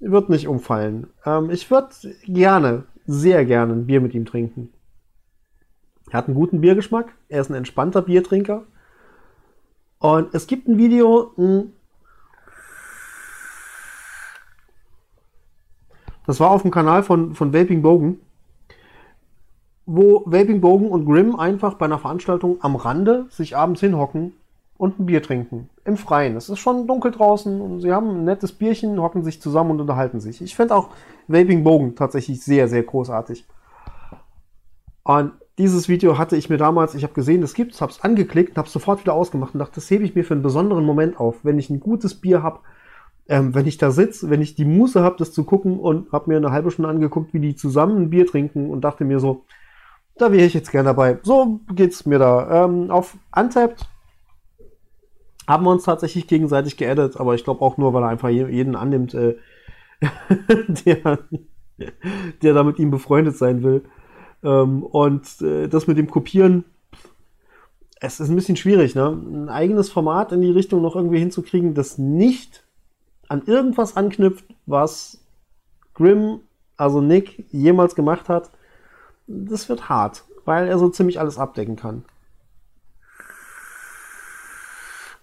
würde 0.00 0.32
nicht 0.32 0.48
umfallen. 0.48 1.08
Ähm, 1.24 1.50
ich 1.50 1.70
würde 1.70 1.88
gerne, 2.24 2.84
sehr 3.06 3.44
gerne 3.44 3.72
ein 3.72 3.86
Bier 3.86 4.00
mit 4.00 4.14
ihm 4.14 4.26
trinken. 4.26 4.72
Er 6.10 6.18
hat 6.18 6.26
einen 6.26 6.34
guten 6.34 6.60
Biergeschmack. 6.60 7.14
Er 7.28 7.40
ist 7.40 7.50
ein 7.50 7.54
entspannter 7.54 8.02
Biertrinker. 8.02 8.64
Und 10.00 10.32
es 10.34 10.46
gibt 10.46 10.68
ein 10.68 10.78
Video, 10.78 11.32
das 16.26 16.38
war 16.38 16.50
auf 16.50 16.62
dem 16.62 16.70
Kanal 16.70 17.02
von, 17.02 17.34
von 17.34 17.52
Vaping 17.52 17.82
Bogen, 17.82 18.20
wo 19.86 20.22
Vaping 20.26 20.60
Bogen 20.60 20.90
und 20.90 21.06
Grimm 21.06 21.36
einfach 21.36 21.74
bei 21.74 21.86
einer 21.86 21.98
Veranstaltung 21.98 22.58
am 22.60 22.76
Rande 22.76 23.26
sich 23.30 23.56
abends 23.56 23.80
hinhocken 23.80 24.34
und 24.76 25.00
ein 25.00 25.06
Bier 25.06 25.22
trinken. 25.22 25.68
Im 25.84 25.96
Freien. 25.96 26.36
Es 26.36 26.48
ist 26.48 26.60
schon 26.60 26.86
dunkel 26.86 27.10
draußen 27.10 27.60
und 27.60 27.80
sie 27.80 27.92
haben 27.92 28.10
ein 28.10 28.24
nettes 28.24 28.52
Bierchen, 28.52 29.00
hocken 29.00 29.24
sich 29.24 29.42
zusammen 29.42 29.72
und 29.72 29.80
unterhalten 29.80 30.20
sich. 30.20 30.40
Ich 30.40 30.54
finde 30.54 30.76
auch 30.76 30.90
Vaping 31.26 31.64
Bogen 31.64 31.96
tatsächlich 31.96 32.42
sehr, 32.42 32.68
sehr 32.68 32.84
großartig. 32.84 33.44
Und 35.02 35.32
dieses 35.58 35.88
Video 35.88 36.18
hatte 36.18 36.36
ich 36.36 36.48
mir 36.48 36.56
damals, 36.56 36.94
ich 36.94 37.02
habe 37.02 37.14
gesehen, 37.14 37.40
das 37.40 37.54
gibt's, 37.54 37.80
habe 37.80 37.92
es 37.92 38.00
angeklickt, 38.00 38.56
habe 38.56 38.66
es 38.66 38.72
sofort 38.72 39.00
wieder 39.00 39.14
ausgemacht 39.14 39.54
und 39.54 39.60
dachte, 39.60 39.74
das 39.76 39.90
hebe 39.90 40.04
ich 40.04 40.14
mir 40.14 40.24
für 40.24 40.34
einen 40.34 40.42
besonderen 40.42 40.84
Moment 40.84 41.18
auf, 41.18 41.44
wenn 41.44 41.58
ich 41.58 41.68
ein 41.68 41.80
gutes 41.80 42.14
Bier 42.14 42.42
habe, 42.42 42.60
ähm, 43.28 43.54
wenn 43.54 43.66
ich 43.66 43.76
da 43.76 43.90
sitze, 43.90 44.30
wenn 44.30 44.40
ich 44.40 44.54
die 44.54 44.64
Muße 44.64 45.02
habe, 45.02 45.16
das 45.18 45.32
zu 45.32 45.44
gucken 45.44 45.78
und 45.78 46.12
habe 46.12 46.30
mir 46.30 46.36
eine 46.36 46.52
halbe 46.52 46.70
Stunde 46.70 46.88
angeguckt, 46.88 47.34
wie 47.34 47.40
die 47.40 47.56
zusammen 47.56 48.02
ein 48.02 48.10
Bier 48.10 48.26
trinken 48.26 48.70
und 48.70 48.82
dachte 48.82 49.04
mir 49.04 49.20
so, 49.20 49.44
da 50.16 50.32
wäre 50.32 50.46
ich 50.46 50.54
jetzt 50.54 50.70
gern 50.70 50.86
dabei. 50.86 51.18
So 51.22 51.60
geht's 51.74 52.06
mir 52.06 52.18
da. 52.18 52.64
Ähm, 52.64 52.90
auf 52.90 53.16
Untapped 53.36 53.86
haben 55.46 55.64
wir 55.64 55.70
uns 55.70 55.84
tatsächlich 55.84 56.26
gegenseitig 56.26 56.76
geaddet, 56.76 57.18
aber 57.18 57.34
ich 57.34 57.44
glaube 57.44 57.62
auch 57.62 57.76
nur, 57.78 57.92
weil 57.94 58.02
er 58.02 58.08
einfach 58.08 58.28
jeden 58.28 58.76
annimmt, 58.76 59.14
äh, 59.14 59.36
der, 60.86 61.18
der 62.42 62.54
da 62.54 62.62
mit 62.62 62.78
ihm 62.78 62.90
befreundet 62.90 63.36
sein 63.36 63.62
will. 63.62 63.84
Ähm, 64.42 64.82
und 64.82 65.40
äh, 65.42 65.68
das 65.68 65.86
mit 65.86 65.98
dem 65.98 66.10
Kopieren, 66.10 66.64
es 68.00 68.20
ist 68.20 68.28
ein 68.28 68.36
bisschen 68.36 68.56
schwierig, 68.56 68.94
ne? 68.94 69.08
Ein 69.08 69.48
eigenes 69.48 69.90
Format 69.90 70.32
in 70.32 70.40
die 70.40 70.50
Richtung 70.50 70.82
noch 70.82 70.94
irgendwie 70.94 71.18
hinzukriegen, 71.18 71.74
das 71.74 71.98
nicht 71.98 72.64
an 73.28 73.42
irgendwas 73.46 73.96
anknüpft, 73.96 74.44
was 74.66 75.20
Grimm, 75.94 76.40
also 76.76 77.00
Nick, 77.00 77.44
jemals 77.50 77.94
gemacht 77.94 78.28
hat, 78.28 78.50
das 79.26 79.68
wird 79.68 79.88
hart, 79.88 80.24
weil 80.44 80.68
er 80.68 80.78
so 80.78 80.88
ziemlich 80.88 81.18
alles 81.18 81.38
abdecken 81.38 81.76
kann. 81.76 82.04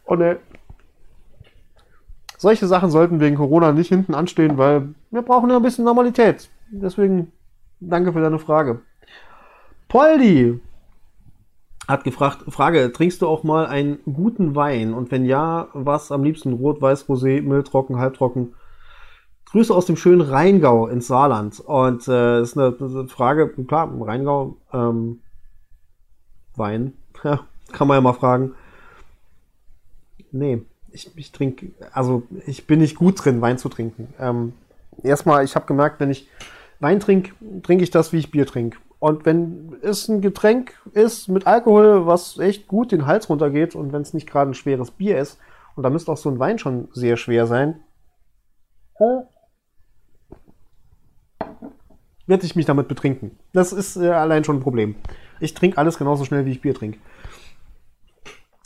Und 0.04 0.22
äh, 0.22 0.38
solche 2.38 2.68
Sachen 2.68 2.92
sollten 2.92 3.20
wegen 3.20 3.38
Corona 3.38 3.72
nicht 3.72 3.90
hinten 3.90 4.14
anstehen, 4.14 4.58
weil 4.58 4.94
wir 5.10 5.22
brauchen 5.24 5.50
ja 5.50 5.56
ein 5.56 5.64
bisschen 5.64 5.86
Normalität. 5.86 6.50
Deswegen 6.70 7.32
danke 7.80 8.14
für 8.14 8.22
deine 8.22 8.38
Frage. 8.38 8.82
Poldi 9.88 10.60
hat 11.88 12.04
gefragt, 12.04 12.44
Frage, 12.48 12.92
trinkst 12.92 13.22
du 13.22 13.28
auch 13.28 13.44
mal 13.44 13.68
einen 13.68 14.00
guten 14.06 14.56
Wein? 14.56 14.94
Und 14.94 15.12
wenn 15.12 15.26
ja, 15.26 15.68
was 15.74 16.12
am 16.12 16.24
liebsten? 16.24 16.54
Rot, 16.54 16.82
Weiß, 16.82 17.08
Rosé, 17.08 17.42
Mülltrocken, 17.42 17.98
Halbtrocken? 17.98 18.56
Grüße 19.46 19.74
aus 19.74 19.86
dem 19.86 19.96
schönen 19.96 20.22
Rheingau 20.22 20.88
ins 20.88 21.08
Saarland. 21.08 21.60
Und 21.60 22.08
äh, 22.08 22.40
das 22.40 22.50
ist 22.50 22.58
eine, 22.58 22.76
eine 22.80 23.08
Frage, 23.08 23.50
klar, 23.50 23.90
Rheingau, 24.02 24.58
ähm, 24.74 25.22
Wein, 26.56 26.94
ja, 27.24 27.42
kann 27.72 27.88
man 27.88 27.98
ja 27.98 28.02
mal 28.02 28.14
fragen. 28.14 28.54
Nee, 30.32 30.64
ich, 30.92 31.16
ich 31.16 31.32
trinke, 31.32 31.72
also 31.92 32.24
ich 32.46 32.68
bin 32.68 32.80
nicht 32.80 32.96
gut 32.96 33.24
drin, 33.24 33.42
Wein 33.42 33.58
zu 33.58 33.70
trinken. 33.70 34.14
Ähm, 34.20 34.54
erstmal, 35.04 35.44
ich 35.46 35.56
habe 35.56 35.66
gemerkt, 35.66 36.00
wenn 36.00 36.12
ich 36.12 36.28
Wein 36.80 37.00
trinke, 37.00 37.34
trinke 37.62 37.84
ich 37.84 37.92
das, 37.92 38.12
wie 38.12 38.18
ich 38.18 38.32
Bier 38.32 38.46
trinke. 38.46 38.78
Und 39.06 39.24
wenn 39.24 39.78
es 39.84 40.08
ein 40.08 40.20
Getränk 40.20 40.82
ist 40.94 41.28
mit 41.28 41.46
Alkohol, 41.46 42.08
was 42.08 42.40
echt 42.40 42.68
gut 42.68 42.92
den 42.92 43.06
Hals 43.06 43.30
runtergeht 43.30 43.76
und 43.76 43.94
wenn 43.94 44.02
es 44.02 44.16
nicht 44.16 44.28
gerade 44.28 44.50
ein 44.50 44.56
schweres 44.56 44.90
Bier 44.90 45.20
ist, 45.20 45.38
und 45.76 45.84
da 45.84 45.92
müsste 45.92 46.12
auch 46.12 46.18
so 46.18 46.28
ein 46.28 46.40
Wein 46.40 46.58
schon 46.58 46.88
sehr 46.92 47.16
schwer 47.16 47.46
sein, 47.46 47.84
werde 52.26 52.46
ich 52.48 52.56
mich 52.56 52.66
damit 52.66 52.88
betrinken. 52.88 53.38
Das 53.54 53.74
ist 53.74 53.96
äh, 53.96 54.10
allein 54.10 54.44
schon 54.44 54.58
ein 54.58 54.64
Problem. 54.64 54.96
Ich 55.40 55.54
trinke 55.54 55.78
alles 55.78 56.00
genauso 56.00 56.26
schnell, 56.26 56.48
wie 56.48 56.54
ich 56.54 56.62
Bier 56.62 56.74
trinke. 56.74 56.98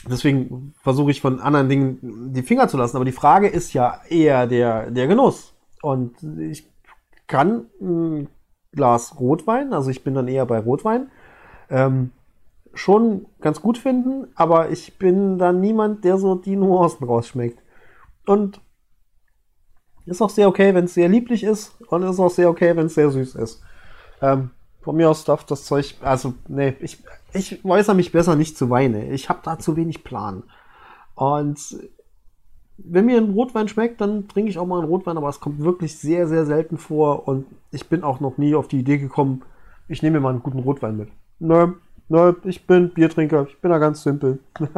Deswegen 0.09 0.73
versuche 0.81 1.11
ich 1.11 1.19
von 1.19 1.41
anderen 1.41 1.67
Dingen 1.67 2.31
die 2.33 2.43
Finger 2.43 2.69
zu 2.69 2.77
lassen. 2.77 2.95
Aber 2.95 3.03
die 3.03 3.11
Frage 3.11 3.49
ist 3.49 3.73
ja 3.73 3.99
eher 4.07 4.47
der, 4.47 4.89
der 4.89 5.07
Genuss. 5.07 5.53
Und 5.81 6.23
ich 6.39 6.71
kann 7.27 7.65
ein 7.81 8.29
Glas 8.71 9.19
Rotwein, 9.19 9.73
also 9.73 9.89
ich 9.89 10.03
bin 10.03 10.13
dann 10.13 10.27
eher 10.27 10.45
bei 10.45 10.59
Rotwein, 10.59 11.09
ähm, 11.69 12.11
schon 12.73 13.25
ganz 13.41 13.61
gut 13.61 13.77
finden, 13.77 14.27
aber 14.35 14.69
ich 14.69 14.97
bin 14.97 15.37
dann 15.37 15.59
niemand, 15.59 16.05
der 16.05 16.17
so 16.17 16.35
die 16.35 16.55
Nuancen 16.55 17.05
rausschmeckt. 17.05 17.59
Und 18.25 18.61
ist 20.05 20.21
auch 20.21 20.29
sehr 20.29 20.47
okay, 20.47 20.73
wenn 20.73 20.85
es 20.85 20.93
sehr 20.93 21.09
lieblich 21.09 21.43
ist 21.43 21.79
und 21.87 22.03
ist 22.03 22.19
auch 22.19 22.29
sehr 22.29 22.49
okay, 22.49 22.75
wenn 22.75 22.87
es 22.87 22.95
sehr 22.95 23.11
süß 23.11 23.35
ist. 23.35 23.61
Ähm, 24.21 24.51
von 24.81 24.95
mir 24.95 25.09
aus 25.09 25.23
darf 25.23 25.43
das 25.43 25.65
Zeug, 25.65 25.95
also 26.01 26.33
nee, 26.47 26.75
ich, 26.79 27.03
ich 27.33 27.63
äußere 27.63 27.95
mich 27.95 28.11
besser 28.11 28.35
nicht 28.35 28.57
zu 28.57 28.69
Weine. 28.69 29.11
Ich 29.11 29.29
habe 29.29 29.39
da 29.43 29.59
zu 29.59 29.75
wenig 29.75 30.03
Plan. 30.03 30.43
Und 31.15 31.77
wenn 32.85 33.05
mir 33.05 33.17
ein 33.17 33.31
Rotwein 33.31 33.67
schmeckt, 33.67 34.01
dann 34.01 34.27
trinke 34.27 34.49
ich 34.49 34.57
auch 34.57 34.65
mal 34.65 34.79
einen 34.79 34.87
Rotwein, 34.87 35.17
aber 35.17 35.29
es 35.29 35.39
kommt 35.39 35.59
wirklich 35.59 35.97
sehr, 35.97 36.27
sehr 36.27 36.45
selten 36.45 36.77
vor 36.77 37.27
und 37.27 37.45
ich 37.71 37.87
bin 37.87 38.03
auch 38.03 38.19
noch 38.19 38.37
nie 38.37 38.55
auf 38.55 38.67
die 38.67 38.79
Idee 38.79 38.97
gekommen, 38.97 39.43
ich 39.87 40.01
nehme 40.03 40.17
mir 40.17 40.23
mal 40.23 40.29
einen 40.29 40.43
guten 40.43 40.59
Rotwein 40.59 40.97
mit. 40.97 41.09
Nö, 41.39 41.73
nö, 42.09 42.33
ich 42.43 42.67
bin 42.67 42.89
Biertrinker, 42.93 43.47
ich 43.49 43.59
bin 43.59 43.71
da 43.71 43.77
ganz 43.79 44.03
simpel. 44.03 44.39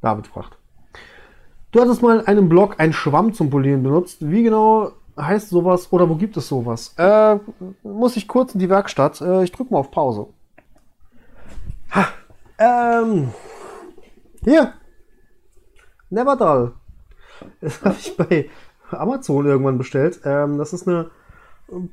David 0.00 0.26
fragt. 0.26 0.58
Du 1.72 1.80
hattest 1.80 2.02
mal 2.02 2.24
einen 2.26 2.48
Blog, 2.48 2.78
einen 2.78 2.92
Schwamm 2.92 3.32
zum 3.32 3.50
Polieren 3.50 3.82
benutzt. 3.82 4.30
Wie 4.30 4.44
genau 4.44 4.92
heißt 5.18 5.50
sowas 5.50 5.92
oder 5.92 6.08
wo 6.08 6.14
gibt 6.14 6.36
es 6.36 6.48
sowas? 6.48 6.94
Äh, 6.96 7.38
muss 7.82 8.16
ich 8.16 8.28
kurz 8.28 8.54
in 8.54 8.60
die 8.60 8.70
Werkstatt. 8.70 9.20
Äh, 9.20 9.44
ich 9.44 9.52
drücke 9.52 9.72
mal 9.72 9.80
auf 9.80 9.90
Pause. 9.90 10.28
Ähm, 12.58 13.32
hier. 14.44 14.72
Never 16.10 16.36
Dull. 16.36 16.74
Das 17.60 17.82
habe 17.84 17.96
ich 17.98 18.16
bei 18.16 18.48
Amazon 18.90 19.46
irgendwann 19.46 19.78
bestellt. 19.78 20.20
Ähm, 20.24 20.58
das 20.58 20.72
ist 20.72 20.86
eine 20.86 21.10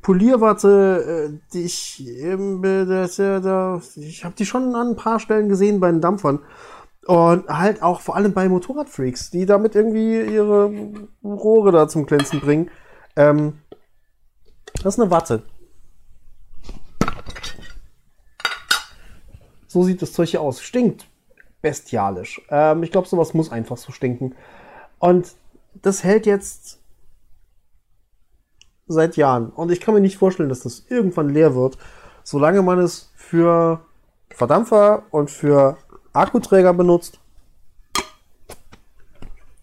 Polierwatte, 0.02 1.32
äh, 1.34 1.40
die 1.54 1.64
ich, 1.64 2.04
das, 2.64 3.20
äh, 3.20 4.02
ich 4.02 4.24
habe 4.24 4.36
die 4.38 4.46
schon 4.46 4.76
an 4.76 4.90
ein 4.90 4.96
paar 4.96 5.20
Stellen 5.20 5.50
gesehen 5.50 5.80
bei 5.80 5.92
den 5.92 6.02
Dampfern. 6.02 6.40
Und 7.06 7.50
halt 7.50 7.84
auch 7.84 8.00
vor 8.00 8.16
allem 8.16 8.34
bei 8.34 8.48
Motorradfreaks, 8.48 9.30
die 9.32 9.46
damit 9.46 9.76
irgendwie 9.76 10.22
ihre 10.22 10.72
Rohre 11.22 11.72
da 11.74 11.88
zum 11.90 12.06
Glänzen 12.06 12.40
bringen. 12.40 12.70
Ähm, 13.18 13.60
das 14.82 14.96
ist 14.96 15.02
eine 15.02 15.12
Watte. 15.12 15.44
So 19.74 19.82
sieht 19.82 20.04
das 20.04 20.14
Zeug 20.14 20.30
hier 20.30 20.42
aus. 20.42 20.62
Stinkt 20.62 21.08
bestialisch. 21.64 22.40
Ähm, 22.50 22.84
ich 22.84 22.92
glaube, 22.92 23.08
sowas 23.08 23.34
muss 23.34 23.52
einfach 23.52 23.76
so 23.76 23.92
stinken. 23.92 24.36
Und 25.00 25.34
das 25.82 26.04
hält 26.04 26.28
jetzt 26.28 26.80
seit 28.86 29.18
Jahren. 29.18 29.50
Und 29.50 29.72
ich 29.72 29.80
kann 29.82 29.96
mir 29.96 30.00
nicht 30.00 30.18
vorstellen, 30.18 30.50
dass 30.50 30.60
das 30.60 30.86
irgendwann 30.90 31.30
leer 31.30 31.56
wird, 31.56 31.80
solange 32.24 32.62
man 32.62 32.78
es 32.78 33.12
für 33.16 33.84
Verdampfer 34.30 35.06
und 35.10 35.32
für 35.32 35.78
Akkuträger 36.14 36.76
benutzt, 36.76 37.20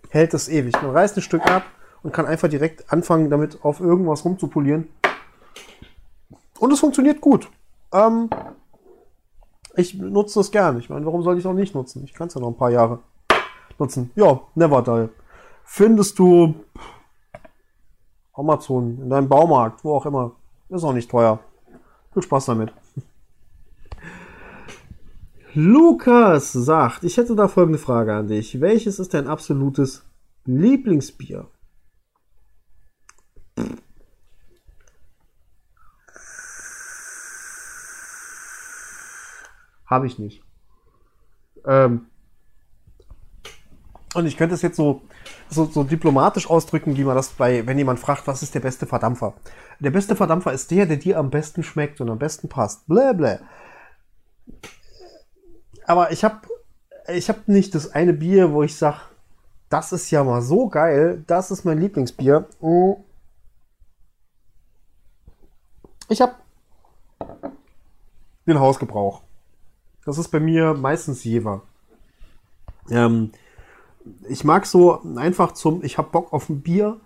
hält 0.09 0.35
es 0.35 0.49
ewig. 0.49 0.75
Man 0.83 0.91
reißt 0.91 1.19
ein 1.19 1.23
Stück 1.23 1.47
ab 1.49 1.63
und 2.03 2.13
kann 2.13 2.27
einfach 2.27 2.49
direkt 2.49 2.93
anfangen, 2.93 3.31
damit 3.31 3.65
auf 3.65 3.79
irgendwas 3.79 4.25
rumzupolieren. 4.25 4.89
Und 6.59 6.73
es 6.73 6.81
funktioniert 6.81 7.21
gut. 7.21 7.49
Ähm, 7.93 8.29
ich 9.77 9.95
nutze 9.95 10.41
das 10.41 10.51
gern. 10.51 10.79
Ich 10.79 10.91
meine, 10.91 11.07
warum 11.07 11.23
soll 11.23 11.35
ich 11.35 11.41
es 11.41 11.47
auch 11.47 11.55
nicht 11.55 11.75
nutzen? 11.75 12.05
Ich 12.05 12.15
kann 12.15 12.29
es 12.29 12.35
ja 12.35 12.41
noch 12.41 12.49
ein 12.49 12.57
paar 12.57 12.71
Jahre 12.71 13.01
nutzen. 13.79 14.11
Ja, 14.15 14.41
Never 14.55 14.83
Die. 14.83 15.09
Findest 15.65 16.19
du 16.19 16.55
Amazon, 18.33 18.99
in 19.03 19.11
deinem 19.11 19.29
Baumarkt, 19.29 19.85
wo 19.85 19.95
auch 19.95 20.07
immer. 20.07 20.33
Ist 20.69 20.85
auch 20.85 20.93
nicht 20.93 21.11
teuer. 21.11 21.41
Viel 22.13 22.23
Spaß 22.23 22.47
damit. 22.47 22.73
Lukas 25.55 26.53
sagt, 26.53 27.03
ich 27.05 27.17
hätte 27.17 27.35
da 27.35 27.49
folgende 27.49 27.79
Frage 27.79 28.15
an 28.15 28.29
dich. 28.29 28.61
Welches 28.61 28.99
ist 28.99 29.15
dein 29.15 29.27
absolutes 29.27 30.05
Lieblingsbier? 30.45 31.47
Habe 39.91 40.07
ich 40.07 40.21
nicht. 40.21 40.43
Ähm, 41.67 42.07
und 44.15 44.27
ich 44.27 44.37
könnte 44.37 44.55
es 44.55 44.63
jetzt 44.63 44.77
so, 44.77 45.03
so, 45.49 45.67
so 45.67 45.85
diplomatisch 45.85 46.49
ausdrücken, 46.49 46.97
wie 46.97 47.05
man 47.05 47.17
das 47.17 47.31
bei, 47.31 47.67
wenn 47.67 47.79
jemand 47.79 47.99
fragt, 47.99 48.27
was 48.27 48.43
ist 48.43 48.55
der 48.55 48.61
beste 48.61 48.87
Verdampfer? 48.87 49.35
Der 49.81 49.91
beste 49.91 50.17
Verdampfer 50.17 50.53
ist 50.53 50.71
der, 50.71 50.87
der 50.87 50.97
dir 50.97 51.19
am 51.19 51.31
besten 51.31 51.63
schmeckt 51.63 52.01
und 52.01 52.09
am 52.09 52.19
besten 52.19 52.49
passt. 52.49 52.87
Blä, 52.87 53.13
blä. 53.15 53.39
Aber 55.87 56.13
ich 56.13 56.25
habe 56.25 56.41
ich 57.09 57.29
hab 57.29 57.49
nicht 57.49 57.75
das 57.75 57.93
eine 57.93 58.13
Bier, 58.13 58.53
wo 58.53 58.63
ich 58.63 58.77
sage, 58.77 59.01
das 59.69 59.93
ist 59.93 60.11
ja 60.11 60.23
mal 60.23 60.43
so 60.43 60.69
geil, 60.69 61.25
das 61.27 61.51
ist 61.51 61.65
mein 61.65 61.79
Lieblingsbier. 61.79 62.49
Hm. 62.61 62.97
Ich 66.09 66.21
habe 66.21 66.35
den 68.47 68.59
Hausgebrauch. 68.59 69.23
Das 70.05 70.19
ist 70.19 70.29
bei 70.29 70.41
mir 70.41 70.75
meistens 70.75 71.25
Jever. 71.25 71.63
Ähm, 72.91 73.33
ich 74.29 74.45
mag 74.45 74.67
so 74.67 75.01
einfach 75.17 75.53
zum, 75.53 75.85
ich 75.85 75.99
habe 75.99 76.11
Bock 76.11 76.33
auf 76.33 76.49
ein 76.49 76.63
Bier, 76.63 77.01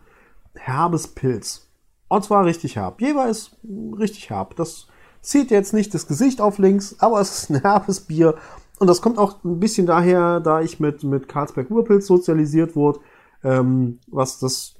herbes 0.54 1.08
Pilz. 1.08 1.68
Und 2.08 2.24
zwar 2.24 2.44
richtig 2.44 2.76
herb. 2.76 3.00
Jever 3.00 3.28
ist 3.28 3.56
richtig 3.98 4.30
herb. 4.30 4.56
Das 4.56 4.86
zieht 5.20 5.50
jetzt 5.50 5.72
nicht 5.72 5.94
das 5.94 6.06
Gesicht 6.06 6.40
auf 6.40 6.58
links, 6.58 6.96
aber 7.00 7.20
es 7.20 7.42
ist 7.42 7.50
ein 7.50 7.60
herbes 7.62 8.00
Bier. 8.00 8.36
Und 8.78 8.88
das 8.88 9.02
kommt 9.02 9.18
auch 9.18 9.42
ein 9.44 9.60
bisschen 9.60 9.86
daher, 9.86 10.40
da 10.40 10.60
ich 10.60 10.80
mit, 10.80 11.02
mit 11.02 11.28
Karlsberg 11.28 11.70
Urpilz 11.70 12.06
sozialisiert 12.06 12.76
wurde, 12.76 13.00
ähm, 13.42 13.98
was 14.06 14.38
das 14.38 14.74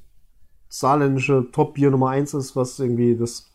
saarländische 0.68 1.48
Top-Bier 1.52 1.90
Nummer 1.90 2.10
eins 2.10 2.34
ist, 2.34 2.56
was 2.56 2.78
irgendwie 2.78 3.16
das, 3.16 3.50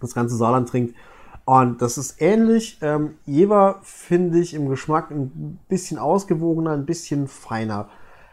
das 0.00 0.14
ganze 0.14 0.36
Saarland 0.36 0.68
trinkt. 0.68 0.94
Und 1.50 1.82
das 1.82 1.98
ist 1.98 2.22
ähnlich. 2.22 2.78
Ähm, 2.80 3.16
Jever 3.26 3.80
finde 3.82 4.38
ich 4.38 4.54
im 4.54 4.68
Geschmack 4.68 5.10
ein 5.10 5.58
bisschen 5.68 5.98
ausgewogener, 5.98 6.70
ein 6.70 6.86
bisschen 6.86 7.26
feiner. 7.26 7.88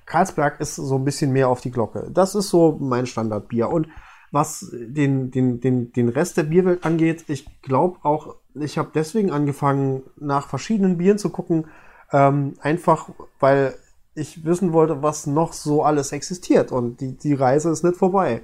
Karlsberg 0.05 0.61
ist 0.61 0.75
so 0.75 0.93
ein 0.97 1.03
bisschen 1.03 1.31
mehr 1.31 1.49
auf 1.49 1.59
die 1.59 1.71
Glocke. 1.71 2.11
Das 2.13 2.35
ist 2.35 2.49
so 2.49 2.77
mein 2.79 3.07
Standardbier. 3.07 3.69
Und 3.69 3.87
was 4.31 4.71
den, 4.71 5.31
den, 5.31 5.59
den, 5.61 5.91
den 5.93 6.09
Rest 6.09 6.37
der 6.37 6.43
Bierwelt 6.43 6.85
angeht, 6.85 7.23
ich 7.27 7.59
glaube 7.63 7.97
auch, 8.03 8.35
ich 8.53 8.77
habe 8.77 8.91
deswegen 8.93 9.31
angefangen, 9.31 10.03
nach 10.17 10.47
verschiedenen 10.47 10.99
Bieren 10.99 11.17
zu 11.17 11.31
gucken, 11.31 11.65
ähm, 12.11 12.53
einfach 12.61 13.09
weil 13.39 13.73
ich 14.13 14.45
wissen 14.45 14.73
wollte, 14.73 15.01
was 15.01 15.25
noch 15.25 15.53
so 15.53 15.83
alles 15.83 16.11
existiert. 16.11 16.71
Und 16.71 17.01
die, 17.01 17.17
die 17.17 17.33
Reise 17.33 17.71
ist 17.71 17.83
nicht 17.83 17.97
vorbei. 17.97 18.43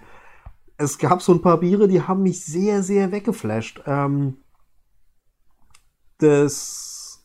Es 0.77 0.97
gab 0.97 1.21
so 1.21 1.31
ein 1.31 1.43
paar 1.43 1.59
Biere, 1.59 1.87
die 1.87 2.01
haben 2.01 2.23
mich 2.23 2.43
sehr, 2.43 2.81
sehr 2.81 3.11
weggeflasht. 3.11 3.83
Ähm, 3.85 4.37
des 6.23 7.23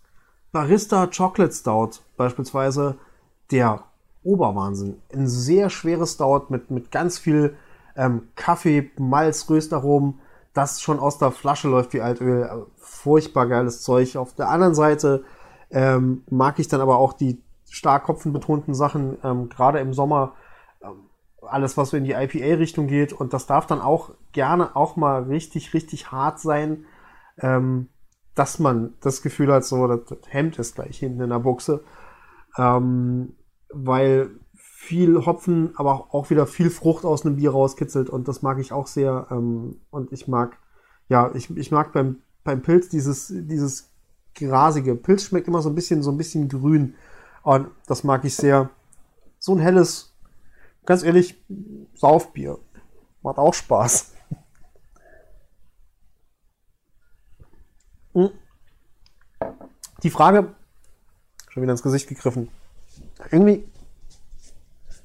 Barista 0.52 1.06
Chocolate 1.06 1.54
Stout 1.54 2.00
beispielsweise 2.16 2.96
der 3.50 3.84
Oberwahnsinn. 4.24 5.00
Ein 5.12 5.28
sehr 5.28 5.70
schweres 5.70 6.14
Stout 6.14 6.46
mit, 6.48 6.70
mit 6.70 6.90
ganz 6.90 7.18
viel 7.18 7.56
ähm, 7.96 8.28
Kaffee, 8.34 8.90
Malz, 8.98 9.48
Röstaromen, 9.48 10.20
das 10.52 10.82
schon 10.82 10.98
aus 10.98 11.18
der 11.18 11.30
Flasche 11.30 11.68
läuft 11.68 11.92
wie 11.92 12.00
Altöl. 12.00 12.66
Furchtbar 12.76 13.46
geiles 13.46 13.82
Zeug. 13.82 14.16
Auf 14.16 14.34
der 14.34 14.48
anderen 14.48 14.74
Seite 14.74 15.24
ähm, 15.70 16.24
mag 16.28 16.58
ich 16.58 16.68
dann 16.68 16.80
aber 16.80 16.98
auch 16.98 17.12
die 17.12 17.40
stark 17.70 18.04
kopfenbetonten 18.04 18.74
Sachen, 18.74 19.18
ähm, 19.22 19.48
gerade 19.48 19.78
im 19.78 19.92
Sommer, 19.94 20.32
ähm, 20.82 21.10
alles, 21.42 21.76
was 21.76 21.90
so 21.90 21.96
in 21.96 22.04
die 22.04 22.12
IPA-Richtung 22.12 22.88
geht. 22.88 23.12
Und 23.12 23.32
das 23.32 23.46
darf 23.46 23.66
dann 23.66 23.80
auch 23.80 24.10
gerne 24.32 24.74
auch 24.74 24.96
mal 24.96 25.22
richtig, 25.22 25.74
richtig 25.74 26.10
hart 26.10 26.40
sein. 26.40 26.84
Ähm, 27.40 27.88
dass 28.38 28.58
man 28.58 28.94
das 29.00 29.22
Gefühl 29.22 29.52
hat, 29.52 29.64
so, 29.64 29.86
das, 29.86 30.00
Hemd 30.28 30.58
ist 30.58 30.76
gleich 30.76 30.98
hinten 30.98 31.22
in 31.22 31.30
der 31.30 31.40
Buchse. 31.40 31.82
Ähm, 32.56 33.34
weil 33.70 34.30
viel 34.54 35.26
Hopfen, 35.26 35.72
aber 35.76 36.14
auch 36.14 36.30
wieder 36.30 36.46
viel 36.46 36.70
Frucht 36.70 37.04
aus 37.04 37.26
einem 37.26 37.36
Bier 37.36 37.50
rauskitzelt 37.50 38.08
und 38.08 38.28
das 38.28 38.42
mag 38.42 38.58
ich 38.58 38.72
auch 38.72 38.86
sehr. 38.86 39.26
Ähm, 39.30 39.80
und 39.90 40.12
ich 40.12 40.28
mag, 40.28 40.58
ja, 41.08 41.32
ich, 41.34 41.54
ich 41.56 41.72
mag 41.72 41.92
beim, 41.92 42.18
beim 42.44 42.62
Pilz 42.62 42.88
dieses, 42.88 43.26
dieses 43.28 43.90
grasige. 44.36 44.94
Pilz 44.94 45.24
schmeckt 45.24 45.48
immer 45.48 45.62
so 45.62 45.68
ein 45.68 45.74
bisschen, 45.74 46.02
so 46.02 46.12
ein 46.12 46.16
bisschen 46.16 46.48
grün. 46.48 46.94
Und 47.42 47.68
das 47.86 48.04
mag 48.04 48.24
ich 48.24 48.36
sehr. 48.36 48.70
So 49.40 49.54
ein 49.54 49.58
helles, 49.58 50.14
ganz 50.86 51.02
ehrlich, 51.02 51.42
Saufbier. 51.94 52.58
Macht 53.22 53.38
auch 53.38 53.54
Spaß. 53.54 54.12
Die 60.02 60.10
Frage, 60.10 60.54
schon 61.48 61.62
wieder 61.62 61.72
ins 61.72 61.82
Gesicht 61.82 62.08
gegriffen. 62.08 62.48
Irgendwie, 63.30 63.64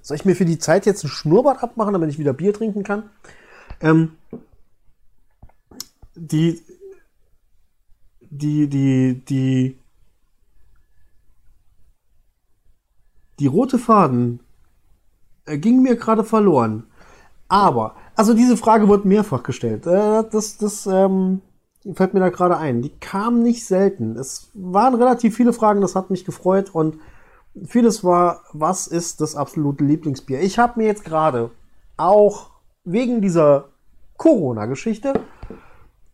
soll 0.02 0.18
ich 0.18 0.26
mir 0.26 0.36
für 0.36 0.46
die 0.46 0.60
Zeit 0.60 0.86
jetzt 0.86 1.04
ein 1.04 1.10
Schnurrbart 1.10 1.64
abmachen, 1.64 1.94
damit 1.94 2.10
ich 2.10 2.20
wieder 2.20 2.34
Bier 2.34 2.54
trinken 2.54 2.84
kann? 2.84 3.10
Ähm, 3.82 4.18
die, 6.16 6.62
die, 8.22 8.68
die, 8.68 9.24
die, 9.26 9.80
die 13.40 13.48
rote 13.48 13.80
Faden 13.80 14.42
äh, 15.46 15.58
ging 15.58 15.82
mir 15.82 15.96
gerade 15.96 16.24
verloren. 16.24 16.88
Aber, 17.48 17.96
also 18.16 18.34
diese 18.34 18.58
Frage 18.58 18.88
wurde 18.88 19.08
mehrfach 19.08 19.44
gestellt. 19.44 19.86
Äh, 19.86 20.24
das, 20.30 20.58
das, 20.58 20.86
ähm, 20.86 21.42
fällt 21.94 22.14
mir 22.14 22.20
da 22.20 22.30
gerade 22.30 22.58
ein. 22.58 22.82
Die 22.82 22.98
kamen 23.00 23.44
nicht 23.44 23.66
selten. 23.66 24.18
Es 24.18 24.50
waren 24.54 24.96
relativ 24.96 25.36
viele 25.36 25.54
Fragen, 25.54 25.82
das 25.82 25.96
hat 25.96 26.10
mich 26.10 26.26
gefreut 26.26 26.74
und 26.74 26.98
vieles 27.66 28.04
war, 28.04 28.42
was 28.54 28.88
ist 28.88 29.22
das 29.22 29.36
absolute 29.36 29.84
Lieblingsbier? 29.84 30.42
Ich 30.42 30.60
habe 30.60 30.80
mir 30.80 30.88
jetzt 30.88 31.06
gerade 31.06 31.52
auch 31.98 32.52
wegen 32.84 33.22
dieser 33.22 33.66
Corona-Geschichte 34.18 35.14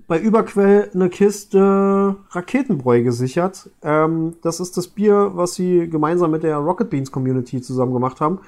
bei 0.07 0.19
Überquell 0.19 0.89
eine 0.93 1.09
Kiste 1.09 2.15
Raketenbräu 2.31 3.03
gesichert. 3.03 3.69
Ähm, 3.83 4.37
das 4.41 4.59
ist 4.59 4.75
das 4.75 4.87
Bier, 4.87 5.31
was 5.35 5.53
sie 5.53 5.87
gemeinsam 5.87 6.31
mit 6.31 6.43
der 6.43 6.57
Rocket 6.57 6.89
Beans 6.89 7.11
Community 7.11 7.61
zusammen 7.61 7.93
gemacht 7.93 8.19
haben, 8.19 8.39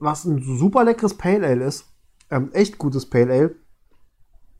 was 0.00 0.24
ein 0.24 0.42
super 0.42 0.84
leckeres 0.84 1.14
Pale 1.14 1.46
Ale 1.46 1.64
ist. 1.64 1.86
Ähm, 2.30 2.48
echt 2.54 2.78
gutes 2.78 3.04
Pale 3.04 3.30
Ale. 3.30 3.54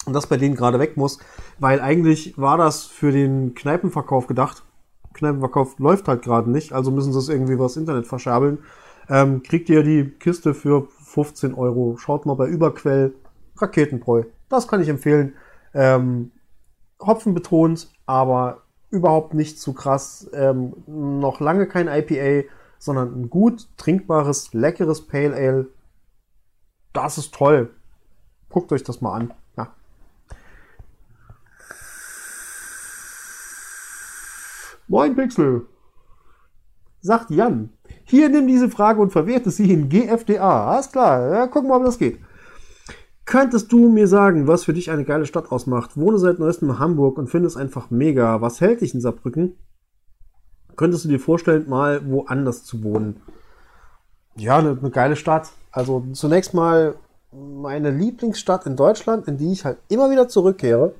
Und 0.04 0.14
das 0.14 0.26
bei 0.26 0.36
denen 0.36 0.56
gerade 0.56 0.78
weg 0.78 0.96
muss, 0.96 1.18
weil 1.58 1.80
eigentlich 1.80 2.36
war 2.36 2.58
das 2.58 2.84
für 2.84 3.12
den 3.12 3.54
Kneipenverkauf 3.54 4.26
gedacht. 4.26 4.64
Kneipenverkauf 5.14 5.78
läuft 5.78 6.08
halt 6.08 6.22
gerade 6.22 6.50
nicht, 6.50 6.72
also 6.72 6.90
müssen 6.90 7.12
sie 7.12 7.18
es 7.18 7.28
irgendwie 7.28 7.58
was 7.58 7.76
Internet 7.76 8.06
verschabeln. 8.06 8.58
Ähm, 9.08 9.42
kriegt 9.42 9.68
ihr 9.68 9.82
die 9.82 10.10
Kiste 10.10 10.54
für 10.54 10.88
15 11.04 11.54
Euro. 11.54 11.96
Schaut 11.98 12.26
mal 12.26 12.34
bei 12.34 12.46
Überquell 12.46 13.14
Raketenbräu. 13.56 14.24
Das 14.48 14.68
kann 14.68 14.80
ich 14.80 14.88
empfehlen. 14.88 15.34
Ähm, 15.74 16.32
Hopfen 17.00 17.34
betont, 17.34 17.90
aber 18.06 18.62
überhaupt 18.90 19.34
nicht 19.34 19.60
zu 19.60 19.72
krass. 19.72 20.30
Ähm, 20.32 20.74
noch 20.86 21.40
lange 21.40 21.66
kein 21.66 21.88
IPA, 21.88 22.48
sondern 22.78 23.22
ein 23.22 23.30
gut 23.30 23.68
trinkbares, 23.76 24.52
leckeres 24.52 25.06
Pale 25.06 25.34
Ale. 25.34 25.68
Das 26.92 27.18
ist 27.18 27.34
toll. 27.34 27.70
Guckt 28.50 28.72
euch 28.72 28.84
das 28.84 29.00
mal 29.00 29.14
an. 29.14 29.34
Ja. 29.56 29.74
Moin 34.92 35.16
Pixel, 35.16 35.62
sagt 37.00 37.30
Jan. 37.30 37.70
Hier 38.04 38.28
nimm 38.28 38.46
diese 38.46 38.68
Frage 38.68 39.00
und 39.00 39.10
verwerte 39.10 39.50
sie 39.50 39.72
in 39.72 39.88
GFDA. 39.88 40.66
Alles 40.70 40.92
klar, 40.92 41.32
ja, 41.32 41.46
gucken 41.46 41.70
wir 41.70 41.78
mal, 41.78 41.78
ob 41.78 41.86
das 41.86 41.96
geht. 41.96 42.20
Könntest 43.24 43.72
du 43.72 43.88
mir 43.88 44.06
sagen, 44.06 44.46
was 44.48 44.64
für 44.64 44.74
dich 44.74 44.90
eine 44.90 45.06
geile 45.06 45.24
Stadt 45.24 45.50
ausmacht? 45.50 45.96
Wohne 45.96 46.18
seit 46.18 46.38
neuestem 46.38 46.68
in 46.68 46.78
Hamburg 46.78 47.16
und 47.16 47.30
finde 47.30 47.46
es 47.46 47.56
einfach 47.56 47.88
mega. 47.88 48.42
Was 48.42 48.60
hält 48.60 48.82
dich 48.82 48.92
in 48.92 49.00
Saarbrücken? 49.00 49.56
Könntest 50.76 51.06
du 51.06 51.08
dir 51.08 51.20
vorstellen, 51.20 51.70
mal 51.70 52.06
woanders 52.10 52.64
zu 52.64 52.82
wohnen? 52.82 53.22
Ja, 54.36 54.58
eine, 54.58 54.76
eine 54.78 54.90
geile 54.90 55.16
Stadt. 55.16 55.52
Also 55.70 56.04
zunächst 56.12 56.52
mal 56.52 56.96
meine 57.32 57.90
Lieblingsstadt 57.92 58.66
in 58.66 58.76
Deutschland, 58.76 59.26
in 59.26 59.38
die 59.38 59.52
ich 59.52 59.64
halt 59.64 59.78
immer 59.88 60.10
wieder 60.10 60.28
zurückkehre, 60.28 60.94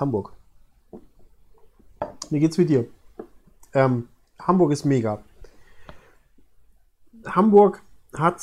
Hamburg. 0.00 0.32
Mir 2.30 2.40
geht's 2.40 2.58
wie 2.58 2.66
dir. 2.66 2.88
Ähm, 3.72 4.08
Hamburg 4.40 4.72
ist 4.72 4.84
mega. 4.84 5.22
Hamburg 7.24 7.82
hat 8.12 8.40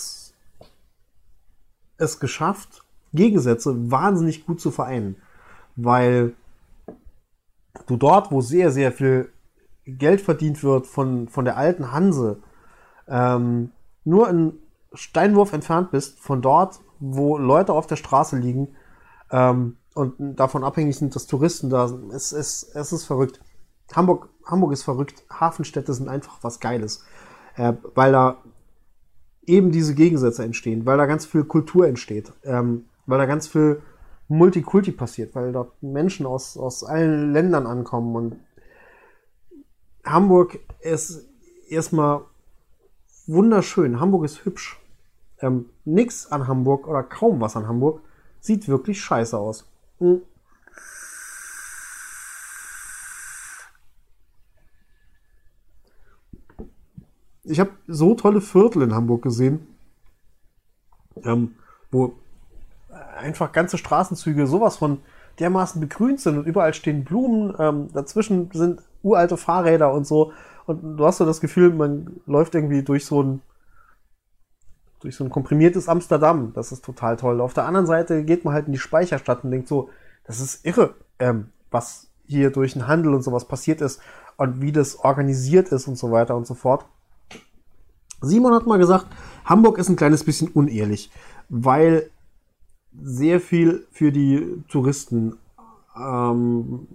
es 1.98 2.20
geschafft, 2.20 2.84
Gegensätze 3.14 3.92
wahnsinnig 3.92 4.46
gut 4.46 4.60
zu 4.60 4.72
vereinen. 4.72 5.16
Weil 5.76 6.36
du 7.88 7.98
dort, 7.98 8.32
wo 8.32 8.42
sehr, 8.42 8.72
sehr 8.72 8.92
viel 8.92 9.32
Geld 9.86 10.22
verdient 10.22 10.64
wird 10.64 10.88
von, 10.88 11.28
von 11.28 11.46
der 11.46 11.58
alten 11.58 11.92
Hanse, 11.92 12.42
ähm, 13.08 13.72
nur 14.04 14.28
ein 14.28 14.54
Steinwurf 14.94 15.54
entfernt 15.54 15.92
bist 15.92 16.20
von 16.20 16.42
dort, 16.42 16.80
wo 17.00 17.38
Leute 17.38 17.74
auf 17.74 17.88
der 17.88 17.96
Straße 17.96 18.38
liegen 18.38 18.76
ähm, 19.32 19.78
und 19.94 20.16
davon 20.36 20.64
abhängig 20.64 20.98
sind, 20.98 21.16
dass 21.16 21.28
Touristen 21.28 21.70
da 21.70 21.88
sind. 21.88 22.12
Es, 22.12 22.32
es, 22.32 22.64
es 22.74 22.92
ist 22.92 23.06
verrückt. 23.06 23.40
Hamburg, 23.94 24.30
Hamburg 24.46 24.74
ist 24.74 24.84
verrückt. 24.84 25.24
Hafenstädte 25.30 25.94
sind 25.94 26.10
einfach 26.10 26.40
was 26.42 26.60
Geiles. 26.60 27.04
Äh, 27.56 27.74
weil 27.94 28.12
da 28.12 28.38
eben 29.46 29.72
diese 29.72 29.94
Gegensätze 29.94 30.44
entstehen, 30.44 30.86
weil 30.86 30.98
da 30.98 31.06
ganz 31.06 31.26
viel 31.26 31.44
Kultur 31.44 31.88
entsteht, 31.88 32.32
ähm, 32.44 32.86
weil 33.06 33.20
da 33.20 33.26
ganz 33.26 33.48
viel 33.48 33.82
Multikulti 34.28 34.92
passiert, 34.92 35.36
weil 35.36 35.52
dort 35.52 35.84
Menschen 35.84 36.26
aus, 36.26 36.58
aus 36.58 36.84
allen 36.84 37.34
Ländern 37.34 37.68
ankommen 37.68 38.16
und 38.16 38.36
Hamburg 40.06 40.60
ist 40.82 41.28
erstmal 41.70 42.22
wunderschön. 43.28 44.00
Hamburg 44.00 44.26
ist 44.26 44.46
hübsch. 44.46 44.80
Ähm, 45.40 45.70
nix 45.86 46.28
an 46.28 46.48
Hamburg 46.48 46.88
oder 46.88 47.04
kaum 47.04 47.42
was 47.42 47.56
an 47.56 47.68
Hamburg 47.68 48.02
sieht 48.40 48.68
wirklich 48.68 49.02
scheiße 49.02 49.38
aus. 49.38 49.70
Ich 57.44 57.60
habe 57.60 57.72
so 57.88 58.16
tolle 58.16 58.42
Viertel 58.42 58.84
in 58.84 58.94
Hamburg 58.94 59.22
gesehen, 59.22 59.68
ähm, 61.24 61.56
wo 61.92 62.14
einfach 63.18 63.52
ganze 63.52 63.78
Straßenzüge 63.78 64.48
sowas 64.48 64.78
von 64.78 65.00
dermaßen 65.40 65.82
begrünt 65.82 66.20
sind 66.20 66.38
und 66.38 66.46
überall 66.46 66.74
stehen 66.74 67.04
Blumen, 67.04 67.56
ähm, 67.60 67.90
dazwischen 67.94 68.50
sind 68.54 68.82
uralte 69.02 69.38
Fahrräder 69.38 69.94
und 69.94 70.06
so. 70.06 70.32
Und 70.66 70.98
du 70.98 71.06
hast 71.06 71.18
so 71.18 71.26
das 71.26 71.42
Gefühl, 71.42 71.74
man 71.74 72.22
läuft 72.26 72.56
irgendwie 72.56 72.84
durch 72.84 73.06
so 73.06 73.22
ein 73.22 73.42
durch 75.04 75.16
so 75.16 75.24
ein 75.24 75.30
komprimiertes 75.30 75.90
Amsterdam. 75.90 76.54
Das 76.54 76.72
ist 76.72 76.84
total 76.84 77.18
toll. 77.18 77.42
Auf 77.42 77.54
der 77.54 77.66
anderen 77.66 77.86
Seite 77.86 78.24
geht 78.24 78.46
man 78.46 78.54
halt 78.54 78.68
in 78.68 78.72
die 78.72 78.80
Speicherstadt 78.80 79.44
und 79.44 79.52
denkt 79.52 79.68
so, 79.68 79.90
das 80.26 80.40
ist 80.40 80.66
irre, 80.66 80.96
ähm, 81.20 81.50
was 81.72 82.08
hier 82.26 82.50
durch 82.50 82.74
den 82.74 82.88
Handel 82.88 83.14
und 83.14 83.22
sowas 83.22 83.46
passiert 83.46 83.82
ist 83.82 84.00
und 84.38 84.62
wie 84.62 84.72
das 84.72 85.00
organisiert 85.00 85.70
ist 85.70 85.88
und 85.88 85.98
so 85.98 86.12
weiter 86.12 86.36
und 86.36 86.48
so 86.48 86.54
fort. 86.54 86.86
Simon 88.22 88.54
hat 88.54 88.66
mal 88.66 88.80
gesagt, 88.80 89.08
Hamburg 89.44 89.78
ist 89.78 89.90
ein 89.90 89.98
kleines 89.98 90.24
bisschen 90.24 90.48
unehrlich, 90.48 91.12
weil 91.50 92.10
sehr 93.02 93.42
viel 93.42 93.86
für 93.92 94.12
die 94.12 94.64
Touristen 94.70 95.38
ähm, 95.98 96.88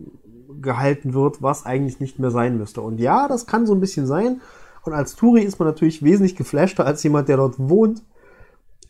gehalten 0.62 1.12
wird, 1.12 1.42
was 1.42 1.66
eigentlich 1.66 2.00
nicht 2.00 2.18
mehr 2.18 2.30
sein 2.30 2.56
müsste. 2.56 2.80
Und 2.80 2.98
ja, 2.98 3.28
das 3.28 3.46
kann 3.46 3.66
so 3.66 3.74
ein 3.74 3.80
bisschen 3.80 4.06
sein. 4.06 4.40
Und 4.89 4.95
als 4.95 5.14
Touri 5.16 5.43
ist 5.43 5.59
man 5.59 5.68
natürlich 5.68 6.03
wesentlich 6.03 6.34
geflashter 6.34 6.86
als 6.86 7.03
jemand, 7.03 7.28
der 7.28 7.36
dort 7.36 7.57
wohnt. 7.59 8.03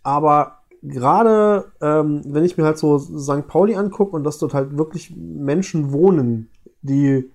Aber 0.03 0.59
gerade 0.83 1.73
ähm, 1.81 2.23
wenn 2.25 2.45
ich 2.45 2.57
mir 2.57 2.65
halt 2.65 2.79
so 2.79 2.99
St. 2.99 3.47
Pauli 3.49 3.75
angucke 3.75 4.15
und 4.15 4.25
dass 4.25 4.39
dort 4.39 4.55
halt 4.55 4.79
wirklich 4.79 5.15
Menschen 5.17 5.93
wohnen, 5.93 6.51
die 6.83 7.31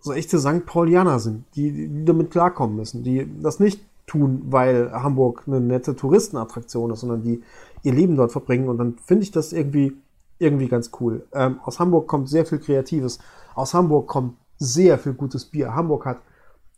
so 0.00 0.12
echte 0.12 0.38
St. 0.38 0.66
Paulianer 0.66 1.18
sind, 1.18 1.44
die, 1.54 1.70
die 1.70 2.04
damit 2.04 2.30
klarkommen 2.30 2.76
müssen, 2.76 3.02
die 3.02 3.28
das 3.42 3.60
nicht 3.60 3.84
tun, 4.06 4.42
weil 4.46 4.92
Hamburg 4.92 5.44
eine 5.46 5.60
nette 5.60 5.96
Touristenattraktion 5.96 6.90
ist, 6.90 7.00
sondern 7.00 7.22
die 7.22 7.42
ihr 7.82 7.92
Leben 7.92 8.16
dort 8.16 8.32
verbringen. 8.32 8.68
Und 8.68 8.78
dann 8.78 8.96
finde 8.98 9.22
ich 9.22 9.30
das 9.30 9.52
irgendwie, 9.52 9.96
irgendwie 10.38 10.68
ganz 10.68 10.90
cool. 11.00 11.26
Ähm, 11.32 11.58
aus 11.62 11.78
Hamburg 11.78 12.06
kommt 12.06 12.28
sehr 12.28 12.44
viel 12.44 12.58
Kreatives. 12.58 13.18
Aus 13.54 13.72
Hamburg 13.72 14.06
kommt 14.06 14.34
sehr 14.58 14.98
viel 14.98 15.14
gutes 15.14 15.44
Bier. 15.44 15.74
Hamburg 15.74 16.06
hat 16.06 16.20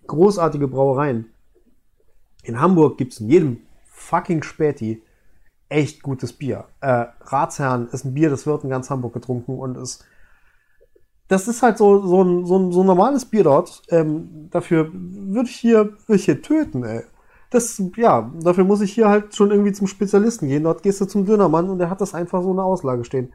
großartige 0.07 0.68
Brauereien. 0.68 1.33
In 2.43 2.61
Hamburg 2.61 2.99
gibt 2.99 3.12
es 3.12 3.20
in 3.20 3.29
jedem 3.29 3.59
fucking 3.87 4.43
Späti 4.43 5.03
echt 5.68 6.03
gutes 6.03 6.33
Bier. 6.33 6.66
Äh, 6.81 7.07
Ratsherrn 7.20 7.89
ist 7.89 8.05
ein 8.05 8.14
Bier, 8.14 8.31
das 8.31 8.47
wird 8.47 8.64
in 8.64 8.70
ganz 8.70 8.89
Hamburg 8.89 9.14
getrunken 9.14 9.59
und 9.59 9.77
ist 9.77 10.05
das 11.29 11.49
ist 11.49 11.62
halt 11.62 11.79
so, 11.79 12.07
so, 12.07 12.22
ein, 12.22 12.47
so, 12.47 12.59
ein, 12.59 12.72
so 12.72 12.83
ein 12.83 12.87
normales 12.87 13.24
Bier 13.24 13.45
dort. 13.45 13.83
Ähm, 13.89 14.49
dafür 14.51 14.91
würde 14.93 15.49
ich 15.49 15.57
hier, 15.57 15.93
würde 16.07 16.16
ich 16.16 16.24
hier 16.24 16.41
töten, 16.41 16.85
ey. 16.85 17.03
Das, 17.51 17.81
ja, 17.97 18.31
dafür 18.41 18.64
muss 18.64 18.81
ich 18.81 18.93
hier 18.93 19.09
halt 19.09 19.35
schon 19.35 19.51
irgendwie 19.51 19.72
zum 19.72 19.87
Spezialisten 19.87 20.49
gehen. 20.49 20.64
Dort 20.64 20.83
gehst 20.83 21.01
du 21.01 21.05
zum 21.05 21.24
Dönermann 21.24 21.68
und 21.68 21.79
der 21.79 21.91
hat 21.91 22.01
das 22.01 22.14
einfach 22.14 22.43
so 22.43 22.51
eine 22.51 22.62
Auslage 22.62 23.05
stehen. 23.05 23.33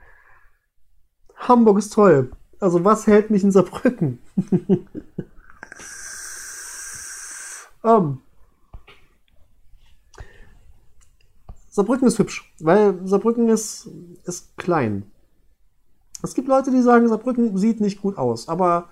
Hamburg 1.35 1.79
ist 1.79 1.93
toll. 1.93 2.31
Also 2.61 2.85
was 2.85 3.07
hält 3.07 3.31
mich 3.31 3.43
in 3.43 3.51
Saarbrücken? 3.51 4.19
um. 4.49 4.87
Ähm. 7.83 8.19
Saarbrücken 11.69 12.07
ist 12.07 12.19
hübsch, 12.19 12.53
weil 12.59 12.99
Saarbrücken 13.07 13.49
ist, 13.49 13.89
ist 14.25 14.55
klein. 14.57 15.09
Es 16.21 16.35
gibt 16.35 16.47
Leute, 16.47 16.69
die 16.69 16.81
sagen, 16.81 17.07
Saarbrücken 17.07 17.57
sieht 17.57 17.81
nicht 17.81 18.01
gut 18.01 18.19
aus, 18.19 18.47
aber 18.47 18.89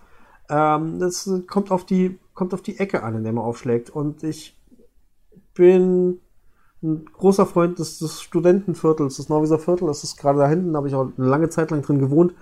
ähm, 0.49 0.97
das 0.97 1.30
kommt 1.45 1.70
auf 1.70 1.86
die 1.86 2.17
kommt 2.34 2.55
auf 2.55 2.63
die 2.63 2.80
Ecke 2.80 3.03
an, 3.03 3.17
in 3.17 3.24
der 3.24 3.34
man 3.34 3.43
aufschlägt. 3.43 3.91
Und 3.91 4.24
ich 4.24 4.57
bin 5.53 6.20
ein 6.82 7.05
großer 7.05 7.45
Freund 7.45 7.78
des, 7.78 7.99
des 7.99 8.22
Studentenviertels, 8.22 9.17
des 9.17 9.30
Norwieser 9.30 9.59
Viertel. 9.59 9.88
Das 9.88 10.03
ist 10.03 10.17
gerade 10.17 10.39
da 10.39 10.47
hinten, 10.47 10.74
da 10.74 10.78
habe 10.78 10.88
ich 10.88 10.95
auch 10.95 11.11
eine 11.15 11.28
lange 11.28 11.49
Zeit 11.49 11.70
lang 11.70 11.84
drin 11.84 11.99
gewohnt 11.99 12.34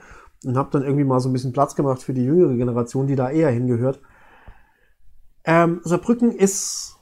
und 0.43 0.57
habe 0.57 0.69
dann 0.71 0.83
irgendwie 0.83 1.03
mal 1.03 1.19
so 1.19 1.29
ein 1.29 1.33
bisschen 1.33 1.53
Platz 1.53 1.75
gemacht 1.75 2.01
für 2.01 2.13
die 2.13 2.23
jüngere 2.23 2.55
Generation, 2.55 3.07
die 3.07 3.15
da 3.15 3.29
eher 3.29 3.49
hingehört. 3.49 3.99
Ähm, 5.43 5.81
Saarbrücken 5.83 6.31
ist 6.31 6.97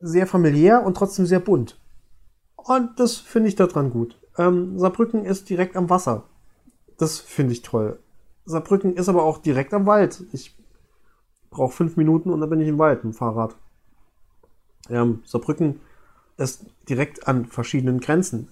sehr 0.00 0.26
familiär 0.26 0.84
und 0.84 0.96
trotzdem 0.96 1.26
sehr 1.26 1.40
bunt. 1.40 1.78
Und 2.56 2.98
das 2.98 3.16
finde 3.16 3.48
ich 3.48 3.56
daran 3.56 3.90
gut. 3.90 4.18
Ähm, 4.38 4.78
Saarbrücken 4.78 5.24
ist 5.24 5.48
direkt 5.48 5.76
am 5.76 5.88
Wasser. 5.88 6.24
Das 6.98 7.18
finde 7.18 7.52
ich 7.52 7.62
toll. 7.62 7.98
Saarbrücken 8.44 8.94
ist 8.94 9.08
aber 9.08 9.24
auch 9.24 9.38
direkt 9.38 9.74
am 9.74 9.86
Wald. 9.86 10.24
Ich 10.32 10.56
brauche 11.50 11.74
fünf 11.74 11.96
Minuten 11.96 12.30
und 12.30 12.40
dann 12.40 12.50
bin 12.50 12.60
ich 12.60 12.68
im 12.68 12.78
Wald 12.78 13.04
mit 13.04 13.14
dem 13.14 13.16
Fahrrad. 13.16 13.56
Ähm, 14.88 15.22
Saarbrücken 15.24 15.80
ist 16.36 16.66
direkt 16.88 17.28
an 17.28 17.46
verschiedenen 17.46 18.00
Grenzen. 18.00 18.48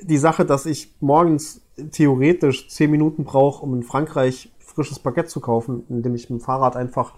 Die 0.00 0.18
Sache, 0.18 0.44
dass 0.44 0.66
ich 0.66 0.94
morgens 1.00 1.60
theoretisch 1.90 2.68
zehn 2.68 2.90
Minuten 2.90 3.24
brauche, 3.24 3.62
um 3.62 3.74
in 3.74 3.82
Frankreich 3.82 4.52
frisches 4.58 4.98
Baguette 4.98 5.28
zu 5.28 5.40
kaufen, 5.40 5.84
indem 5.88 6.14
ich 6.14 6.30
mit 6.30 6.40
dem 6.40 6.44
Fahrrad 6.44 6.76
einfach 6.76 7.14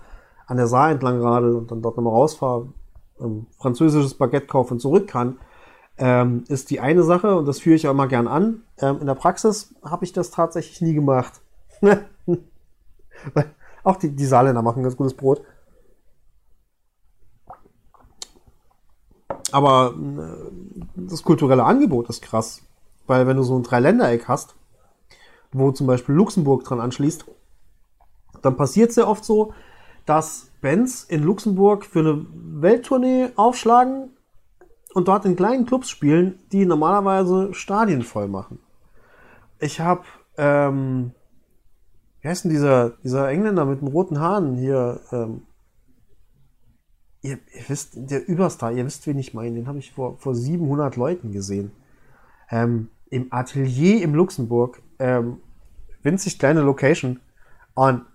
an 0.47 0.57
der 0.57 0.67
Saar 0.67 0.91
entlang 0.91 1.21
radel 1.21 1.55
und 1.55 1.71
dann 1.71 1.83
dort 1.83 1.97
nochmal 1.97 2.13
rausfahre, 2.13 2.73
ähm, 3.21 3.47
französisches 3.59 4.15
Baguette 4.15 4.47
kaufe 4.47 4.75
und 4.75 4.81
zurück 4.81 5.07
kann, 5.07 5.39
ähm, 5.99 6.45
ist 6.49 6.71
die 6.71 6.81
eine 6.81 7.03
Sache 7.03 7.37
und 7.37 7.47
das 7.47 7.61
führe 7.61 7.77
ich 7.77 7.87
auch 7.87 7.93
immer 7.93 8.09
gern 8.09 8.27
an. 8.27 8.63
Ähm, 8.79 8.99
in 9.01 9.07
der 9.07 9.15
Praxis 9.15 9.75
habe 9.83 10.05
ich 10.05 10.13
das 10.13 10.31
tatsächlich 10.31 10.81
nie 10.81 10.95
gemacht. 10.95 11.41
auch 13.85 13.97
die, 13.97 14.15
die 14.17 14.27
Saarländer 14.27 14.63
machen 14.63 14.83
ganz 14.83 14.97
gutes 14.97 15.15
Brot. 15.15 15.43
Aber 19.53 19.95
äh, 19.95 20.51
das 20.97 21.23
kulturelle 21.23 21.65
Angebot 21.65 22.09
ist 22.09 22.23
krass. 22.23 22.63
Weil 23.11 23.27
wenn 23.27 23.37
du 23.37 23.43
so 23.43 23.57
ein 23.57 23.65
Dreiländereck 23.65 24.29
hast, 24.29 24.55
wo 25.51 25.73
zum 25.73 25.89
Beispiel 25.89 26.15
Luxemburg 26.15 26.63
dran 26.63 26.79
anschließt, 26.79 27.25
dann 28.41 28.57
passiert 28.57 28.93
sehr 28.93 29.09
oft 29.09 29.25
so, 29.25 29.53
dass 30.07 30.53
Bands 30.61 31.03
in 31.03 31.25
Luxemburg 31.25 31.85
für 31.85 31.99
eine 31.99 32.25
Welttournee 32.33 33.31
aufschlagen 33.35 34.11
und 34.95 35.09
dort 35.09 35.25
in 35.25 35.35
kleinen 35.35 35.67
Clubs 35.67 35.91
spielen, 35.91 36.39
die 36.53 36.65
normalerweise 36.65 37.53
Stadien 37.53 38.03
voll 38.03 38.29
machen. 38.29 38.61
Ich 39.59 39.81
habe, 39.81 40.05
ähm, 40.37 41.11
wie 42.21 42.29
heißt 42.29 42.45
denn 42.45 42.53
dieser, 42.53 42.91
dieser 43.03 43.29
Engländer 43.29 43.65
mit 43.65 43.81
den 43.81 43.89
roten 43.89 44.21
Haaren 44.21 44.55
hier? 44.55 45.01
Ähm, 45.11 45.43
ihr, 47.23 47.39
ihr 47.55 47.65
wisst, 47.67 47.95
der 47.97 48.29
Überstar, 48.29 48.71
ihr 48.71 48.87
wisst, 48.87 49.05
wen 49.09 49.19
ich 49.19 49.35
meine, 49.35 49.57
den 49.57 49.67
habe 49.67 49.81
ich 49.81 49.91
vor, 49.91 50.17
vor 50.19 50.37
700 50.37 50.95
Leuten 50.95 51.33
gesehen. 51.33 51.73
Ähm, 52.53 52.89
Im 53.11 53.33
Atelier 53.33 54.03
im 54.03 54.15
Luxemburg, 54.15 54.81
ähm, 54.99 55.39
winzig 56.03 56.39
kleine 56.39 56.63
Location. 56.63 57.21
Und 57.75 58.07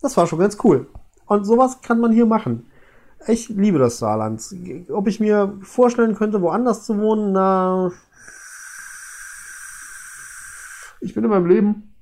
das 0.00 0.16
war 0.16 0.26
schon 0.26 0.38
ganz 0.38 0.58
cool. 0.64 0.88
Und 1.26 1.44
sowas 1.44 1.80
kann 1.80 2.00
man 2.00 2.12
hier 2.12 2.26
machen. 2.26 2.66
Ich 3.28 3.48
liebe 3.48 3.78
das 3.78 3.98
Saarland. 3.98 4.42
Ob 4.90 5.06
ich 5.06 5.20
mir 5.20 5.56
vorstellen 5.62 6.14
könnte, 6.14 6.40
woanders 6.40 6.86
zu 6.86 6.98
wohnen, 6.98 7.32
na. 7.32 7.92
Ich 11.00 11.14
bin 11.14 11.24
in 11.24 11.30
meinem 11.30 11.46
Leben 11.46 11.94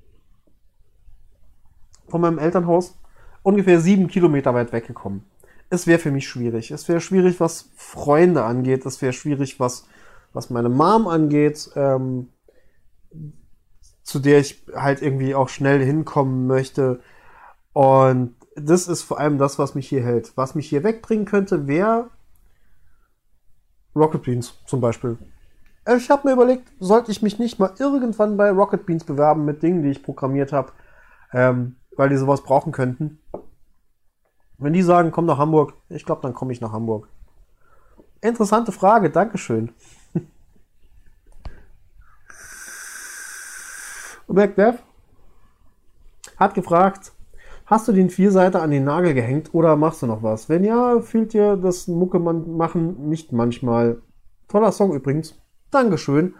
von 2.07 2.21
meinem 2.21 2.39
Elternhaus 2.39 2.97
ungefähr 3.43 3.79
sieben 3.79 4.07
Kilometer 4.07 4.53
weit 4.53 4.71
weggekommen. 4.73 5.23
Es 5.69 5.85
wäre 5.87 5.99
für 5.99 6.11
mich 6.11 6.27
schwierig. 6.27 6.71
Es 6.71 6.87
wäre 6.87 6.99
schwierig, 6.99 7.39
was 7.39 7.69
Freunde 7.75 8.43
angeht. 8.43 8.85
Es 8.85 9.01
wäre 9.01 9.13
schwierig, 9.13 9.59
was, 9.59 9.87
was 10.33 10.49
meine 10.49 10.69
Mom 10.69 11.07
angeht, 11.07 11.69
ähm, 11.75 12.29
zu 14.03 14.19
der 14.19 14.39
ich 14.39 14.65
halt 14.75 15.01
irgendwie 15.01 15.35
auch 15.35 15.49
schnell 15.49 15.83
hinkommen 15.83 16.47
möchte. 16.47 16.99
Und 17.73 18.35
das 18.55 18.87
ist 18.87 19.03
vor 19.03 19.19
allem 19.19 19.37
das, 19.37 19.59
was 19.59 19.75
mich 19.75 19.87
hier 19.87 20.03
hält. 20.03 20.35
Was 20.35 20.55
mich 20.55 20.67
hier 20.67 20.83
wegbringen 20.83 21.25
könnte, 21.25 21.67
wäre 21.67 22.09
Rocket 23.95 24.23
Beans 24.23 24.59
zum 24.65 24.81
Beispiel. 24.81 25.17
Ich 25.95 26.09
habe 26.09 26.27
mir 26.27 26.33
überlegt, 26.33 26.71
sollte 26.79 27.11
ich 27.11 27.21
mich 27.21 27.39
nicht 27.39 27.57
mal 27.57 27.73
irgendwann 27.79 28.37
bei 28.37 28.51
Rocket 28.51 28.85
Beans 28.85 29.03
bewerben 29.03 29.45
mit 29.45 29.63
Dingen, 29.63 29.81
die 29.81 29.89
ich 29.89 30.03
programmiert 30.03 30.53
habe, 30.53 30.71
ähm, 31.33 31.77
weil 31.95 32.09
die 32.09 32.17
sowas 32.17 32.43
brauchen 32.43 32.71
könnten. 32.71 33.19
Wenn 34.57 34.73
die 34.73 34.81
sagen, 34.81 35.11
komm 35.11 35.25
nach 35.25 35.37
Hamburg, 35.37 35.73
ich 35.87 36.05
glaube, 36.05 36.21
dann 36.21 36.33
komme 36.33 36.51
ich 36.51 36.61
nach 36.61 36.73
Hamburg. 36.73 37.07
Interessante 38.21 38.71
Frage, 38.71 39.09
Dankeschön. 39.09 39.71
MacDev 44.29 44.79
hat 46.37 46.53
gefragt, 46.53 47.11
Hast 47.69 47.87
du 47.87 47.91
den 47.91 48.09
Vierseiter 48.09 48.63
an 48.63 48.71
den 48.71 48.85
Nagel 48.85 49.13
gehängt 49.13 49.53
oder 49.53 49.75
machst 49.75 50.01
du 50.01 50.07
noch 50.07 50.23
was? 50.23 50.49
Wenn 50.49 50.63
ja, 50.63 51.01
fühlt 51.01 51.33
dir 51.33 51.55
das 51.55 51.87
Mucke 51.87 52.17
machen 52.17 53.07
nicht 53.09 53.31
manchmal. 53.31 54.01
Toller 54.47 54.71
Song 54.71 54.91
übrigens. 54.91 55.35
Dankeschön. 55.69 56.33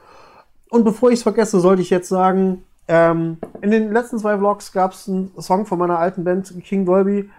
Und 0.71 0.85
bevor 0.85 1.09
ich 1.09 1.17
es 1.19 1.23
vergesse, 1.23 1.59
sollte 1.59 1.83
ich 1.83 1.91
jetzt 1.91 2.09
sagen, 2.09 2.63
ähm, 2.87 3.37
in 3.61 3.69
den 3.69 3.93
letzten 3.93 4.17
zwei 4.17 4.39
Vlogs 4.39 4.71
gab 4.71 4.93
es 4.93 5.07
einen 5.07 5.31
Song 5.39 5.67
von 5.67 5.77
meiner 5.77 5.99
alten 5.99 6.23
Band 6.23 6.51
King 6.63 6.83
Dolby. 6.87 7.29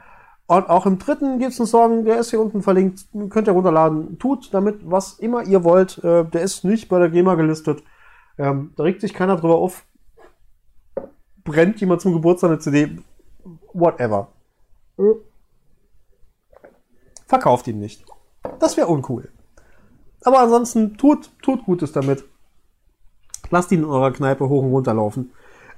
Und 0.46 0.70
auch 0.70 0.86
im 0.86 1.00
dritten 1.00 1.40
gibt 1.40 1.50
es 1.50 1.58
einen 1.58 1.66
Song, 1.66 2.04
der 2.04 2.20
ist 2.20 2.30
hier 2.30 2.40
unten 2.40 2.62
verlinkt. 2.62 3.06
Könnt 3.28 3.48
ihr 3.48 3.54
runterladen. 3.54 4.20
Tut 4.20 4.54
damit, 4.54 4.88
was 4.88 5.18
immer 5.18 5.42
ihr 5.42 5.64
wollt. 5.64 5.98
Äh, 6.04 6.26
der 6.26 6.42
ist 6.42 6.62
nicht 6.62 6.88
bei 6.88 7.00
der 7.00 7.08
GEMA 7.08 7.34
gelistet. 7.34 7.82
Ähm, 8.38 8.72
da 8.76 8.84
regt 8.84 9.00
sich 9.00 9.14
keiner 9.14 9.34
drüber 9.34 9.56
auf. 9.56 9.84
Brennt 11.44 11.80
jemand 11.80 12.00
zum 12.00 12.12
Geburtstag 12.12 12.50
eine 12.50 12.58
CD 12.58 12.98
whatever. 13.72 14.28
Verkauft 17.26 17.68
ihn 17.68 17.78
nicht. 17.78 18.04
Das 18.58 18.76
wäre 18.76 18.88
uncool. 18.88 19.30
Aber 20.22 20.40
ansonsten 20.40 20.96
tut, 20.96 21.30
tut 21.42 21.64
Gutes 21.64 21.92
damit. 21.92 22.24
Lasst 23.50 23.72
ihn 23.72 23.80
in 23.80 23.86
eurer 23.86 24.12
Kneipe 24.12 24.48
hoch 24.48 24.62
und 24.62 24.70
runter 24.70 24.94
laufen. 24.94 25.32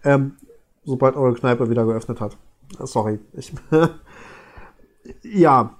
Ähm, 0.04 0.36
sobald 0.84 1.16
eure 1.16 1.34
Kneipe 1.34 1.70
wieder 1.70 1.84
geöffnet 1.84 2.20
hat. 2.20 2.36
Äh, 2.78 2.86
sorry. 2.86 3.20
Ich, 3.34 3.52
ja, 5.22 5.78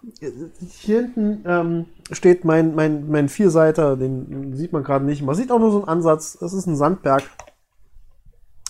hier 0.69 1.03
hinten 1.03 1.45
ähm, 1.47 1.87
steht 2.11 2.45
mein, 2.45 2.75
mein, 2.75 3.11
mein 3.11 3.29
Vierseiter, 3.29 3.97
den 3.97 4.55
sieht 4.55 4.73
man 4.73 4.85
gerade 4.85 5.05
nicht. 5.05 5.23
Man 5.23 5.35
sieht 5.35 5.51
auch 5.51 5.59
nur 5.59 5.73
so 5.73 5.79
einen 5.79 5.89
Ansatz. 5.89 6.39
Das 6.39 6.53
ist 6.53 6.67
ein 6.67 6.77
Sandberg. 6.77 7.25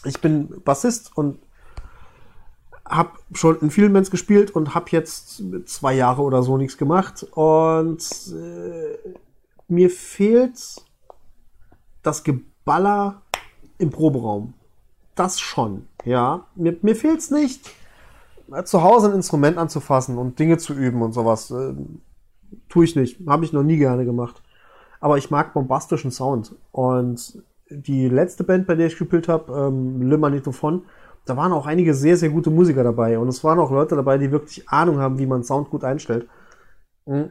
Ich 0.04 0.20
bin 0.20 0.62
Bassist 0.64 1.16
und 1.16 1.38
habe 2.84 3.12
schon 3.32 3.58
in 3.60 3.70
vielen 3.70 3.92
Bands 3.92 4.10
gespielt 4.10 4.50
und 4.50 4.74
habe 4.74 4.86
jetzt 4.90 5.42
zwei 5.66 5.94
Jahre 5.94 6.22
oder 6.22 6.42
so 6.42 6.56
nichts 6.56 6.76
gemacht. 6.76 7.26
Und 7.32 8.02
äh, 8.32 8.98
mir 9.68 9.90
fehlt 9.90 10.58
das 12.02 12.24
Geballer 12.24 13.22
im 13.78 13.90
Proberaum. 13.90 14.54
Das 15.14 15.40
schon, 15.40 15.86
ja. 16.04 16.46
Mir, 16.54 16.76
mir 16.82 16.96
fehlt 16.96 17.20
es 17.20 17.30
nicht, 17.30 17.70
zu 18.64 18.82
Hause 18.82 19.08
ein 19.08 19.14
Instrument 19.14 19.58
anzufassen 19.58 20.18
und 20.18 20.38
Dinge 20.38 20.58
zu 20.58 20.74
üben 20.74 21.02
und 21.02 21.12
sowas. 21.12 21.50
Äh, 21.50 21.74
tue 22.68 22.84
ich 22.84 22.96
nicht. 22.96 23.26
Habe 23.26 23.44
ich 23.44 23.52
noch 23.52 23.62
nie 23.62 23.76
gerne 23.78 24.04
gemacht. 24.04 24.42
Aber 25.00 25.18
ich 25.18 25.30
mag 25.30 25.54
bombastischen 25.54 26.10
Sound. 26.10 26.54
Und 26.70 27.42
die 27.68 28.08
letzte 28.08 28.44
Band, 28.44 28.66
bei 28.66 28.74
der 28.74 28.86
ich 28.86 28.98
gespielt 28.98 29.28
habe, 29.28 29.52
ähm, 29.52 30.02
Le 30.02 30.18
Magnetophon, 30.18 30.84
da 31.24 31.36
waren 31.36 31.52
auch 31.52 31.66
einige 31.66 31.94
sehr, 31.94 32.16
sehr 32.16 32.30
gute 32.30 32.50
Musiker 32.50 32.82
dabei. 32.82 33.18
Und 33.18 33.28
es 33.28 33.42
waren 33.44 33.58
auch 33.58 33.70
Leute 33.70 33.94
dabei, 33.94 34.18
die 34.18 34.30
wirklich 34.30 34.68
Ahnung 34.68 34.98
haben, 34.98 35.18
wie 35.18 35.26
man 35.26 35.44
Sound 35.44 35.70
gut 35.70 35.84
einstellt. 35.84 36.28
Mhm. 37.06 37.30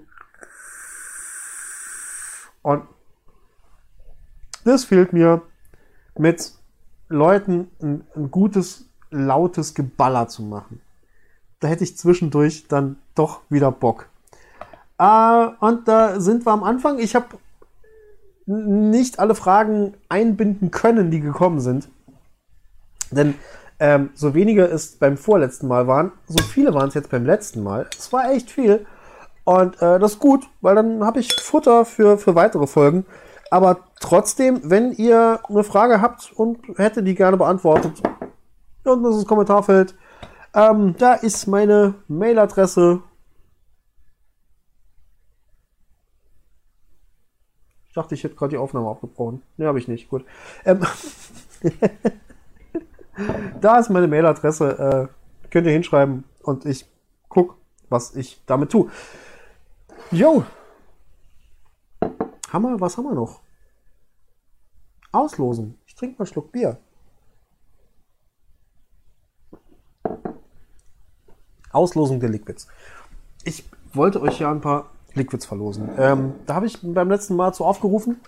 Und 2.61 2.83
das 4.63 4.85
fehlt 4.85 5.13
mir 5.13 5.41
mit 6.17 6.53
Leuten 7.09 7.69
ein, 7.81 8.05
ein 8.15 8.31
gutes, 8.31 8.89
lautes 9.09 9.73
Geballer 9.73 10.27
zu 10.27 10.43
machen. 10.43 10.81
Da 11.59 11.67
hätte 11.67 11.83
ich 11.83 11.97
zwischendurch 11.97 12.67
dann 12.67 12.97
doch 13.15 13.41
wieder 13.49 13.71
Bock. 13.71 14.07
Äh, 14.97 15.47
und 15.59 15.87
da 15.87 16.19
sind 16.19 16.45
wir 16.45 16.51
am 16.51 16.63
Anfang. 16.63 16.99
Ich 16.99 17.15
habe 17.15 17.37
nicht 18.45 19.19
alle 19.19 19.35
Fragen 19.35 19.93
einbinden 20.09 20.71
können, 20.71 21.11
die 21.11 21.19
gekommen 21.19 21.59
sind. 21.59 21.89
Denn 23.11 23.35
ähm, 23.79 24.11
so 24.13 24.33
weniger 24.33 24.71
es 24.71 24.97
beim 24.97 25.17
vorletzten 25.17 25.67
Mal 25.67 25.87
waren, 25.87 26.11
so 26.27 26.43
viele 26.43 26.73
waren 26.73 26.89
es 26.89 26.93
jetzt 26.93 27.09
beim 27.09 27.25
letzten 27.25 27.63
Mal. 27.63 27.87
Es 27.97 28.13
war 28.13 28.31
echt 28.31 28.51
viel. 28.51 28.85
Und 29.43 29.81
äh, 29.81 29.99
das 29.99 30.13
ist 30.13 30.19
gut, 30.19 30.47
weil 30.61 30.75
dann 30.75 31.03
habe 31.03 31.19
ich 31.19 31.33
Futter 31.33 31.85
für, 31.85 32.17
für 32.17 32.35
weitere 32.35 32.67
Folgen. 32.67 33.05
Aber 33.49 33.79
trotzdem, 33.99 34.61
wenn 34.63 34.93
ihr 34.93 35.39
eine 35.49 35.63
Frage 35.63 36.01
habt 36.01 36.31
und 36.33 36.59
hätte 36.77 37.03
die 37.03 37.15
gerne 37.15 37.37
beantwortet, 37.37 38.01
unten 38.85 39.05
ist 39.05 39.17
das 39.17 39.25
Kommentarfeld. 39.25 39.95
Ähm, 40.53 40.95
da 40.97 41.13
ist 41.13 41.47
meine 41.47 41.95
Mailadresse. 42.07 43.01
Ich 47.91 47.95
dachte, 47.95 48.15
ich 48.15 48.23
hätte 48.23 48.35
gerade 48.35 48.51
die 48.51 48.57
Aufnahme 48.57 48.89
abgebrochen. 48.89 49.41
Ne, 49.57 49.67
habe 49.67 49.77
ich 49.77 49.89
nicht. 49.89 50.07
Gut. 50.07 50.23
Ähm 50.63 50.79
Da 53.59 53.79
ist 53.79 53.89
meine 53.89 54.07
Mailadresse. 54.07 55.09
Äh, 55.11 55.49
könnt 55.49 55.67
ihr 55.67 55.73
hinschreiben 55.73 56.23
und 56.43 56.65
ich 56.65 56.89
guck, 57.27 57.57
was 57.89 58.15
ich 58.15 58.41
damit 58.45 58.71
tue. 58.71 58.89
Jo. 60.09 60.45
Hammer, 62.53 62.79
was 62.79 62.97
haben 62.97 63.07
wir 63.07 63.13
noch? 63.13 63.41
Auslosen. 65.11 65.77
Ich 65.85 65.93
trinke 65.95 66.15
mal 66.15 66.23
einen 66.23 66.31
Schluck 66.31 66.53
Bier. 66.53 66.77
Auslosung 71.73 72.21
der 72.21 72.29
Liquids. 72.29 72.69
Ich 73.43 73.69
wollte 73.91 74.21
euch 74.21 74.39
ja 74.39 74.49
ein 74.49 74.61
paar 74.61 74.89
Liquids 75.13 75.45
verlosen. 75.45 75.89
Ähm, 75.97 76.35
da 76.45 76.55
habe 76.55 76.65
ich 76.65 76.79
beim 76.81 77.09
letzten 77.09 77.35
Mal 77.35 77.53
zu 77.53 77.65
aufgerufen. 77.65 78.19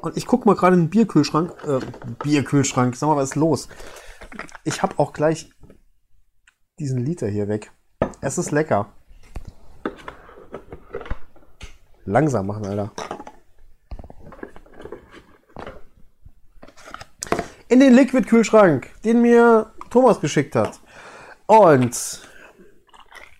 Und 0.00 0.16
ich 0.16 0.26
gucke 0.26 0.46
mal 0.46 0.54
gerade 0.54 0.76
in 0.76 0.84
den 0.84 0.90
Bierkühlschrank. 0.90 1.54
Äh, 1.66 1.80
Bierkühlschrank, 2.22 2.96
sag 2.96 3.08
mal, 3.08 3.16
was 3.16 3.30
ist 3.30 3.36
los? 3.36 3.68
Ich 4.64 4.82
habe 4.82 4.98
auch 4.98 5.12
gleich 5.12 5.50
diesen 6.78 6.98
Liter 6.98 7.26
hier 7.26 7.48
weg. 7.48 7.72
Es 8.20 8.38
ist 8.38 8.52
lecker. 8.52 8.92
Langsam 12.04 12.46
machen, 12.46 12.66
Alter. 12.66 12.92
In 17.68 17.80
den 17.80 17.92
Liquid-Kühlschrank, 17.92 18.88
den 19.04 19.20
mir 19.20 19.72
Thomas 19.90 20.20
geschickt 20.20 20.56
hat. 20.56 20.80
Und 21.46 22.27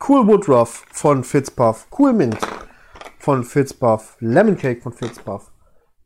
Cool 0.00 0.26
Woodruff 0.26 0.86
von 0.92 1.24
Fitzpuff, 1.24 1.86
Cool 1.96 2.12
Mint 2.12 2.38
von 3.18 3.44
Fitzpuff, 3.44 4.16
Lemon 4.20 4.56
Cake 4.56 4.80
von 4.80 4.92
Fitzpuff, 4.92 5.50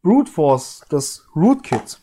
Brute 0.03 0.31
Force, 0.31 0.83
das 0.89 1.27
Rootkit, 1.37 2.01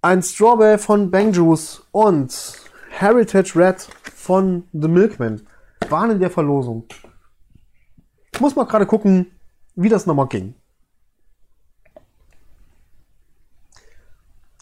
ein 0.00 0.22
Strawberry 0.22 0.78
von 0.78 1.10
Bang 1.10 1.32
Juice 1.32 1.86
und 1.92 2.58
Heritage 2.90 3.54
Red 3.54 3.88
von 4.14 4.66
The 4.72 4.88
Milkman 4.88 5.46
waren 5.88 6.10
in 6.10 6.20
der 6.20 6.30
Verlosung. 6.30 6.86
Ich 8.32 8.40
muss 8.40 8.56
mal 8.56 8.64
gerade 8.64 8.86
gucken, 8.86 9.30
wie 9.74 9.88
das 9.88 10.06
nochmal 10.06 10.28
ging. 10.28 10.54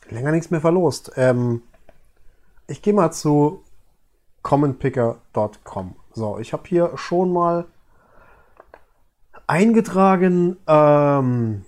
Länger 0.09 0.33
nichts 0.33 0.51
mehr 0.51 0.61
verlost. 0.61 1.13
Ähm, 1.17 1.63
ich 2.67 2.83
gehe 2.83 2.93
mal 2.93 3.13
zu 3.13 3.65
commonpicker.com. 4.43 6.00
So, 6.13 6.39
ich 6.39 6.53
habe 6.53 6.65
hier 6.67 6.93
schon 6.97 7.33
mal 7.33 7.67
eingetragen 9.47 10.57
ähm, 10.67 11.65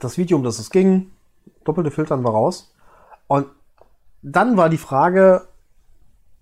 das 0.00 0.18
Video, 0.18 0.36
um 0.36 0.44
das 0.44 0.58
es 0.58 0.70
ging. 0.70 1.10
Doppelte 1.64 1.90
Filtern 1.90 2.24
war 2.24 2.32
raus. 2.32 2.74
Und 3.26 3.46
dann 4.22 4.56
war 4.56 4.68
die 4.68 4.78
Frage, 4.78 5.46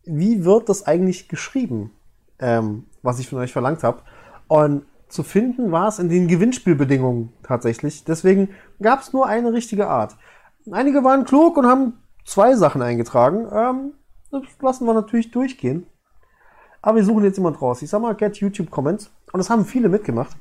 wie 0.05 0.45
wird 0.45 0.69
das 0.69 0.87
eigentlich 0.87 1.29
geschrieben, 1.29 1.91
ähm, 2.39 2.85
was 3.03 3.19
ich 3.19 3.29
von 3.29 3.39
euch 3.39 3.53
verlangt 3.53 3.83
habe. 3.83 4.01
Und 4.49 4.85
zu 5.09 5.23
finden 5.23 5.73
war 5.73 5.89
es 5.89 5.99
in 5.99 6.09
den 6.09 6.29
Gewinnspielbedingungen 6.29 7.33
tatsächlich. 7.43 8.05
Deswegen 8.05 8.49
gab 8.81 9.01
es 9.01 9.13
nur 9.13 9.27
eine 9.27 9.53
richtige 9.53 9.89
Art. 9.89 10.17
Einige 10.71 11.05
waren 11.05 11.25
klug 11.25 11.57
und 11.57 11.67
haben 11.67 11.99
zwei 12.25 12.55
Sachen 12.57 12.83
eingetragen. 12.83 13.49
Ähm, 13.53 13.93
das 14.31 14.43
lassen 14.61 14.87
wir 14.87 14.95
natürlich 14.95 15.31
durchgehen. 15.31 15.87
Aber 16.83 16.97
wir 16.97 17.05
suchen 17.05 17.23
jetzt 17.25 17.37
jemand 17.37 17.63
raus. 17.63 17.81
Ich 17.81 17.91
sag 17.91 18.03
mal, 18.03 18.15
get 18.15 18.37
YouTube 18.39 18.71
Comments. 18.71 19.09
Und 19.33 19.39
das 19.39 19.49
haben 19.49 19.65
viele 19.65 19.89
mitgemacht. 19.89 20.37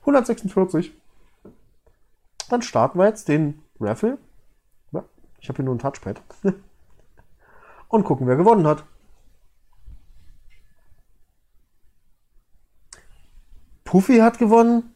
146. 0.00 0.92
Dann 2.48 2.62
starten 2.62 2.98
wir 2.98 3.06
jetzt 3.06 3.28
den 3.28 3.62
Raffle. 3.80 4.18
Ja, 4.92 5.04
ich 5.40 5.48
habe 5.48 5.56
hier 5.56 5.64
nur 5.64 5.74
ein 5.74 5.78
Touchpad. 5.78 6.22
Und 7.88 8.04
gucken, 8.04 8.26
wer 8.26 8.36
gewonnen 8.36 8.66
hat. 8.66 8.84
Puffy 13.84 14.18
hat 14.18 14.38
gewonnen. 14.38 14.94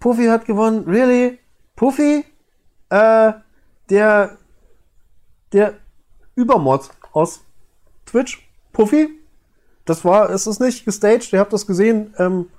Puffy 0.00 0.26
hat 0.26 0.44
gewonnen. 0.44 0.84
Really? 0.84 1.38
Puffy? 1.76 2.24
Äh, 2.90 3.32
der, 3.88 4.38
der 5.52 5.74
Übermod 6.34 6.90
aus 7.16 7.40
Twitch. 8.04 8.46
Puffy? 8.72 9.08
Das 9.86 10.04
war, 10.04 10.30
ist 10.30 10.46
es 10.46 10.60
nicht 10.60 10.84
gestaged. 10.84 11.32
Ihr 11.32 11.40
habt 11.40 11.52
das 11.52 11.66
gesehen. 11.66 12.14
Ähm, 12.18 12.50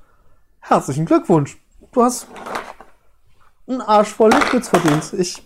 herzlichen 0.59 1.05
Glückwunsch. 1.05 1.57
Du 1.91 2.01
hast 2.01 2.27
einen 3.67 3.81
Arsch 3.81 4.09
voll 4.09 4.31
Liquids 4.31 4.69
verdient. 4.69 5.13
Ich, 5.13 5.43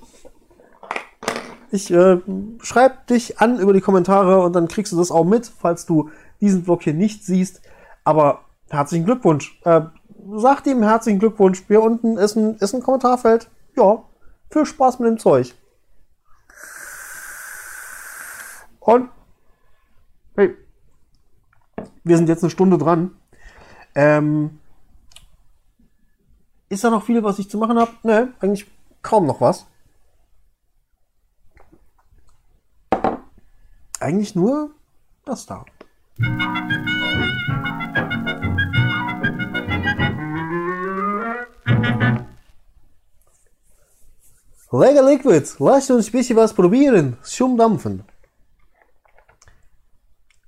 ich 1.71 1.91
äh, 1.91 2.21
schreib 2.61 3.07
dich 3.07 3.39
an 3.39 3.59
über 3.59 3.73
die 3.73 3.81
Kommentare 3.81 4.41
und 4.41 4.53
dann 4.53 4.67
kriegst 4.67 4.93
du 4.93 4.97
das 4.97 5.11
auch 5.11 5.25
mit, 5.25 5.45
falls 5.45 5.85
du 5.85 6.09
diesen 6.39 6.63
Vlog 6.63 6.83
hier 6.83 6.93
nicht 6.93 7.25
siehst. 7.25 7.61
Aber 8.03 8.45
herzlichen 8.69 9.05
Glückwunsch. 9.05 9.59
Äh, 9.65 9.81
sagt 10.35 10.67
ihm 10.67 10.83
herzlichen 10.83 11.19
Glückwunsch. 11.19 11.63
Hier 11.67 11.81
unten 11.81 12.17
ist 12.17 12.37
ein, 12.37 12.55
ist 12.57 12.73
ein 12.73 12.83
Kommentarfeld. 12.83 13.49
Ja, 13.75 14.03
viel 14.49 14.65
Spaß 14.65 14.99
mit 14.99 15.09
dem 15.09 15.19
Zeug. 15.19 15.53
Und 18.81 19.09
hey, 20.35 20.57
wir 22.03 22.17
sind 22.17 22.27
jetzt 22.27 22.43
eine 22.43 22.49
Stunde 22.49 22.77
dran. 22.77 23.11
Ähm, 23.93 24.59
ist 26.67 26.83
da 26.83 26.89
noch 26.89 27.03
viel, 27.03 27.23
was 27.23 27.37
ich 27.39 27.49
zu 27.49 27.57
machen 27.57 27.77
habe? 27.77 27.91
Ne, 28.03 28.33
eigentlich 28.39 28.69
kaum 29.03 29.27
noch 29.27 29.39
was. 29.39 29.67
Eigentlich 33.99 34.35
nur 34.35 34.71
das 35.25 35.45
da. 35.45 35.63
Lecker 44.71 45.03
Liquid, 45.03 45.47
lasst 45.59 45.91
uns 45.91 46.07
ein 46.07 46.11
bisschen 46.13 46.37
was 46.37 46.53
probieren. 46.53 47.17
Zum 47.21 47.57
Dampfen. 47.57 48.03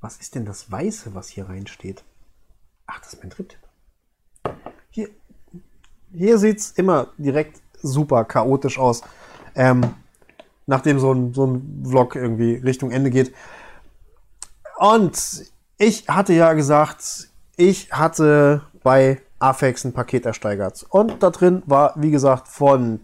Was 0.04 0.18
ist 0.18 0.36
denn 0.36 0.44
das 0.44 0.70
Weiße, 0.70 1.16
was 1.16 1.30
hier 1.30 1.48
reinsteht? 1.48 2.04
Ach, 2.88 3.00
das 3.00 3.14
ist 3.14 3.24
mein 3.24 3.30
Triptip. 3.30 3.60
Hier, 4.90 5.08
hier 6.12 6.38
sieht 6.38 6.60
es 6.60 6.72
immer 6.72 7.08
direkt 7.18 7.62
super 7.82 8.26
chaotisch 8.26 8.78
aus. 8.78 9.02
Ähm, 9.56 9.94
nachdem 10.66 11.00
so 11.00 11.14
ein, 11.14 11.34
so 11.34 11.48
ein 11.48 11.86
Vlog 11.88 12.18
irgendwie 12.18 12.56
Richtung 12.56 12.92
Ende 12.92 13.12
geht. 13.12 13.34
Und 14.78 15.46
ich 15.78 16.10
hatte 16.10 16.34
ja 16.34 16.52
gesagt, 16.52 17.30
ich 17.56 17.94
hatte 17.94 18.64
bei 18.84 19.22
Afex 19.40 19.86
ein 19.86 19.94
Paket 19.94 20.26
ersteigert. 20.26 20.86
Und 20.90 21.24
da 21.24 21.30
drin 21.30 21.64
war, 21.66 21.94
wie 21.96 22.12
gesagt, 22.12 22.50
von 22.50 23.00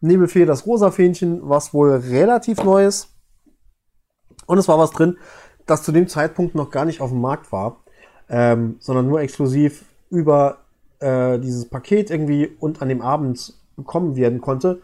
Nebelfee 0.00 0.44
das 0.44 0.66
rosa 0.66 0.92
Fähnchen, 0.92 1.40
was 1.42 1.74
wohl 1.74 1.96
relativ 1.96 2.62
neu 2.62 2.86
ist. 2.86 3.08
Und 4.46 4.58
es 4.58 4.68
war 4.68 4.78
was 4.78 4.92
drin, 4.92 5.18
das 5.66 5.82
zu 5.82 5.92
dem 5.92 6.08
Zeitpunkt 6.08 6.54
noch 6.54 6.70
gar 6.70 6.84
nicht 6.84 7.00
auf 7.00 7.10
dem 7.10 7.20
Markt 7.20 7.52
war, 7.52 7.76
ähm, 8.28 8.76
sondern 8.80 9.08
nur 9.08 9.20
exklusiv 9.20 9.84
über 10.10 10.58
äh, 11.00 11.38
dieses 11.38 11.68
Paket 11.68 12.10
irgendwie 12.10 12.46
und 12.60 12.82
an 12.82 12.88
dem 12.88 13.02
Abend 13.02 13.54
bekommen 13.76 14.16
werden 14.16 14.40
konnte. 14.40 14.82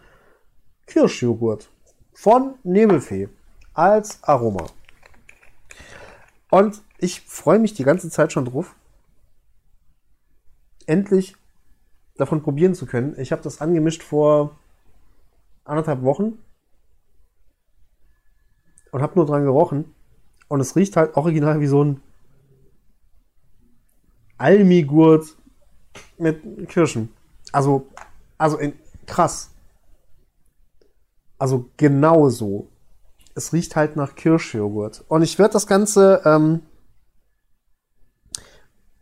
Kirschjoghurt 0.87 1.71
von 2.13 2.55
Nebelfee 2.65 3.29
als 3.75 4.23
Aroma. 4.25 4.67
Und 6.51 6.83
ich 6.99 7.21
freue 7.23 7.59
mich 7.59 7.75
die 7.75 7.85
ganze 7.85 8.11
Zeit 8.11 8.33
schon 8.33 8.45
drauf, 8.45 8.75
endlich 10.87 11.37
davon 12.17 12.43
probieren 12.43 12.75
zu 12.75 12.87
können. 12.87 13.19
Ich 13.19 13.33
habe 13.33 13.43
das 13.43 13.61
angemischt 13.61 14.03
vor 14.03 14.59
anderthalb 15.65 16.03
Wochen 16.03 16.39
und 18.91 19.01
habe 19.01 19.15
nur 19.15 19.27
dran 19.27 19.45
gerochen. 19.45 19.95
Und 20.51 20.59
es 20.59 20.75
riecht 20.75 20.97
halt 20.97 21.17
original 21.17 21.61
wie 21.61 21.69
so 21.69 21.85
ein 21.85 22.03
Almigurt 24.37 25.37
mit 26.19 26.69
Kirschen. 26.69 27.11
Also, 27.53 27.87
also 28.37 28.59
in, 28.59 28.73
krass. 29.07 29.51
Also 31.39 31.67
genau 31.77 32.29
so. 32.31 32.67
Es 33.37 33.53
riecht 33.53 33.77
halt 33.77 33.95
nach 33.95 34.17
Kirschjoghurt. 34.17 35.05
Und 35.07 35.23
ich 35.23 35.39
werde 35.39 35.53
das 35.53 35.69
Ganze 35.69 36.21
ähm, 36.25 36.63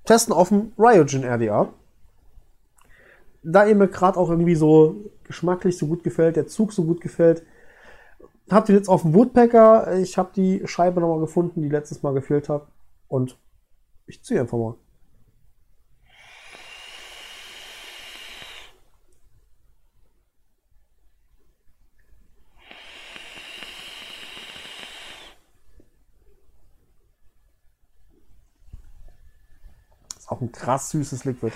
testen 0.05 0.35
auf 0.35 0.51
dem 0.51 0.73
Ryogen 0.79 1.25
RDA. 1.25 1.73
Da 3.43 3.67
ihr 3.67 3.75
mir 3.75 3.89
gerade 3.89 4.19
auch 4.19 4.29
irgendwie 4.29 4.55
so 4.55 5.11
geschmacklich 5.25 5.79
so 5.79 5.87
gut 5.87 6.05
gefällt, 6.05 6.37
der 6.37 6.47
Zug 6.47 6.75
so 6.75 6.85
gut 6.85 7.01
gefällt, 7.01 7.43
habt 8.51 8.69
ihr 8.69 8.75
jetzt 8.75 8.89
auf 8.89 9.03
dem 9.03 9.15
Woodpecker. 9.15 9.99
Ich 9.99 10.17
habe 10.19 10.31
die 10.35 10.63
Scheibe 10.67 11.01
nochmal 11.01 11.21
gefunden, 11.21 11.63
die 11.63 11.69
letztes 11.69 12.03
Mal 12.03 12.15
gefehlt 12.15 12.49
hat. 12.49 12.67
Und 13.09 13.39
ich 14.07 14.23
ziehe 14.23 14.41
einfach 14.41 14.59
mal. 14.59 14.75
Ist 30.17 30.31
auch 30.31 30.41
ein 30.41 30.53
krass 30.53 30.91
süßes 30.91 31.25
Liquid. 31.25 31.53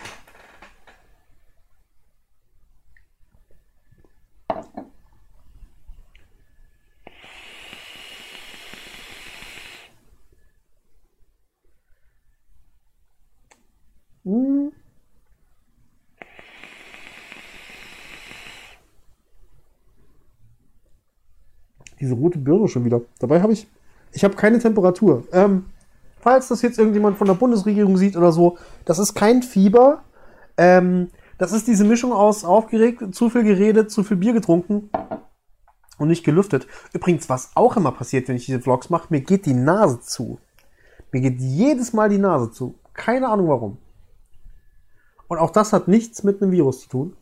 Birne 22.45 22.69
schon 22.69 22.85
wieder. 22.85 23.01
Dabei 23.19 23.41
habe 23.41 23.53
ich, 23.53 23.69
ich 24.13 24.25
habe 24.25 24.35
keine 24.35 24.59
Temperatur. 24.59 25.25
Ähm, 25.33 25.67
falls 26.21 26.49
das 26.49 26.63
jetzt 26.63 26.79
irgendjemand 26.79 27.19
von 27.19 27.27
der 27.27 27.35
Bundesregierung 27.35 27.97
sieht 27.97 28.17
oder 28.17 28.33
so, 28.33 28.59
das 28.85 28.99
ist 28.99 29.15
kein 29.15 29.43
Fieber. 29.43 30.03
Ähm, 30.57 31.09
das 31.39 31.53
ist 31.53 31.67
diese 31.67 31.85
Mischung 31.85 32.13
aus 32.13 32.45
aufgeregt, 32.45 33.15
zu 33.15 33.29
viel 33.29 33.43
geredet, 33.43 33.91
zu 33.91 34.05
viel 34.05 34.17
Bier 34.17 34.33
getrunken 34.33 34.91
und 35.99 36.09
nicht 36.09 36.25
gelüftet. 36.25 36.67
Übrigens, 36.93 37.29
was 37.29 37.51
auch 37.55 37.77
immer 37.77 37.93
passiert, 37.93 38.29
wenn 38.29 38.37
ich 38.37 38.47
diese 38.47 38.61
Vlogs 38.61 38.91
mache, 38.91 39.09
mir 39.11 39.21
geht 39.21 39.47
die 39.47 39.55
Nase 39.55 40.01
zu. 40.01 40.39
Mir 41.11 41.21
geht 41.21 41.41
jedes 41.41 41.93
Mal 41.93 42.09
die 42.09 42.19
Nase 42.19 42.51
zu. 42.51 42.75
Keine 42.95 43.29
Ahnung 43.29 43.49
warum. 43.49 43.79
Und 45.29 45.39
auch 45.39 45.51
das 45.51 45.73
hat 45.73 45.89
nichts 45.89 46.25
mit 46.25 46.43
einem 46.43 46.53
Virus 46.53 46.83
zu 46.83 46.89
tun. 46.89 47.17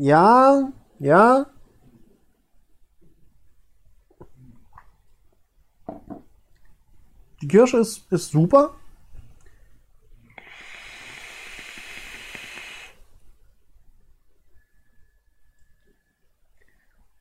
Ja, 0.00 0.72
ja. 1.00 1.46
Die 7.42 7.48
Kirsche 7.48 7.78
ist, 7.78 8.10
ist 8.12 8.30
super. 8.30 8.74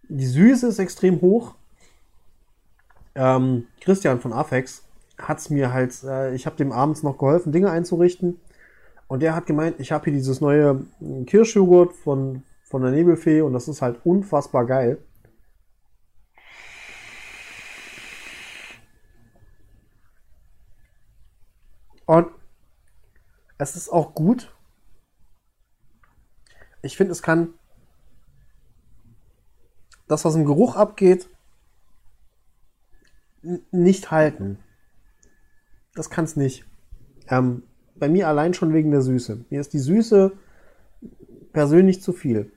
Die 0.09 0.25
Süße 0.25 0.67
ist 0.67 0.79
extrem 0.79 1.21
hoch. 1.21 1.55
Ähm, 3.15 3.67
Christian 3.81 4.19
von 4.21 4.33
Afex 4.33 4.83
hat 5.17 5.39
es 5.39 5.49
mir 5.49 5.73
halt, 5.73 6.03
äh, 6.03 6.35
ich 6.35 6.45
habe 6.45 6.55
dem 6.55 6.71
abends 6.71 7.01
noch 7.01 7.17
geholfen, 7.17 7.51
Dinge 7.51 7.71
einzurichten. 7.71 8.39
Und 9.07 9.21
der 9.21 9.35
hat 9.35 9.47
gemeint, 9.47 9.79
ich 9.79 9.91
habe 9.91 10.05
hier 10.05 10.13
dieses 10.13 10.41
neue 10.41 10.85
Kirschjoghurt 11.25 11.93
von, 11.93 12.43
von 12.67 12.81
der 12.81 12.91
Nebelfee 12.91 13.41
und 13.41 13.53
das 13.53 13.67
ist 13.67 13.81
halt 13.81 14.05
unfassbar 14.05 14.65
geil. 14.65 14.97
Und 22.05 22.27
es 23.57 23.75
ist 23.75 23.89
auch 23.89 24.13
gut. 24.13 24.53
Ich 26.81 26.95
finde, 26.95 27.11
es 27.11 27.21
kann 27.21 27.53
das, 30.07 30.23
was 30.23 30.35
im 30.35 30.45
Geruch 30.45 30.75
abgeht, 30.75 31.29
nicht 33.71 34.11
halten. 34.11 34.59
Das 35.95 36.09
kann 36.09 36.25
es 36.25 36.35
nicht. 36.35 36.65
Ähm, 37.27 37.63
bei 37.95 38.07
mir 38.09 38.27
allein 38.27 38.53
schon 38.53 38.73
wegen 38.73 38.91
der 38.91 39.01
Süße. 39.01 39.45
Mir 39.49 39.59
ist 39.59 39.73
die 39.73 39.79
Süße 39.79 40.37
persönlich 41.51 42.01
zu 42.01 42.13
viel. 42.13 42.56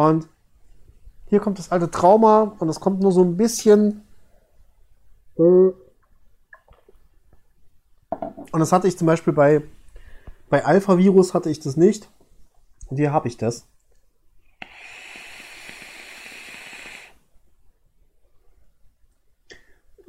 Und 0.00 0.30
hier 1.26 1.40
kommt 1.40 1.58
das 1.58 1.70
alte 1.70 1.90
Trauma 1.90 2.56
und 2.58 2.70
es 2.70 2.80
kommt 2.80 3.02
nur 3.02 3.12
so 3.12 3.22
ein 3.22 3.36
bisschen. 3.36 4.02
Und 5.34 5.74
das 8.50 8.72
hatte 8.72 8.88
ich 8.88 8.96
zum 8.96 9.06
Beispiel 9.06 9.34
bei, 9.34 9.62
bei 10.48 10.64
Alpha-Virus 10.64 11.34
hatte 11.34 11.50
ich 11.50 11.60
das 11.60 11.76
nicht. 11.76 12.08
Und 12.86 12.96
hier 12.96 13.12
habe 13.12 13.28
ich 13.28 13.36
das. 13.36 13.66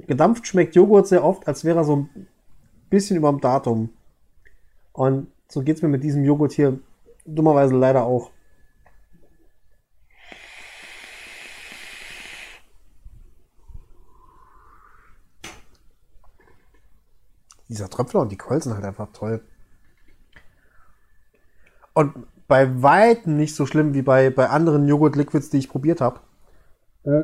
Gedampft 0.08 0.48
schmeckt 0.48 0.74
Joghurt 0.74 1.08
sehr 1.08 1.26
oft, 1.26 1.46
als 1.50 1.66
wäre 1.66 1.80
er 1.80 1.84
so 1.84 1.98
ein 1.98 2.28
bisschen 2.90 3.18
über 3.18 3.30
dem 3.30 3.42
Datum. 3.42 3.90
Und 4.94 5.28
so 5.50 5.62
geht 5.62 5.76
es 5.76 5.82
mir 5.82 5.90
mit 5.90 6.06
diesem 6.06 6.24
Joghurt 6.24 6.54
hier 6.54 6.80
dummerweise 7.26 7.76
leider 7.76 8.06
auch. 8.06 8.32
Dieser 17.72 17.90
Tröpfler 17.90 18.20
und 18.20 18.32
die 18.34 18.38
Quellen 18.38 18.60
sind 18.60 18.74
halt 18.74 18.84
einfach 18.84 19.08
toll. 19.14 19.42
Und 21.94 22.28
bei 22.50 22.82
weitem 22.84 23.38
nicht 23.38 23.56
so 23.56 23.66
schlimm 23.66 23.94
wie 23.94 24.02
bei, 24.02 24.30
bei 24.30 24.50
anderen 24.50 24.90
Joghurt-Liquids, 24.90 25.50
die 25.50 25.60
ich 25.60 25.70
probiert 25.70 26.02
habe. 26.02 26.20
Äh. 27.06 27.24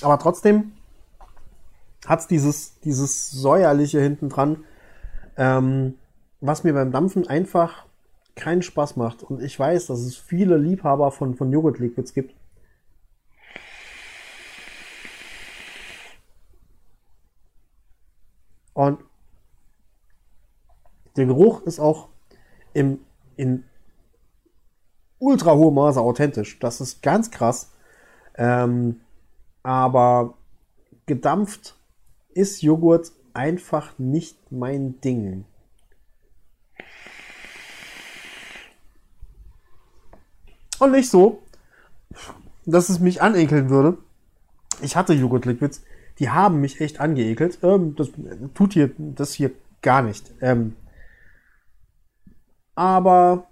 Aber 0.00 0.18
trotzdem 0.18 0.72
hat 2.06 2.20
es 2.20 2.26
dieses, 2.26 2.80
dieses 2.80 3.30
säuerliche 3.30 4.00
hinten 4.00 4.30
dran, 4.30 4.64
ähm, 5.36 5.98
was 6.40 6.64
mir 6.64 6.72
beim 6.72 6.90
Dampfen 6.90 7.28
einfach 7.28 7.84
keinen 8.34 8.62
Spaß 8.62 8.96
macht. 8.96 9.22
Und 9.22 9.42
ich 9.42 9.58
weiß, 9.60 9.88
dass 9.88 10.00
es 10.00 10.16
viele 10.16 10.56
Liebhaber 10.56 11.10
von, 11.12 11.34
von 11.34 11.52
Joghurt-Liquids 11.52 12.14
gibt. 12.14 12.34
Und 18.80 18.98
der 21.14 21.26
Geruch 21.26 21.60
ist 21.64 21.78
auch 21.80 22.08
im, 22.72 23.00
in 23.36 23.64
ultra 25.18 25.52
hohem 25.52 25.74
Maße 25.74 26.00
authentisch. 26.00 26.58
Das 26.60 26.80
ist 26.80 27.02
ganz 27.02 27.30
krass. 27.30 27.72
Ähm, 28.36 29.02
aber 29.62 30.32
gedampft 31.04 31.76
ist 32.30 32.62
Joghurt 32.62 33.12
einfach 33.34 33.98
nicht 33.98 34.50
mein 34.50 34.98
Ding. 35.02 35.44
Und 40.78 40.92
nicht 40.92 41.10
so, 41.10 41.42
dass 42.64 42.88
es 42.88 42.98
mich 42.98 43.20
anekeln 43.20 43.68
würde. 43.68 43.98
Ich 44.80 44.96
hatte 44.96 45.12
Joghurt-Liquids, 45.12 45.82
die 46.20 46.28
haben 46.28 46.60
mich 46.60 46.80
echt 46.80 47.00
angeekelt. 47.00 47.58
Ähm, 47.62 47.96
das 47.96 48.10
tut 48.54 48.74
hier 48.74 48.92
das 48.96 49.32
hier 49.32 49.50
gar 49.82 50.02
nicht. 50.02 50.32
Ähm, 50.40 50.76
aber 52.74 53.48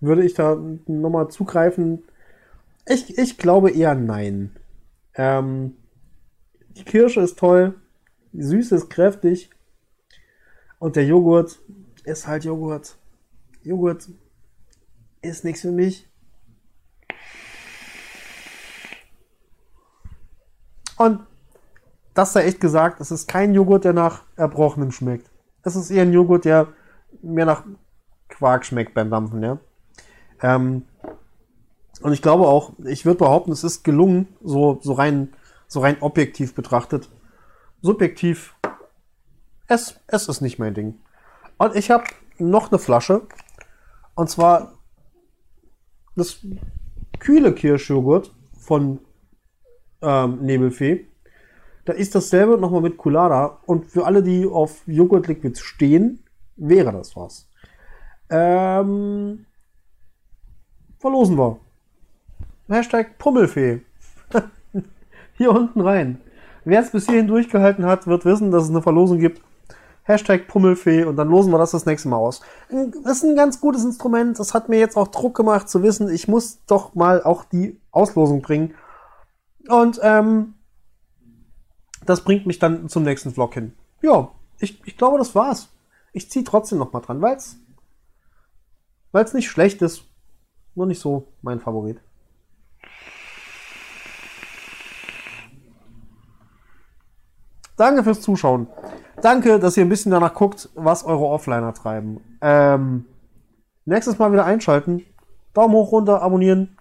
würde 0.00 0.24
ich 0.24 0.34
da 0.34 0.58
nochmal 0.86 1.28
zugreifen? 1.28 2.02
Ich, 2.86 3.16
ich 3.16 3.38
glaube 3.38 3.70
eher 3.70 3.94
nein. 3.94 4.56
Ähm, 5.14 5.76
die 6.70 6.84
Kirsche 6.84 7.20
ist 7.20 7.38
toll, 7.38 7.74
die 8.32 8.42
Süße 8.42 8.74
ist 8.74 8.88
kräftig 8.88 9.50
und 10.78 10.96
der 10.96 11.04
Joghurt 11.04 11.60
ist 12.04 12.26
halt 12.26 12.44
Joghurt. 12.44 12.96
Joghurt 13.62 14.08
ist 15.20 15.44
nichts 15.44 15.60
für 15.60 15.70
mich. 15.70 16.08
Und 21.02 21.26
das 22.14 22.32
sei 22.32 22.44
echt 22.44 22.60
gesagt, 22.60 23.00
es 23.00 23.10
ist 23.10 23.26
kein 23.26 23.54
Joghurt, 23.54 23.84
der 23.84 23.92
nach 23.92 24.22
Erbrochenem 24.36 24.92
schmeckt. 24.92 25.28
Es 25.64 25.74
ist 25.74 25.90
eher 25.90 26.02
ein 26.02 26.12
Joghurt, 26.12 26.44
der 26.44 26.68
mehr 27.22 27.44
nach 27.44 27.64
Quark 28.28 28.64
schmeckt 28.64 28.94
beim 28.94 29.10
Dampfen, 29.10 29.42
ja. 29.42 29.58
Ähm, 30.42 30.84
und 32.02 32.12
ich 32.12 32.22
glaube 32.22 32.46
auch, 32.46 32.74
ich 32.84 33.04
würde 33.04 33.18
behaupten, 33.18 33.50
es 33.50 33.64
ist 33.64 33.82
gelungen, 33.82 34.28
so, 34.44 34.78
so 34.80 34.92
rein, 34.92 35.32
so 35.66 35.80
rein 35.80 35.96
objektiv 36.00 36.54
betrachtet. 36.54 37.08
Subjektiv, 37.80 38.54
es, 39.66 39.98
es 40.06 40.28
ist 40.28 40.40
nicht 40.40 40.60
mein 40.60 40.74
Ding. 40.74 41.00
Und 41.58 41.74
ich 41.74 41.90
habe 41.90 42.04
noch 42.38 42.70
eine 42.70 42.78
Flasche. 42.78 43.22
Und 44.14 44.30
zwar 44.30 44.74
das 46.14 46.38
kühle 47.18 47.52
Kirschjoghurt 47.52 48.32
von 48.56 49.00
ähm, 50.02 50.38
Nebelfee. 50.42 51.06
Da 51.84 51.92
ist 51.92 52.14
dasselbe 52.14 52.58
nochmal 52.58 52.80
mit 52.80 52.96
Colada. 52.96 53.58
Und 53.66 53.86
für 53.86 54.04
alle, 54.06 54.22
die 54.22 54.46
auf 54.46 54.82
Joghurt-Liquids 54.86 55.60
stehen, 55.60 56.22
wäre 56.56 56.92
das 56.92 57.16
was. 57.16 57.48
Ähm, 58.30 59.46
verlosen 60.98 61.36
wir. 61.36 61.58
Hashtag 62.68 63.18
Pummelfee. 63.18 63.80
Hier 65.36 65.50
unten 65.50 65.80
rein. 65.80 66.20
Wer 66.64 66.80
es 66.80 66.90
bis 66.90 67.06
hierhin 67.06 67.26
durchgehalten 67.26 67.84
hat, 67.86 68.06
wird 68.06 68.24
wissen, 68.24 68.52
dass 68.52 68.64
es 68.64 68.70
eine 68.70 68.82
Verlosung 68.82 69.18
gibt. 69.18 69.42
Hashtag 70.04 70.48
Pummelfee 70.48 71.04
und 71.04 71.16
dann 71.16 71.28
losen 71.28 71.52
wir 71.52 71.58
das 71.58 71.72
das 71.72 71.86
nächste 71.86 72.08
Mal 72.08 72.16
aus. 72.16 72.40
Das 73.04 73.18
ist 73.18 73.24
ein 73.24 73.36
ganz 73.36 73.60
gutes 73.60 73.84
Instrument. 73.84 74.38
Das 74.38 74.54
hat 74.54 74.68
mir 74.68 74.78
jetzt 74.78 74.96
auch 74.96 75.08
Druck 75.08 75.36
gemacht 75.36 75.68
zu 75.68 75.82
wissen, 75.82 76.08
ich 76.08 76.28
muss 76.28 76.64
doch 76.66 76.94
mal 76.94 77.22
auch 77.22 77.44
die 77.44 77.80
Auslosung 77.90 78.42
bringen. 78.42 78.74
Und 79.68 80.00
ähm, 80.02 80.54
das 82.04 82.24
bringt 82.24 82.46
mich 82.46 82.58
dann 82.58 82.88
zum 82.88 83.04
nächsten 83.04 83.32
Vlog 83.32 83.54
hin. 83.54 83.72
Ja, 84.00 84.30
ich, 84.58 84.80
ich 84.86 84.96
glaube, 84.96 85.18
das 85.18 85.34
war's. 85.34 85.68
Ich 86.12 86.30
ziehe 86.30 86.44
trotzdem 86.44 86.78
noch 86.78 86.92
mal 86.92 87.00
dran, 87.00 87.22
weil's 87.22 87.56
weil's 89.12 89.34
nicht 89.34 89.48
schlecht 89.48 89.82
ist, 89.82 90.04
nur 90.74 90.86
nicht 90.86 91.00
so 91.00 91.28
mein 91.42 91.60
Favorit. 91.60 92.00
Danke 97.76 98.04
fürs 98.04 98.20
Zuschauen. 98.20 98.66
Danke, 99.22 99.58
dass 99.58 99.76
ihr 99.76 99.84
ein 99.84 99.88
bisschen 99.88 100.12
danach 100.12 100.34
guckt, 100.34 100.68
was 100.74 101.04
eure 101.04 101.26
Offliner 101.26 101.74
treiben. 101.74 102.20
Ähm, 102.40 103.06
nächstes 103.84 104.18
Mal 104.18 104.32
wieder 104.32 104.44
einschalten. 104.44 105.04
Daumen 105.54 105.74
hoch, 105.74 105.92
runter, 105.92 106.22
abonnieren. 106.22 106.76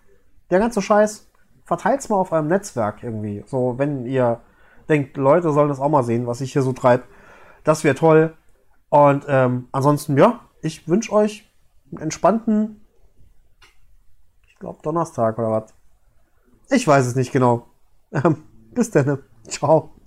Der 0.50 0.60
ganze 0.60 0.82
Scheiß. 0.82 1.31
Verteilt's 1.72 2.10
mal 2.10 2.18
auf 2.18 2.34
eurem 2.34 2.48
Netzwerk 2.48 3.02
irgendwie. 3.02 3.46
So, 3.48 3.76
wenn 3.78 4.06
ihr 4.06 4.42
denkt, 4.90 5.16
Leute 5.16 5.54
sollen 5.54 5.70
das 5.70 5.80
auch 5.80 5.88
mal 5.88 6.04
sehen, 6.04 6.28
was 6.28 6.42
ich 6.42 6.52
hier 6.52 6.64
so 6.64 6.74
treibe. 6.74 7.04
Das 7.64 7.86
wäre 7.86 7.96
toll. 7.96 8.36
Und 8.90 9.24
ähm, 9.30 9.70
ansonsten, 9.72 10.18
ja, 10.18 10.42
ich 10.62 10.90
wünsche 10.90 11.14
euch 11.14 11.50
einen 11.90 12.02
entspannten, 12.02 12.82
ich 14.50 14.60
glaube 14.60 14.80
Donnerstag 14.84 15.40
oder 15.40 15.52
was. 15.52 15.74
Ich 16.72 16.86
weiß 16.86 17.06
es 17.06 17.16
nicht 17.16 17.32
genau. 17.32 17.68
Ähm, 18.14 18.44
bis 18.74 18.92
dann. 18.92 19.20
Ciao. 19.48 20.01